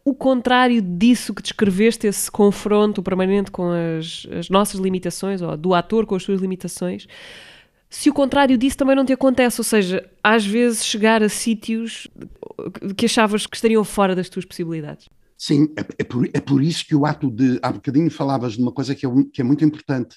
o 0.05 0.15
contrário 0.15 0.81
disso 0.81 1.35
que 1.35 1.43
descreveste, 1.43 2.07
esse 2.07 2.31
confronto 2.31 3.03
permanente 3.03 3.51
com 3.51 3.71
as, 3.71 4.27
as 4.39 4.49
nossas 4.49 4.81
limitações, 4.81 5.43
ou 5.43 5.57
do 5.57 5.75
ator 5.75 6.07
com 6.07 6.15
as 6.15 6.23
suas 6.23 6.41
limitações, 6.41 7.07
se 7.91 8.11
o 8.11 8.13
contrário 8.13 8.59
disso 8.59 8.77
também 8.77 8.95
não 8.95 9.05
te 9.05 9.13
acontece, 9.13 9.61
ou 9.61 9.65
seja, 9.65 10.09
às 10.23 10.45
vezes 10.45 10.85
chegar 10.85 11.23
a 11.23 11.29
sítios 11.29 12.07
que 12.97 13.07
achavas 13.07 13.47
que 13.47 13.57
estariam 13.57 13.83
fora 13.85 14.15
das 14.15 14.29
tuas 14.29 14.45
possibilidades. 14.45 15.09
Sim, 15.37 15.73
é, 15.77 15.85
é, 15.99 16.05
por, 16.05 16.29
é 16.33 16.41
por 16.41 16.63
isso 16.63 16.85
que 16.85 16.95
o 16.95 17.07
ato 17.07 17.31
de. 17.31 17.59
Há 17.63 17.73
bocadinho 17.73 18.11
falavas 18.11 18.55
de 18.55 18.63
uma 18.63 18.73
coisa 18.73 18.95
que 18.95 19.07
é, 19.07 19.11
que 19.33 19.41
é 19.41 19.45
muito 19.45 19.65
importante. 19.65 20.17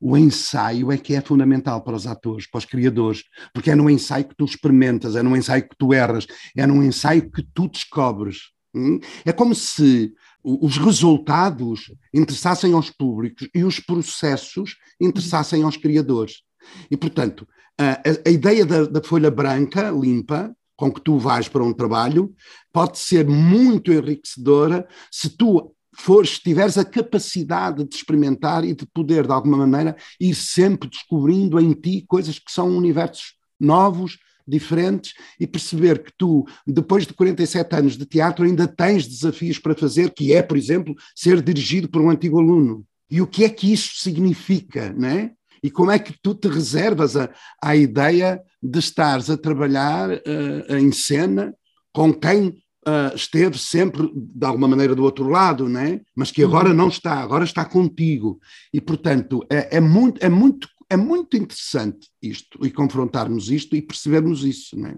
O 0.00 0.16
ensaio 0.16 0.92
é 0.92 0.98
que 0.98 1.14
é 1.14 1.20
fundamental 1.20 1.82
para 1.82 1.96
os 1.96 2.06
atores, 2.06 2.48
para 2.48 2.58
os 2.58 2.64
criadores, 2.64 3.24
porque 3.52 3.70
é 3.70 3.74
no 3.74 3.88
ensaio 3.88 4.26
que 4.26 4.36
tu 4.36 4.44
experimentas, 4.44 5.16
é 5.16 5.22
no 5.22 5.36
ensaio 5.36 5.68
que 5.68 5.76
tu 5.76 5.92
erras, 5.92 6.26
é 6.56 6.66
no 6.66 6.84
ensaio 6.84 7.30
que 7.30 7.42
tu 7.54 7.68
descobres. 7.68 8.50
Hum? 8.74 9.00
É 9.24 9.32
como 9.32 9.54
se 9.54 10.12
os 10.44 10.76
resultados 10.78 11.92
interessassem 12.14 12.72
aos 12.72 12.90
públicos 12.90 13.48
e 13.54 13.64
os 13.64 13.80
processos 13.80 14.76
interessassem 15.00 15.62
aos 15.62 15.76
criadores. 15.76 16.42
E, 16.90 16.96
portanto, 16.96 17.46
a, 17.78 18.00
a 18.26 18.30
ideia 18.30 18.64
da, 18.64 18.84
da, 18.84 19.02
folha 19.02 19.30
branca, 19.30 19.90
limpa, 19.90 20.54
com 20.76 20.92
que 20.92 21.00
tu 21.00 21.18
vais 21.18 21.48
para 21.48 21.64
um 21.64 21.72
trabalho, 21.72 22.34
pode 22.72 22.98
ser 22.98 23.26
muito 23.26 23.92
enriquecedora 23.92 24.86
se 25.10 25.30
tu 25.30 25.74
fores, 25.94 26.38
tiveres 26.38 26.78
a 26.78 26.84
capacidade 26.84 27.84
de 27.84 27.96
experimentar 27.96 28.64
e 28.64 28.74
de 28.74 28.86
poder, 28.86 29.26
de 29.26 29.32
alguma 29.32 29.66
maneira, 29.66 29.96
ir 30.20 30.34
sempre 30.34 30.88
descobrindo 30.88 31.58
em 31.58 31.72
ti 31.72 32.04
coisas 32.06 32.38
que 32.38 32.52
são 32.52 32.68
universos 32.68 33.34
novos, 33.58 34.18
diferentes 34.48 35.12
e 35.38 35.46
perceber 35.46 36.02
que 36.02 36.10
tu, 36.16 36.46
depois 36.66 37.06
de 37.06 37.12
47 37.12 37.76
anos 37.76 37.96
de 37.96 38.06
teatro, 38.06 38.44
ainda 38.44 38.66
tens 38.66 39.06
desafios 39.06 39.58
para 39.58 39.74
fazer, 39.74 40.10
que 40.10 40.32
é, 40.32 40.42
por 40.42 40.56
exemplo, 40.56 40.94
ser 41.14 41.42
dirigido 41.42 41.88
por 41.88 42.00
um 42.00 42.10
antigo 42.10 42.38
aluno. 42.38 42.84
E 43.10 43.20
o 43.20 43.26
que 43.26 43.44
é 43.44 43.48
que 43.48 43.70
isso 43.70 44.00
significa, 44.00 44.92
não 44.94 45.08
é? 45.08 45.32
E 45.62 45.70
como 45.70 45.90
é 45.90 45.98
que 45.98 46.14
tu 46.22 46.34
te 46.34 46.48
reservas 46.48 47.16
a, 47.16 47.30
a 47.62 47.76
ideia 47.76 48.40
de 48.62 48.78
estares 48.78 49.30
a 49.30 49.36
trabalhar 49.36 50.10
uh, 50.10 50.76
em 50.76 50.92
cena 50.92 51.54
com 51.92 52.12
quem 52.12 52.48
uh, 52.48 53.14
esteve 53.14 53.58
sempre, 53.58 54.10
de 54.14 54.46
alguma 54.46 54.68
maneira, 54.68 54.94
do 54.94 55.04
outro 55.04 55.28
lado, 55.28 55.68
né? 55.68 56.00
mas 56.14 56.30
que 56.30 56.42
agora 56.42 56.70
uhum. 56.70 56.74
não 56.74 56.88
está, 56.88 57.14
agora 57.14 57.44
está 57.44 57.64
contigo. 57.64 58.38
E, 58.72 58.80
portanto, 58.80 59.44
é, 59.50 59.76
é, 59.76 59.80
muito, 59.80 60.24
é, 60.24 60.28
muito, 60.28 60.68
é 60.88 60.96
muito 60.96 61.36
interessante 61.36 62.08
isto, 62.22 62.64
e 62.64 62.70
confrontarmos 62.70 63.50
isto 63.50 63.76
e 63.76 63.82
percebermos 63.82 64.44
isso. 64.44 64.78
Né? 64.78 64.96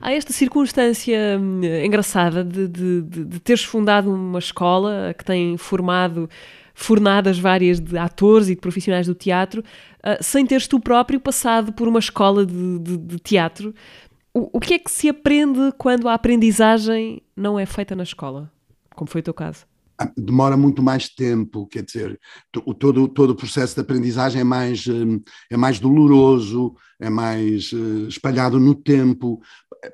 Há 0.00 0.12
esta 0.12 0.32
circunstância 0.32 1.38
hum, 1.40 1.60
engraçada 1.64 2.44
de, 2.44 2.68
de, 2.68 3.02
de, 3.02 3.24
de 3.24 3.40
teres 3.40 3.64
fundado 3.64 4.12
uma 4.12 4.38
escola 4.38 5.14
que 5.16 5.24
tem 5.24 5.56
formado 5.56 6.28
fornadas 6.80 7.38
várias 7.40 7.80
de 7.80 7.98
atores 7.98 8.48
e 8.48 8.54
de 8.54 8.60
profissionais 8.60 9.06
do 9.08 9.14
teatro, 9.14 9.64
uh, 9.98 10.22
sem 10.22 10.46
teres 10.46 10.68
tu 10.68 10.78
próprio 10.78 11.18
passado 11.18 11.72
por 11.72 11.88
uma 11.88 11.98
escola 11.98 12.46
de, 12.46 12.78
de, 12.78 12.96
de 12.96 13.18
teatro. 13.18 13.74
O, 14.32 14.58
o, 14.58 14.60
que 14.60 14.74
é 14.74 14.78
que 14.78 14.90
se 14.90 15.08
aprende 15.08 15.72
quando 15.76 16.08
a 16.08 16.14
aprendizagem 16.14 17.20
não 17.36 17.58
é 17.58 17.66
feita 17.66 17.96
na 17.96 18.04
escola, 18.04 18.48
como 18.94 19.10
foi 19.10 19.20
o 19.20 19.24
teu 19.24 19.34
caso? 19.34 19.66
ah, 19.98 20.12
demora 20.16 20.56
muito 20.56 20.80
mais 20.80 21.08
tempo, 21.08 21.66
quer 21.66 21.82
dizer, 21.82 22.20
todo, 22.78 23.08
todo 23.08 23.30
o 23.30 23.34
processo 23.34 23.74
de 23.74 23.80
aprendizagem 23.80 24.40
é 24.40 24.44
mais, 24.44 24.86
hum, 24.86 25.20
é 25.50 25.56
mais 25.56 25.80
doloroso, 25.80 26.76
é 27.00 27.10
mais 27.10 27.72
eh, 27.72 28.08
espalhado 28.08 28.60
no 28.60 28.76
tempo. 28.76 29.42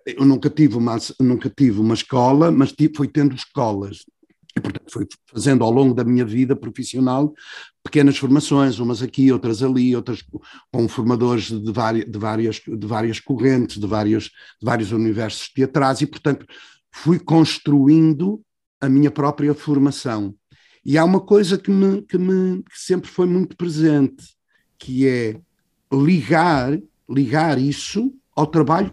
Eu 0.05 0.27
nunca 0.27 0.51
tive 0.51 0.77
uma, 0.77 0.99
nunca 1.19 1.49
tive 1.49 1.81
uma 1.81 1.95
escola, 1.95 2.51
mas 2.51 2.75
fui 2.95 3.09
tendo 3.09 3.35
escolas. 3.35 4.05
E, 4.57 4.61
portanto, 4.61 4.93
fui 4.93 5.07
fazendo 5.27 5.65
ao 5.65 5.71
longo 5.71 5.95
da 5.95 6.05
minha 6.05 6.25
vida 6.25 6.55
profissional 6.55 7.35
pequenas 7.83 8.17
formações, 8.17 8.79
umas 8.79 9.03
aqui, 9.03 9.31
outras 9.33 9.63
ali, 9.63 9.95
outras 9.95 10.25
com 10.73 10.89
formadores 10.89 11.51
de, 11.51 11.73
várias, 11.73 12.11
de, 12.11 12.19
várias, 12.19 12.61
de 12.61 12.87
várias 12.87 13.21
correntes, 13.21 13.79
de 13.79 13.87
vários, 13.87 14.25
de 14.25 14.65
vários 14.65 14.93
universos 14.93 15.49
teatrais, 15.49 16.01
e, 16.01 16.07
portanto, 16.07 16.47
fui 16.93 17.19
construindo 17.19 18.41
a 18.81 18.89
minha 18.89 19.11
própria 19.11 19.55
formação. 19.55 20.35
E 20.85 20.97
há 20.97 21.05
uma 21.05 21.21
coisa 21.21 21.59
que, 21.59 21.71
me, 21.71 22.03
que, 22.03 22.19
me, 22.19 22.63
que 22.63 22.79
sempre 22.79 23.11
foi 23.11 23.27
muito 23.27 23.57
presente, 23.57 24.25
que 24.79 25.09
é 25.09 25.41
ligar, 25.93 26.79
ligar 27.09 27.59
isso 27.59 28.15
ao 28.37 28.47
trabalho 28.47 28.93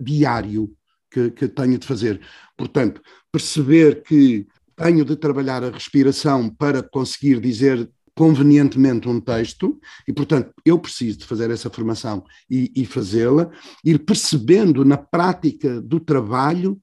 diário 0.00 0.74
que, 1.10 1.30
que 1.30 1.48
tenho 1.48 1.78
de 1.78 1.86
fazer. 1.86 2.20
Portanto, 2.56 3.02
perceber 3.30 4.02
que 4.02 4.46
tenho 4.76 5.04
de 5.04 5.16
trabalhar 5.16 5.62
a 5.64 5.70
respiração 5.70 6.48
para 6.48 6.82
conseguir 6.82 7.40
dizer 7.40 7.88
convenientemente 8.14 9.08
um 9.08 9.20
texto, 9.20 9.80
e 10.06 10.12
portanto 10.12 10.52
eu 10.64 10.78
preciso 10.78 11.18
de 11.18 11.24
fazer 11.24 11.50
essa 11.50 11.70
formação 11.70 12.22
e, 12.48 12.70
e 12.76 12.84
fazê-la, 12.84 13.50
ir 13.84 13.98
percebendo 14.00 14.84
na 14.84 14.98
prática 14.98 15.80
do 15.80 15.98
trabalho 15.98 16.80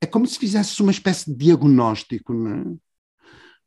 é 0.00 0.06
como 0.06 0.26
se 0.26 0.38
fizesse 0.38 0.80
uma 0.80 0.92
espécie 0.92 1.30
de 1.30 1.36
diagnóstico, 1.36 2.32
é? 2.48 2.64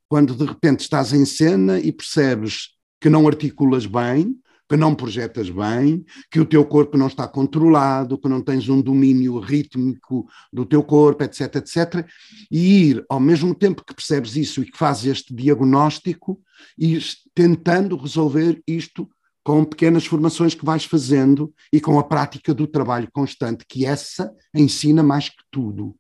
Quando 0.08 0.36
de 0.36 0.46
repente 0.46 0.82
estás 0.82 1.14
em 1.14 1.26
cena 1.26 1.80
e 1.80 1.92
percebes 1.92 2.70
que 3.00 3.10
não 3.10 3.28
articulas 3.28 3.86
bem, 3.86 4.36
que 4.72 4.78
não 4.78 4.96
projetas 4.96 5.50
bem, 5.50 6.06
que 6.32 6.40
o 6.40 6.46
teu 6.46 6.64
corpo 6.64 6.98
não 6.98 7.08
está 7.08 7.28
controlado, 7.28 8.18
que 8.18 8.30
não 8.30 8.42
tens 8.42 8.70
um 8.70 8.82
domínio 8.82 9.38
rítmico 9.38 10.26
do 10.52 10.66
teu 10.66 10.82
corpo, 10.82 11.26
etc, 11.26 11.58
etc, 11.58 12.08
e 12.50 12.92
ir 12.92 13.06
ao 13.10 13.20
mesmo 13.20 13.54
tempo 13.54 13.84
que 13.84 13.94
percebes 13.94 14.38
isso 14.38 14.62
e 14.62 14.72
que 14.72 14.78
fazes 14.78 15.08
este 15.08 15.36
diagnóstico, 15.36 16.40
ir 16.78 17.04
tentando 17.36 17.98
resolver 17.98 18.64
isto 18.66 19.10
com 19.44 19.66
pequenas 19.66 20.06
formações 20.06 20.56
que 20.56 20.64
vais 20.64 20.86
fazendo 20.86 21.54
e 21.74 21.82
com 21.82 22.00
a 22.00 22.04
prática 22.06 22.54
do 22.54 22.66
trabalho 22.66 23.10
constante, 23.12 23.66
que 23.68 23.86
essa 23.86 24.32
ensina 24.56 25.04
mais 25.04 25.28
que 25.28 25.44
tudo. 25.52 25.94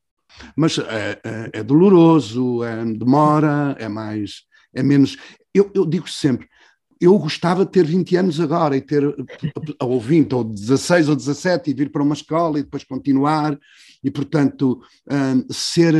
Mas 0.55 0.77
é, 0.77 1.19
é, 1.25 1.49
é 1.55 1.61
doloroso, 1.61 2.63
é, 2.63 2.85
demora, 2.85 3.75
é 3.77 3.89
mais, 3.89 4.43
é 4.73 4.81
menos. 4.81 5.17
Eu, 5.53 5.69
eu, 5.75 5.85
digo 5.85 6.09
sempre, 6.09 6.47
eu 7.01 7.17
gostava 7.17 7.65
de 7.65 7.71
ter 7.71 7.83
20 7.83 8.15
anos 8.15 8.39
agora 8.39 8.77
e 8.77 8.81
ter, 8.81 9.03
ou 9.81 9.99
20, 9.99 10.35
ou 10.35 10.43
16 10.43 11.09
ou 11.09 11.15
17 11.15 11.71
e 11.71 11.73
vir 11.73 11.91
para 11.91 12.03
uma 12.03 12.13
escola 12.13 12.59
e 12.59 12.63
depois 12.63 12.83
continuar 12.83 13.57
e, 14.03 14.11
portanto, 14.11 14.79
ser, 15.49 15.95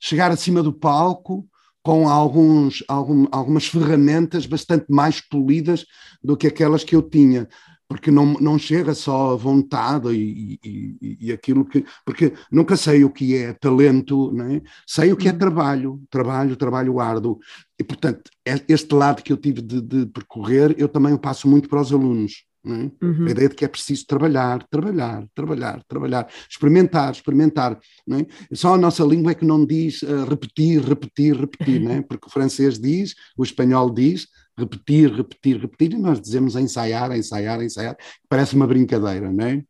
chegar 0.00 0.32
acima 0.32 0.60
do 0.60 0.72
palco 0.72 1.46
com 1.82 2.08
alguns, 2.08 2.82
algum, 2.88 3.26
algumas 3.30 3.66
ferramentas 3.66 4.44
bastante 4.44 4.86
mais 4.88 5.20
polidas 5.20 5.86
do 6.22 6.36
que 6.36 6.48
aquelas 6.48 6.82
que 6.82 6.96
eu 6.96 7.02
tinha 7.02 7.48
porque 7.90 8.12
não, 8.12 8.34
não 8.34 8.56
chega 8.56 8.94
só 8.94 9.32
a 9.32 9.36
vontade 9.36 10.10
e, 10.12 10.60
e, 10.64 11.18
e, 11.22 11.32
aquilo 11.32 11.64
que. 11.64 11.84
Porque 12.06 12.32
nunca 12.48 12.76
sei 12.76 13.02
o 13.02 13.10
que 13.10 13.34
é 13.36 13.52
talento, 13.52 14.30
não 14.30 14.44
é? 14.44 14.62
sei 14.86 15.12
o 15.12 15.16
que 15.16 15.26
é 15.26 15.32
uhum. 15.32 15.38
trabalho, 15.38 16.02
trabalho, 16.08 16.54
trabalho 16.54 17.00
árduo. 17.00 17.40
E, 17.76 17.82
portanto, 17.82 18.30
é 18.46 18.62
este 18.68 18.94
lado 18.94 19.24
que 19.24 19.32
eu 19.32 19.36
tive 19.36 19.60
de, 19.60 19.80
de 19.80 20.06
percorrer, 20.06 20.72
eu 20.78 20.88
também 20.88 21.12
o 21.12 21.18
passo 21.18 21.48
muito 21.48 21.68
para 21.68 21.80
os 21.80 21.92
alunos. 21.92 22.44
É? 22.64 23.04
Uhum. 23.04 23.26
A 23.26 23.30
ideia 23.30 23.48
de 23.48 23.56
que 23.56 23.64
é 23.64 23.68
preciso 23.68 24.06
trabalhar, 24.06 24.62
trabalhar, 24.70 25.26
trabalhar, 25.34 25.82
trabalhar, 25.88 26.28
experimentar, 26.48 27.10
experimentar. 27.10 27.76
É? 28.08 28.54
Só 28.54 28.74
a 28.74 28.78
nossa 28.78 29.02
língua 29.02 29.32
é 29.32 29.34
que 29.34 29.44
não 29.44 29.66
diz 29.66 30.02
uh, 30.02 30.26
repetir, 30.28 30.80
repetir, 30.80 31.34
repetir, 31.34 31.90
é? 31.90 32.02
porque 32.02 32.28
o 32.28 32.30
francês 32.30 32.78
diz, 32.78 33.16
o 33.36 33.42
espanhol 33.42 33.90
diz, 33.90 34.28
repetir, 34.58 35.12
repetir, 35.12 35.58
repetir, 35.58 35.92
e 35.92 35.98
nós 35.98 36.20
dizemos 36.20 36.56
ensaiar, 36.56 37.16
ensaiar, 37.16 37.62
ensaiar, 37.62 37.96
parece 38.28 38.54
uma 38.54 38.66
brincadeira, 38.66 39.32
não 39.32 39.44
é? 39.44 39.62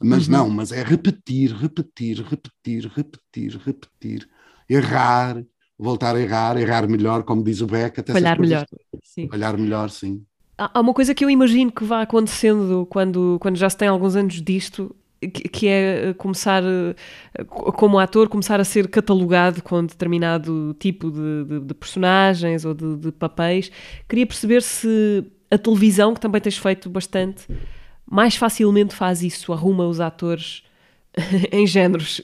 Mas 0.00 0.26
uhum. 0.26 0.32
não, 0.32 0.50
mas 0.50 0.72
é 0.72 0.82
repetir, 0.82 1.54
repetir, 1.54 2.22
repetir, 2.22 2.90
repetir, 2.94 3.58
repetir, 3.58 4.28
errar, 4.68 5.42
voltar 5.78 6.16
a 6.16 6.20
errar, 6.20 6.56
errar 6.56 6.88
melhor, 6.88 7.22
como 7.24 7.42
diz 7.42 7.60
o 7.60 7.66
Beck, 7.66 8.00
até 8.00 8.12
falhar 8.12 8.38
melhor. 8.38 8.66
Sim. 9.02 9.28
Falhar 9.28 9.58
melhor, 9.58 9.90
sim. 9.90 10.24
Há 10.56 10.80
uma 10.80 10.94
coisa 10.94 11.14
que 11.14 11.24
eu 11.24 11.30
imagino 11.30 11.72
que 11.72 11.84
vá 11.84 12.02
acontecendo 12.02 12.86
quando, 12.88 13.38
quando 13.40 13.56
já 13.56 13.68
se 13.68 13.76
tem 13.76 13.88
alguns 13.88 14.14
anos 14.14 14.40
disto, 14.40 14.94
que 15.28 15.66
é 15.68 16.10
eh, 16.10 16.14
começar, 16.14 16.62
eh, 16.64 17.44
como 17.44 17.98
ator, 17.98 18.28
começar 18.28 18.60
a 18.60 18.64
ser 18.64 18.88
catalogado 18.88 19.62
com 19.62 19.84
determinado 19.84 20.74
tipo 20.78 21.10
de, 21.10 21.44
de, 21.44 21.60
de 21.60 21.74
personagens 21.74 22.64
ou 22.64 22.74
de, 22.74 22.96
de, 22.96 23.12
papéis. 23.12 23.70
Queria 24.08 24.26
perceber 24.26 24.62
se 24.62 25.24
a 25.50 25.58
televisão, 25.58 26.14
que 26.14 26.20
também 26.20 26.40
tens 26.40 26.58
feito 26.58 26.88
bastante, 26.90 27.46
mais 28.10 28.36
facilmente 28.36 28.94
faz 28.94 29.22
isso, 29.22 29.52
arruma 29.52 29.86
os 29.86 30.00
atores 30.00 30.62
em 31.50 31.66
géneros. 31.66 32.20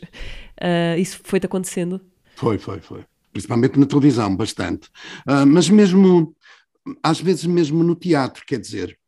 Uh, 0.61 0.99
isso 0.99 1.21
foi-te 1.25 1.47
acontecendo? 1.47 2.01
Foi, 2.37 2.59
foi, 2.59 2.81
foi. 2.81 3.05
Principalmente 3.33 3.79
na 3.79 3.87
televisão, 3.87 4.35
bastante. 4.35 4.89
Uh, 5.27 5.47
mas 5.47 5.71
mesmo, 5.71 6.35
às 7.03 7.21
vezes 7.21 7.47
mesmo 7.47 7.83
no 7.83 7.95
teatro, 7.95 8.45
quer 8.47 8.59
dizer, 8.59 9.00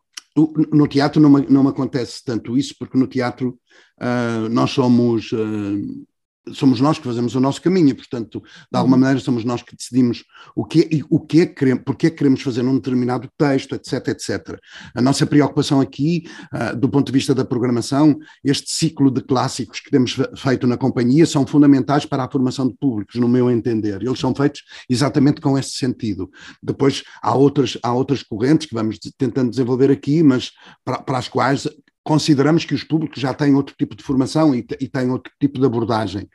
no 0.73 0.87
teatro 0.87 1.21
não 1.21 1.31
não 1.31 1.69
acontece 1.69 2.23
tanto 2.25 2.57
isso, 2.57 2.75
porque 2.79 2.97
no 2.97 3.07
teatro 3.07 3.59
uh, 4.01 4.49
nós 4.49 4.71
somos 4.71 5.31
uh, 5.33 6.07
somos 6.53 6.81
nós 6.81 6.99
que 6.99 7.05
fazemos 7.05 7.35
o 7.35 7.41
nosso 7.41 7.63
caminho 7.63 7.91
e, 7.91 7.95
portanto, 7.95 8.41
de 8.41 8.79
alguma 8.79 8.97
uhum. 8.97 9.03
maneira 9.03 9.21
somos 9.21 9.45
nós 9.45 9.63
que 9.63 9.77
decidimos 9.77 10.25
o 10.57 10.65
que, 10.65 11.05
o 11.09 11.21
que 11.21 11.43
é 11.43 11.47
que 11.47 11.55
queremos, 11.55 11.83
porque 11.85 12.09
é 12.09 12.11
que 12.11 12.17
queremos 12.17 12.43
fazer 12.43 12.63
num 12.63 12.75
determinado 12.75 13.29
texto, 13.39 13.75
etc, 13.75 14.09
etc. 14.09 14.59
A 14.95 15.01
nossa 15.01 15.25
preocupação 15.25 15.81
aqui, 15.81 16.25
uh, 16.53 16.77
do 16.77 16.89
ponto 16.89 17.07
de 17.07 17.13
vista 17.13 17.35
da 17.35 17.45
programação, 17.45 18.19
este 18.45 18.71
ciclo 18.71 19.11
de 19.11 19.23
clássicos 19.23 19.81
que 19.81 19.91
temos 19.91 20.17
feito 20.37 20.67
na 20.67 20.77
companhia 20.77 21.27
são 21.27 21.47
fundamentais 21.47 22.05
para 22.05 22.25
a 22.25 22.31
formação 22.31 22.67
de 22.67 22.75
públicos, 22.75 23.17
no 23.17 23.29
meu 23.29 23.51
entender. 23.51 24.03
Eles 24.03 24.19
são 24.19 24.35
feitos 24.35 24.63
exatamente 24.89 25.41
com 25.41 25.57
esse 25.57 25.73
sentido. 25.73 26.31
Depois 26.63 27.05
há 27.23 27.35
outras, 27.35 27.79
há 27.83 27.93
outras 27.93 28.23
correntes 28.23 28.67
que 28.67 28.75
vamos 28.75 28.99
tentando 29.17 29.51
desenvolver 29.51 29.91
aqui, 29.91 30.23
mas 30.23 30.51
para, 30.85 31.01
para 31.03 31.19
as 31.19 31.29
quais 31.29 31.69
consideramos 32.05 32.65
que 32.65 32.75
os 32.75 32.85
públicos 32.85 33.21
já 33.21 33.33
têm 33.33 33.55
outro 33.55 33.75
tipo 33.79 33.95
de 33.95 34.03
formação 34.03 34.55
e, 34.55 34.67
e 34.81 34.89
têm 34.89 35.11
outro 35.11 35.33
tipo 35.41 35.59
de 35.59 35.67
abordagem. 35.67 36.29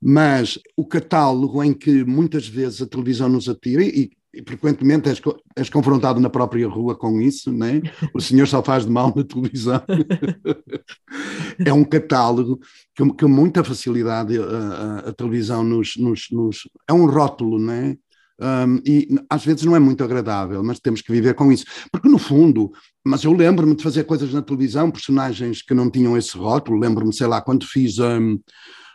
Mas 0.00 0.58
o 0.76 0.86
catálogo 0.86 1.62
em 1.62 1.72
que 1.72 2.04
muitas 2.04 2.46
vezes 2.46 2.80
a 2.80 2.86
televisão 2.86 3.28
nos 3.28 3.48
atira, 3.48 3.82
e, 3.82 4.10
e 4.32 4.42
frequentemente 4.46 5.08
és, 5.08 5.20
és, 5.56 5.68
confrontado 5.68 6.20
na 6.20 6.30
própria 6.30 6.68
rua 6.68 6.96
com 6.96 7.20
isso, 7.20 7.52
né? 7.52 7.82
o 8.14 8.20
senhor 8.20 8.46
só 8.46 8.62
faz 8.62 8.84
de 8.84 8.90
mal 8.90 9.12
na 9.14 9.24
televisão. 9.24 9.82
é 11.64 11.72
um 11.72 11.84
catálogo 11.84 12.60
que 12.94 13.04
com 13.04 13.28
muita 13.28 13.64
facilidade 13.64 14.38
a, 14.38 14.42
a, 14.42 14.98
a 15.08 15.12
televisão 15.12 15.64
nos, 15.64 15.96
nos, 15.96 16.28
nos, 16.30 16.68
É 16.88 16.92
um 16.92 17.06
rótulo, 17.06 17.58
né? 17.58 17.96
Um, 18.40 18.80
e 18.86 19.06
às 19.28 19.44
vezes 19.44 19.64
não 19.64 19.76
é 19.76 19.78
muito 19.78 20.02
agradável, 20.02 20.62
mas 20.64 20.80
temos 20.80 21.02
que 21.02 21.12
viver 21.12 21.34
com 21.34 21.52
isso. 21.52 21.64
Porque, 21.92 22.08
no 22.08 22.18
fundo, 22.18 22.72
mas 23.04 23.22
eu 23.24 23.32
lembro-me 23.32 23.74
de 23.74 23.82
fazer 23.82 24.04
coisas 24.04 24.32
na 24.32 24.40
televisão, 24.40 24.90
personagens 24.90 25.62
que 25.62 25.74
não 25.74 25.90
tinham 25.90 26.16
esse 26.16 26.36
rótulo. 26.36 26.78
Lembro-me, 26.78 27.12
sei 27.12 27.26
lá, 27.26 27.40
quando 27.40 27.66
fiz 27.66 27.98
um, 27.98 28.38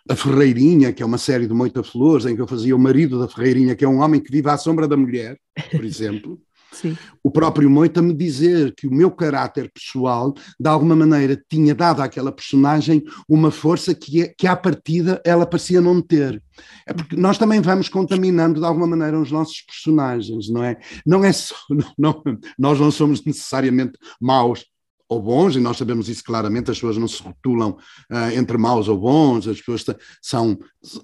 a 0.10 0.16
Ferreirinha, 0.16 0.91
que 0.91 1.04
é 1.04 1.06
uma 1.06 1.18
série 1.18 1.48
de 1.48 1.54
Moita 1.54 1.84
Flores, 1.84 2.26
em 2.26 2.36
que 2.36 2.41
eu 2.41 2.48
fazia 2.48 2.76
o 2.76 2.80
marido 2.80 3.20
da 3.20 3.28
Ferreirinha, 3.28 3.76
que 3.76 3.86
é 3.86 3.88
um 3.88 4.00
homem 4.00 4.20
que 4.20 4.32
vive 4.32 4.50
à 4.50 4.58
sombra 4.58 4.88
da 4.88 4.98
mulher, 4.98 5.38
por 5.72 5.84
exemplo. 5.84 6.39
Sim. 6.76 6.97
O 7.23 7.32
próprio 7.32 7.69
Moita 7.69 8.01
me 8.01 8.13
dizer 8.13 8.73
que 8.76 8.86
o 8.86 8.93
meu 8.93 9.09
caráter 9.09 9.71
pessoal, 9.71 10.34
de 10.59 10.69
alguma 10.69 10.95
maneira, 10.95 11.41
tinha 11.49 11.73
dado 11.73 12.01
àquela 12.01 12.32
personagem 12.32 13.03
uma 13.28 13.49
força 13.49 13.95
que, 13.95 14.23
é, 14.23 14.34
que 14.38 14.45
à 14.45 14.55
partida 14.55 15.21
ela 15.26 15.45
parecia 15.45 15.80
não 15.80 16.01
ter. 16.01 16.41
É 16.86 16.93
porque 16.93 17.15
nós 17.15 17.38
também 17.38 17.61
vamos 17.61 17.88
contaminando 17.88 18.59
de 18.59 18.65
alguma 18.65 18.88
maneira 18.88 19.19
os 19.19 19.32
nossos 19.32 19.61
personagens, 19.61 20.49
não 20.49 20.63
é? 20.63 20.78
Não 21.05 21.23
é 21.23 21.32
só, 21.32 21.55
não, 21.97 22.21
nós 22.59 22.80
não 22.80 22.91
somos 22.91 23.23
necessariamente 23.23 23.97
maus 24.19 24.65
ou 25.08 25.22
bons, 25.22 25.56
e 25.56 25.60
nós 25.60 25.78
sabemos 25.78 26.10
isso 26.10 26.24
claramente, 26.24 26.72
as 26.72 26.78
pessoas 26.78 26.97
não 26.97 27.08
se 27.08 27.22
rotulam 27.22 27.78
uh, 28.12 28.38
entre 28.38 28.58
maus 28.58 28.88
ou 28.88 28.97
bons, 28.97 29.47
as 29.47 29.60
pessoas 29.60 29.86
são, 30.22 30.58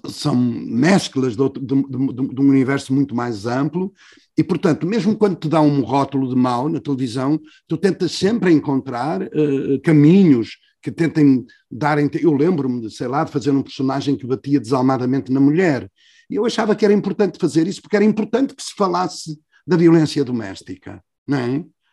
são 0.08 0.34
mesclas 0.34 1.36
de, 1.36 1.48
de, 1.50 1.60
de, 1.60 2.34
de, 2.34 2.40
um 2.40 2.48
universo 2.48 2.92
muito 2.92 3.14
mais 3.14 3.46
amplo, 3.46 3.92
e 4.36 4.42
portanto, 4.42 4.86
mesmo 4.86 5.16
quando 5.16 5.36
te 5.36 5.48
dá 5.48 5.60
um 5.60 5.82
rótulo 5.82 6.28
de 6.28 6.34
mau 6.34 6.68
na 6.68 6.80
televisão, 6.80 7.40
tu 7.68 7.76
tentas 7.76 8.12
sempre 8.12 8.52
encontrar 8.52 9.22
uh, 9.22 9.80
caminhos 9.84 10.56
que 10.82 10.90
tentem 10.90 11.46
dar. 11.70 11.96
Eu 12.20 12.34
lembro-me, 12.34 12.90
sei 12.90 13.06
lá, 13.06 13.22
de 13.22 13.30
fazer 13.30 13.52
um 13.52 13.62
personagem 13.62 14.16
que 14.16 14.26
batia 14.26 14.58
desalmadamente 14.58 15.30
na 15.30 15.38
mulher, 15.38 15.88
E 16.28 16.34
eu 16.34 16.44
achava 16.44 16.74
que 16.74 16.84
era 16.84 16.94
importante 16.94 17.38
fazer 17.38 17.68
isso, 17.68 17.80
porque 17.80 17.96
era 17.96 18.04
importante 18.04 18.54
que 18.54 18.62
se 18.62 18.74
falasse 18.74 19.38
da 19.66 19.76
violência 19.76 20.24
doméstica, 20.24 21.02
não 21.26 21.38
é? 21.38 21.48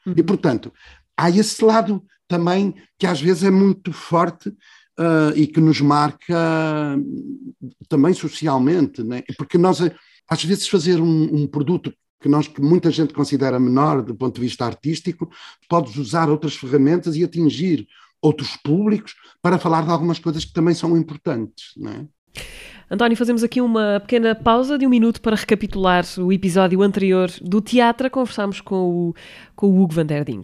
Uhum. 0.08 0.14
E, 0.18 0.24
portanto, 0.24 0.74
há 1.20 1.30
esse 1.30 1.64
lado 1.64 2.04
também 2.28 2.74
que 2.98 3.06
às 3.06 3.20
vezes 3.20 3.44
é 3.44 3.52
muito 3.52 3.92
forte 3.92 4.50
uh, 4.50 5.36
e 5.36 5.48
que 5.48 5.60
nos 5.60 5.82
marca 5.82 6.98
também 7.88 8.14
socialmente, 8.14 9.04
né? 9.04 9.24
porque 9.38 9.58
nós, 9.58 9.82
às 10.30 10.44
vezes, 10.44 10.68
fazer 10.68 11.02
um, 11.02 11.42
um 11.42 11.48
produto 11.48 11.94
que 12.22 12.30
nós 12.30 12.48
que 12.48 12.62
muita 12.62 12.92
gente 12.92 13.14
considera 13.14 13.60
menor 13.60 14.02
do 14.02 14.14
ponto 14.14 14.36
de 14.36 14.42
vista 14.42 14.66
artístico, 14.66 15.30
podes 15.70 15.96
usar 15.96 16.30
outras 16.30 16.56
ferramentas 16.56 17.16
e 17.16 17.24
atingir 17.24 17.88
outros 18.22 18.58
públicos 18.58 19.16
para 19.42 19.58
falar 19.58 19.84
de 19.84 19.92
algumas 19.92 20.20
coisas 20.20 20.44
que 20.44 20.52
também 20.52 20.74
são 20.74 20.98
importantes, 20.98 21.72
não 21.78 21.92
é? 21.92 22.06
António, 22.92 23.16
fazemos 23.16 23.44
aqui 23.44 23.62
uma 23.62 24.00
pequena 24.00 24.34
pausa 24.34 24.78
de 24.78 24.86
um 24.86 24.90
minuto 24.90 25.22
para 25.22 25.36
recapitular 25.36 26.04
o 26.18 26.34
episódio 26.34 26.82
anterior 26.82 27.30
do 27.42 27.62
teatro. 27.62 28.10
Conversámos 28.10 28.62
com 28.62 28.76
o, 28.76 29.16
com 29.56 29.68
o 29.68 29.82
Hugo 29.82 29.94
van 29.94 30.08
der 30.08 30.26
Ding. 30.26 30.44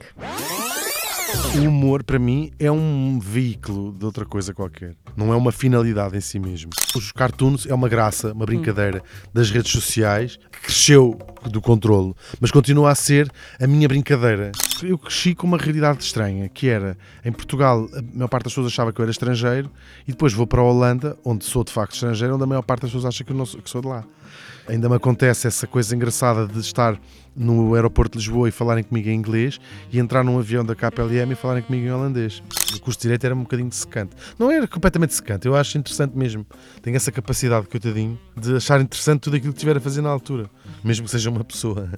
O 1.55 1.67
humor, 1.67 2.03
para 2.03 2.19
mim, 2.19 2.51
é 2.59 2.71
um 2.71 3.19
veículo 3.19 3.91
de 3.91 4.05
outra 4.05 4.25
coisa 4.25 4.53
qualquer. 4.53 4.95
Não 5.17 5.33
é 5.33 5.35
uma 5.35 5.51
finalidade 5.51 6.15
em 6.15 6.21
si 6.21 6.37
mesmo. 6.37 6.69
Os 6.95 7.11
cartoons 7.11 7.65
é 7.65 7.73
uma 7.73 7.89
graça, 7.89 8.31
uma 8.31 8.45
brincadeira 8.45 9.01
das 9.33 9.49
redes 9.49 9.71
sociais 9.71 10.37
que 10.51 10.59
cresceu 10.61 11.17
do 11.49 11.59
controle, 11.59 12.13
mas 12.39 12.51
continua 12.51 12.91
a 12.91 12.95
ser 12.95 13.31
a 13.59 13.65
minha 13.65 13.87
brincadeira. 13.87 14.51
Eu 14.83 14.99
cresci 14.99 15.33
com 15.33 15.47
uma 15.47 15.57
realidade 15.57 16.03
estranha, 16.03 16.47
que 16.47 16.67
era, 16.67 16.95
em 17.23 17.31
Portugal, 17.31 17.89
a 17.93 18.01
maior 18.01 18.27
parte 18.27 18.43
das 18.43 18.53
pessoas 18.53 18.67
achava 18.67 18.93
que 18.93 18.99
eu 18.99 19.03
era 19.03 19.11
estrangeiro, 19.11 19.71
e 20.07 20.11
depois 20.11 20.31
vou 20.31 20.45
para 20.45 20.61
a 20.61 20.63
Holanda, 20.63 21.17
onde 21.25 21.43
sou 21.45 21.63
de 21.63 21.71
facto 21.71 21.93
estrangeiro, 21.93 22.35
onde 22.35 22.43
a 22.43 22.47
maior 22.47 22.61
parte 22.61 22.81
das 22.81 22.91
pessoas 22.91 23.05
acha 23.05 23.23
que 23.23 23.31
eu, 23.31 23.35
não 23.35 23.45
sou, 23.45 23.61
que 23.61 23.69
sou 23.69 23.81
de 23.81 23.87
lá. 23.87 24.03
Ainda 24.67 24.89
me 24.89 24.95
acontece 24.95 25.47
essa 25.47 25.65
coisa 25.65 25.95
engraçada 25.95 26.47
de 26.47 26.59
estar 26.59 26.99
no 27.35 27.75
aeroporto 27.75 28.17
de 28.17 28.23
Lisboa 28.23 28.47
e 28.47 28.51
falarem 28.51 28.83
comigo 28.83 29.09
em 29.09 29.13
inglês 29.13 29.59
e 29.91 29.99
entrar 29.99 30.23
num 30.23 30.39
avião 30.39 30.63
da 30.63 30.75
KPLM 30.75 31.33
e 31.33 31.35
falarem 31.35 31.63
comigo 31.63 31.85
em 31.85 31.91
holandês. 31.91 32.41
O 32.73 32.79
curso 32.79 32.99
de 32.99 33.03
Direito 33.03 33.25
era 33.25 33.35
um 33.35 33.41
bocadinho 33.41 33.71
secante. 33.71 34.15
Não 34.39 34.51
era 34.51 34.67
completamente 34.67 35.13
secante, 35.13 35.47
eu 35.47 35.55
acho 35.55 35.77
interessante 35.77 36.17
mesmo. 36.17 36.45
Tenho 36.81 36.95
essa 36.95 37.11
capacidade, 37.11 37.67
coitadinho, 37.67 38.17
de 38.35 38.55
achar 38.55 38.79
interessante 38.79 39.21
tudo 39.21 39.35
aquilo 39.35 39.51
que 39.51 39.57
estiver 39.57 39.77
a 39.77 39.81
fazer 39.81 40.01
na 40.01 40.09
altura, 40.09 40.49
mesmo 40.85 41.05
que 41.05 41.11
seja 41.11 41.31
uma 41.31 41.43
pessoa. 41.43 41.89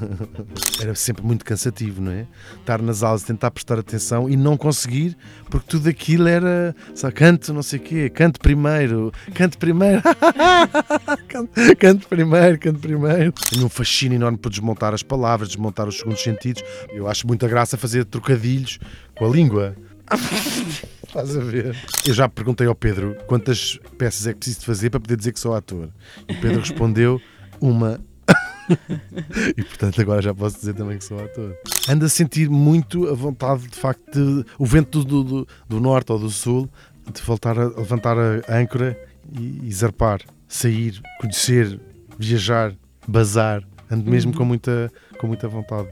era 0.80 0.94
sempre 0.94 1.24
muito 1.24 1.44
cansativo, 1.44 2.02
não 2.02 2.12
é? 2.12 2.26
Estar 2.60 2.82
nas 2.82 3.02
aulas, 3.02 3.22
tentar 3.22 3.50
prestar 3.50 3.78
atenção 3.78 4.28
e 4.28 4.36
não 4.36 4.56
conseguir, 4.56 5.16
porque 5.48 5.66
tudo 5.66 5.88
aquilo 5.88 6.28
era, 6.28 6.76
só 6.94 7.10
canto, 7.10 7.54
não 7.54 7.62
sei 7.62 7.78
o 7.78 7.82
quê, 7.82 8.10
canto 8.10 8.38
primeiro, 8.38 9.10
canto 9.34 9.56
primeiro, 9.56 10.02
canto, 11.26 11.50
canto 11.78 12.08
primeiro, 12.08 12.58
canto 12.58 12.78
primeiro. 12.78 13.32
Tenho 13.50 13.64
um 13.64 13.70
fascínio 13.70 14.16
enorme 14.16 14.36
por 14.36 14.50
desmontar 14.50 14.92
as 14.92 15.02
palavras, 15.02 15.48
desmontar 15.48 15.88
os 15.88 15.96
segundos 15.96 16.22
sentidos. 16.22 16.62
Eu 16.90 17.08
acho 17.08 17.26
muita 17.26 17.48
graça 17.48 17.78
fazer 17.78 18.04
trocadilhos 18.04 18.78
com 19.16 19.26
a 19.26 19.28
língua. 19.28 19.74
Estás 21.06 21.36
a 21.36 21.40
ver? 21.40 21.76
Eu 22.06 22.14
já 22.14 22.28
perguntei 22.28 22.66
ao 22.66 22.74
Pedro 22.74 23.16
quantas 23.26 23.80
peças 23.98 24.26
é 24.26 24.32
que 24.32 24.38
preciso 24.38 24.64
fazer 24.64 24.90
para 24.90 25.00
poder 25.00 25.16
dizer 25.16 25.32
que 25.32 25.40
sou 25.40 25.54
ator. 25.54 25.88
E 26.28 26.34
o 26.34 26.40
Pedro 26.40 26.60
respondeu 26.60 27.20
uma. 27.60 28.00
e 29.56 29.62
portanto 29.62 30.00
agora 30.00 30.22
já 30.22 30.34
posso 30.34 30.58
dizer 30.58 30.74
também 30.74 30.98
que 30.98 31.04
sou 31.04 31.22
ator. 31.22 31.54
Ando 31.88 32.04
a 32.04 32.08
sentir 32.08 32.48
muito 32.48 33.08
a 33.08 33.14
vontade, 33.14 33.68
de 33.68 33.76
facto, 33.76 34.10
de, 34.12 34.44
o 34.58 34.64
vento 34.64 35.04
do, 35.04 35.24
do, 35.24 35.48
do 35.68 35.80
norte 35.80 36.12
ou 36.12 36.18
do 36.18 36.30
sul, 36.30 36.68
de 37.12 37.20
voltar 37.22 37.58
a 37.58 37.68
levantar 37.68 38.16
a 38.18 38.56
âncora 38.56 38.96
e, 39.32 39.60
e 39.64 39.72
zarpar, 39.72 40.20
sair, 40.48 41.00
conhecer, 41.20 41.80
viajar, 42.18 42.74
bazar. 43.06 43.62
Ando 43.90 44.08
mesmo 44.08 44.32
com 44.32 44.44
muita, 44.44 44.90
com 45.18 45.26
muita 45.26 45.48
vontade. 45.48 45.88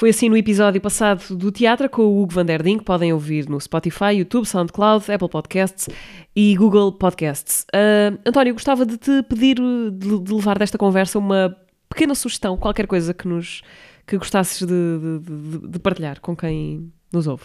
Foi 0.00 0.08
assim 0.08 0.30
no 0.30 0.36
episódio 0.38 0.80
passado 0.80 1.36
do 1.36 1.52
Teatro 1.52 1.86
com 1.90 2.00
o 2.00 2.22
Hugo 2.22 2.32
van 2.32 2.46
der 2.46 2.62
Ding, 2.62 2.78
podem 2.78 3.12
ouvir 3.12 3.46
no 3.50 3.60
Spotify, 3.60 4.14
YouTube, 4.14 4.46
SoundCloud, 4.46 5.12
Apple 5.12 5.28
Podcasts 5.28 5.94
e 6.34 6.56
Google 6.56 6.90
Podcasts. 6.92 7.66
Uh, 7.66 8.18
António, 8.24 8.54
gostava 8.54 8.86
de 8.86 8.96
te 8.96 9.22
pedir 9.24 9.56
de, 9.56 10.20
de, 10.20 10.32
levar 10.32 10.58
desta 10.58 10.78
conversa 10.78 11.18
uma 11.18 11.54
pequena 11.86 12.14
sugestão, 12.14 12.56
qualquer 12.56 12.86
coisa 12.86 13.12
que 13.12 13.28
nos 13.28 13.60
que 14.06 14.16
gostasses 14.16 14.66
de, 14.66 15.18
de, 15.20 15.68
de 15.68 15.78
partilhar 15.78 16.18
com 16.22 16.34
quem 16.34 16.90
nos 17.12 17.26
ouve. 17.26 17.44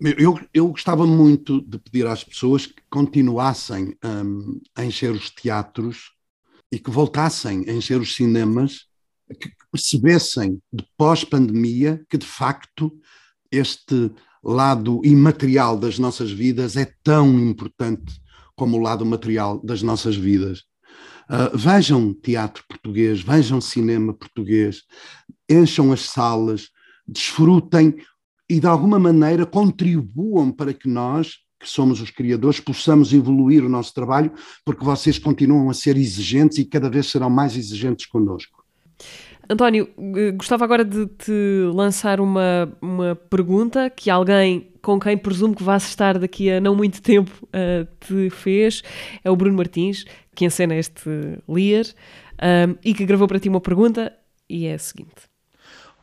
Eu, 0.00 0.40
eu, 0.52 0.70
gostava 0.70 1.06
muito 1.06 1.60
de 1.60 1.78
pedir 1.78 2.04
às 2.08 2.24
pessoas 2.24 2.66
que 2.66 2.82
continuassem 2.90 3.96
um, 4.04 4.60
a 4.74 4.84
encher 4.84 5.12
os 5.12 5.30
teatros 5.30 6.10
e 6.72 6.80
que 6.80 6.90
voltassem 6.90 7.64
a 7.68 7.72
encher 7.72 8.00
os 8.00 8.16
cinemas, 8.16 8.86
que 9.40 9.52
percebessem 9.72 10.60
de 10.72 10.86
pós-pandemia 10.96 12.04
que 12.08 12.18
de 12.18 12.26
facto 12.26 12.92
este 13.50 14.12
lado 14.44 15.00
imaterial 15.04 15.76
das 15.76 15.98
nossas 15.98 16.30
vidas 16.30 16.76
é 16.76 16.92
tão 17.02 17.38
importante 17.38 18.20
como 18.54 18.76
o 18.76 18.80
lado 18.80 19.04
material 19.04 19.58
das 19.64 19.82
nossas 19.82 20.14
vidas. 20.14 20.60
Uh, 21.30 21.56
vejam 21.56 22.12
teatro 22.12 22.62
português, 22.68 23.22
vejam 23.22 23.60
cinema 23.60 24.12
português, 24.12 24.82
encham 25.48 25.92
as 25.92 26.02
salas, 26.02 26.68
desfrutem 27.06 27.96
e 28.48 28.60
de 28.60 28.66
alguma 28.66 28.98
maneira 28.98 29.46
contribuam 29.46 30.52
para 30.52 30.74
que 30.74 30.88
nós 30.88 31.38
que 31.62 31.68
somos 31.68 32.00
os 32.00 32.10
criadores, 32.10 32.58
possamos 32.58 33.12
evoluir 33.12 33.64
o 33.64 33.68
nosso 33.68 33.94
trabalho, 33.94 34.32
porque 34.64 34.84
vocês 34.84 35.16
continuam 35.16 35.70
a 35.70 35.74
ser 35.74 35.96
exigentes 35.96 36.58
e 36.58 36.64
cada 36.64 36.90
vez 36.90 37.06
serão 37.06 37.30
mais 37.30 37.56
exigentes 37.56 38.04
connosco. 38.06 38.64
António, 39.52 39.88
eh, 40.16 40.32
gostava 40.32 40.64
agora 40.64 40.84
de 40.84 41.06
te 41.06 41.32
lançar 41.74 42.20
uma, 42.20 42.72
uma 42.80 43.14
pergunta 43.14 43.90
que 43.90 44.10
alguém 44.10 44.72
com 44.80 44.98
quem 44.98 45.16
presumo 45.16 45.54
que 45.54 45.62
vais 45.62 45.84
estar 45.84 46.18
daqui 46.18 46.50
a 46.50 46.60
não 46.60 46.74
muito 46.74 47.00
tempo 47.00 47.30
uh, 47.46 47.86
te 48.00 48.30
fez. 48.30 48.82
É 49.22 49.30
o 49.30 49.36
Bruno 49.36 49.56
Martins, 49.56 50.04
que 50.34 50.44
encena 50.44 50.74
este 50.74 51.08
Lear 51.48 51.84
um, 52.42 52.76
e 52.84 52.92
que 52.92 53.06
gravou 53.06 53.28
para 53.28 53.38
ti 53.38 53.48
uma 53.48 53.60
pergunta 53.60 54.12
e 54.48 54.66
é 54.66 54.74
a 54.74 54.78
seguinte. 54.78 55.30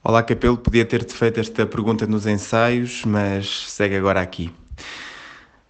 Olá, 0.02 0.24
Capelo. 0.24 0.58
Podia 0.58 0.86
ter-te 0.86 1.14
feito 1.14 1.39
esta 1.39 1.66
pergunta 1.66 2.08
nos 2.08 2.26
ensaios, 2.26 3.04
mas 3.04 3.70
segue 3.70 3.97
agora 3.97 4.22
aqui 4.22 4.50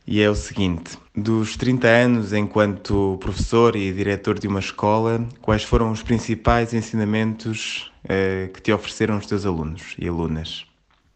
e 0.09 0.21
é 0.21 0.29
o 0.29 0.33
seguinte: 0.33 0.97
dos 1.15 1.55
30 1.55 1.87
anos 1.87 2.33
enquanto 2.33 3.17
professor 3.21 3.75
e 3.75 3.93
diretor 3.93 4.39
de 4.39 4.47
uma 4.47 4.59
escola, 4.59 5.23
quais 5.39 5.63
foram 5.63 5.91
os 5.91 6.01
principais 6.01 6.73
ensinamentos 6.73 7.91
eh, 8.03 8.49
que 8.51 8.59
te 8.59 8.71
ofereceram 8.71 9.19
os 9.19 9.27
teus 9.27 9.45
alunos 9.45 9.95
e 9.99 10.07
alunas? 10.07 10.65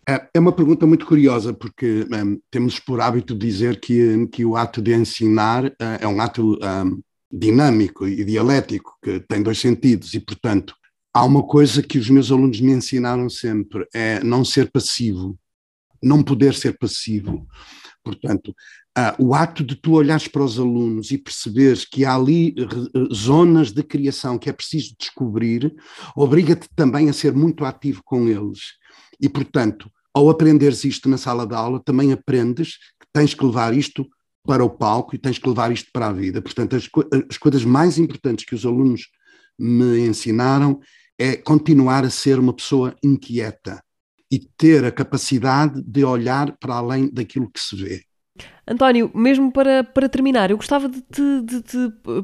É, 0.08 0.28
é 0.36 0.40
uma 0.40 0.52
pergunta 0.52 0.86
muito 0.86 1.08
curiosa, 1.08 1.54
porque 1.54 2.06
um, 2.12 2.40
temos 2.52 2.80
por 2.80 3.02
hábito 3.02 3.36
dizer 3.36 3.80
que, 3.80 4.28
que 4.28 4.46
o 4.46 4.56
ato 4.56 4.82
de 4.82 4.94
ensinar 4.94 5.66
uh, 5.66 5.98
é 6.00 6.08
um 6.08 6.22
ato 6.22 6.60
um, 6.62 7.02
dinâmico 7.32 8.06
e 8.06 8.24
dialético, 8.24 8.96
que 9.02 9.22
tem 9.22 9.42
dois 9.42 9.58
sentidos, 9.60 10.14
e, 10.14 10.20
portanto, 10.20 10.76
há 11.14 11.24
uma 11.24 11.42
coisa 11.42 11.82
que 11.82 11.98
os 11.98 12.10
meus 12.10 12.32
alunos 12.32 12.60
me 12.62 12.74
ensinaram 12.74 13.28
sempre: 13.28 13.88
é 13.94 14.22
não 14.24 14.46
ser 14.46 14.70
passivo, 14.70 15.36
não 16.04 16.22
poder 16.22 16.54
ser 16.54 16.78
passivo. 16.78 17.48
Portanto, 18.04 18.54
ah, 18.96 19.16
o 19.18 19.34
ato 19.34 19.64
de 19.64 19.76
tu 19.76 19.94
olhares 19.94 20.28
para 20.28 20.44
os 20.44 20.60
alunos 20.60 21.10
e 21.10 21.18
perceberes 21.18 21.84
que 21.84 22.06
há 22.06 22.14
ali 22.16 22.54
uh, 22.60 23.14
zonas 23.14 23.72
de 23.72 23.82
criação 23.82 24.38
que 24.38 24.50
é 24.50 24.54
preciso 24.54 24.96
descobrir, 25.00 25.74
obriga-te 26.16 26.70
também 26.76 27.10
a 27.10 27.14
ser 27.14 27.34
muito 27.34 27.66
ativo 27.66 28.04
com 28.06 28.28
eles. 28.28 28.60
E, 29.20 29.28
portanto, 29.28 29.90
ao 30.14 30.30
aprenderes 30.30 30.84
isto 30.84 31.10
na 31.10 31.18
sala 31.18 31.48
de 31.48 31.56
aula, 31.56 31.82
também 31.84 32.12
aprendes 32.12 32.78
que 33.00 33.08
tens 33.12 33.34
que 33.34 33.44
levar 33.44 33.76
isto 33.76 34.08
para 34.46 34.64
o 34.64 34.70
palco 34.70 35.16
e 35.16 35.18
tens 35.18 35.40
que 35.40 35.50
levar 35.50 35.72
isto 35.72 35.90
para 35.92 36.08
a 36.08 36.14
vida. 36.14 36.40
Portanto, 36.42 36.76
as, 36.76 36.88
co 36.88 37.04
as 37.30 37.38
coisas 37.38 37.66
mais 37.66 37.98
importantes 37.98 38.46
que 38.46 38.54
os 38.54 38.66
alunos 38.66 39.08
me 39.58 40.06
ensinaram 40.06 40.80
é 41.18 41.36
continuar 41.36 42.04
a 42.06 42.10
ser 42.12 42.38
uma 42.38 42.54
pessoa 42.54 42.96
inquieta 43.04 43.84
e 44.32 44.40
ter 44.40 44.86
a 44.86 44.92
capacidade 44.92 45.82
de 45.82 46.04
olhar 46.04 46.56
para 46.58 46.76
além 46.76 47.12
daquilo 47.12 47.50
que 47.50 47.60
se 47.60 47.76
vê. 47.76 48.04
António, 48.68 49.12
mesmo 49.14 49.52
para, 49.52 49.84
para 49.84 50.08
terminar, 50.08 50.50
eu 50.50 50.58
gostava 50.58 50.88
de 50.88 51.02
te, 51.02 51.42
de 51.44 51.62
te 51.62 51.78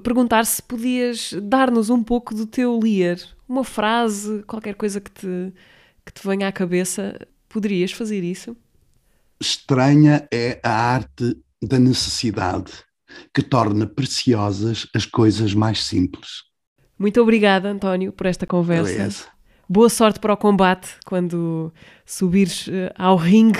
perguntar 0.03 0.45
se 0.45 0.61
podias 0.63 1.33
dar-nos 1.43 1.89
um 1.89 2.01
pouco 2.01 2.33
do 2.33 2.45
teu 2.45 2.79
Lear, 2.79 3.17
uma 3.47 3.63
frase, 3.63 4.43
qualquer 4.47 4.75
coisa 4.75 5.01
que 5.01 5.11
te, 5.11 5.53
que 6.05 6.13
te 6.13 6.25
venha 6.25 6.47
à 6.47 6.51
cabeça. 6.51 7.19
Poderias 7.49 7.91
fazer 7.91 8.23
isso? 8.23 8.55
Estranha 9.39 10.27
é 10.31 10.59
a 10.63 10.71
arte 10.71 11.35
da 11.61 11.79
necessidade 11.79 12.71
que 13.33 13.41
torna 13.41 13.87
preciosas 13.87 14.87
as 14.95 15.05
coisas 15.05 15.53
mais 15.53 15.83
simples. 15.83 16.43
Muito 16.97 17.21
obrigada, 17.21 17.69
António, 17.69 18.13
por 18.13 18.27
esta 18.27 18.45
conversa. 18.45 18.91
Beleza. 18.91 19.25
Boa 19.67 19.89
sorte 19.89 20.19
para 20.19 20.33
o 20.33 20.37
combate 20.37 20.89
quando 21.05 21.73
subires 22.05 22.67
uh, 22.67 22.91
ao 22.95 23.15
ringue 23.15 23.59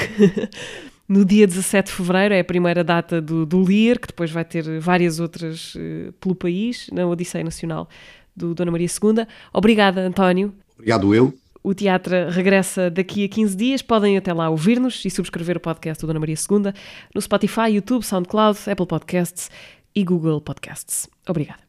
no 1.09 1.25
dia 1.25 1.47
17 1.47 1.87
de 1.87 1.91
fevereiro, 1.91 2.35
é 2.35 2.39
a 2.39 2.43
primeira 2.43 2.83
data 2.83 3.19
do, 3.19 3.43
do 3.43 3.63
LIR, 3.63 3.99
que 3.99 4.07
depois 4.07 4.29
vai 4.29 4.45
ter 4.45 4.79
várias 4.79 5.19
outras 5.19 5.73
uh, 5.73 6.13
pelo 6.21 6.35
país, 6.35 6.87
na 6.93 7.07
Odisseia 7.07 7.43
Nacional 7.43 7.89
do 8.35 8.53
Dona 8.53 8.71
Maria 8.71 8.87
II. 8.87 9.25
Obrigada, 9.51 10.01
António. 10.01 10.53
Obrigado 10.75 11.13
eu. 11.15 11.33
O 11.63 11.73
teatro 11.73 12.29
regressa 12.29 12.89
daqui 12.89 13.25
a 13.25 13.27
15 13.27 13.57
dias. 13.57 13.81
Podem 13.81 14.17
até 14.17 14.31
lá 14.31 14.49
ouvir-nos 14.49 15.03
e 15.03 15.09
subscrever 15.09 15.57
o 15.57 15.59
podcast 15.59 16.01
do 16.01 16.07
Dona 16.07 16.19
Maria 16.19 16.35
II 16.35 16.71
no 17.13 17.21
Spotify, 17.21 17.71
YouTube, 17.71 18.05
SoundCloud, 18.05 18.57
Apple 18.69 18.87
Podcasts 18.87 19.49
e 19.93 20.03
Google 20.03 20.39
Podcasts. 20.39 21.09
Obrigada. 21.27 21.68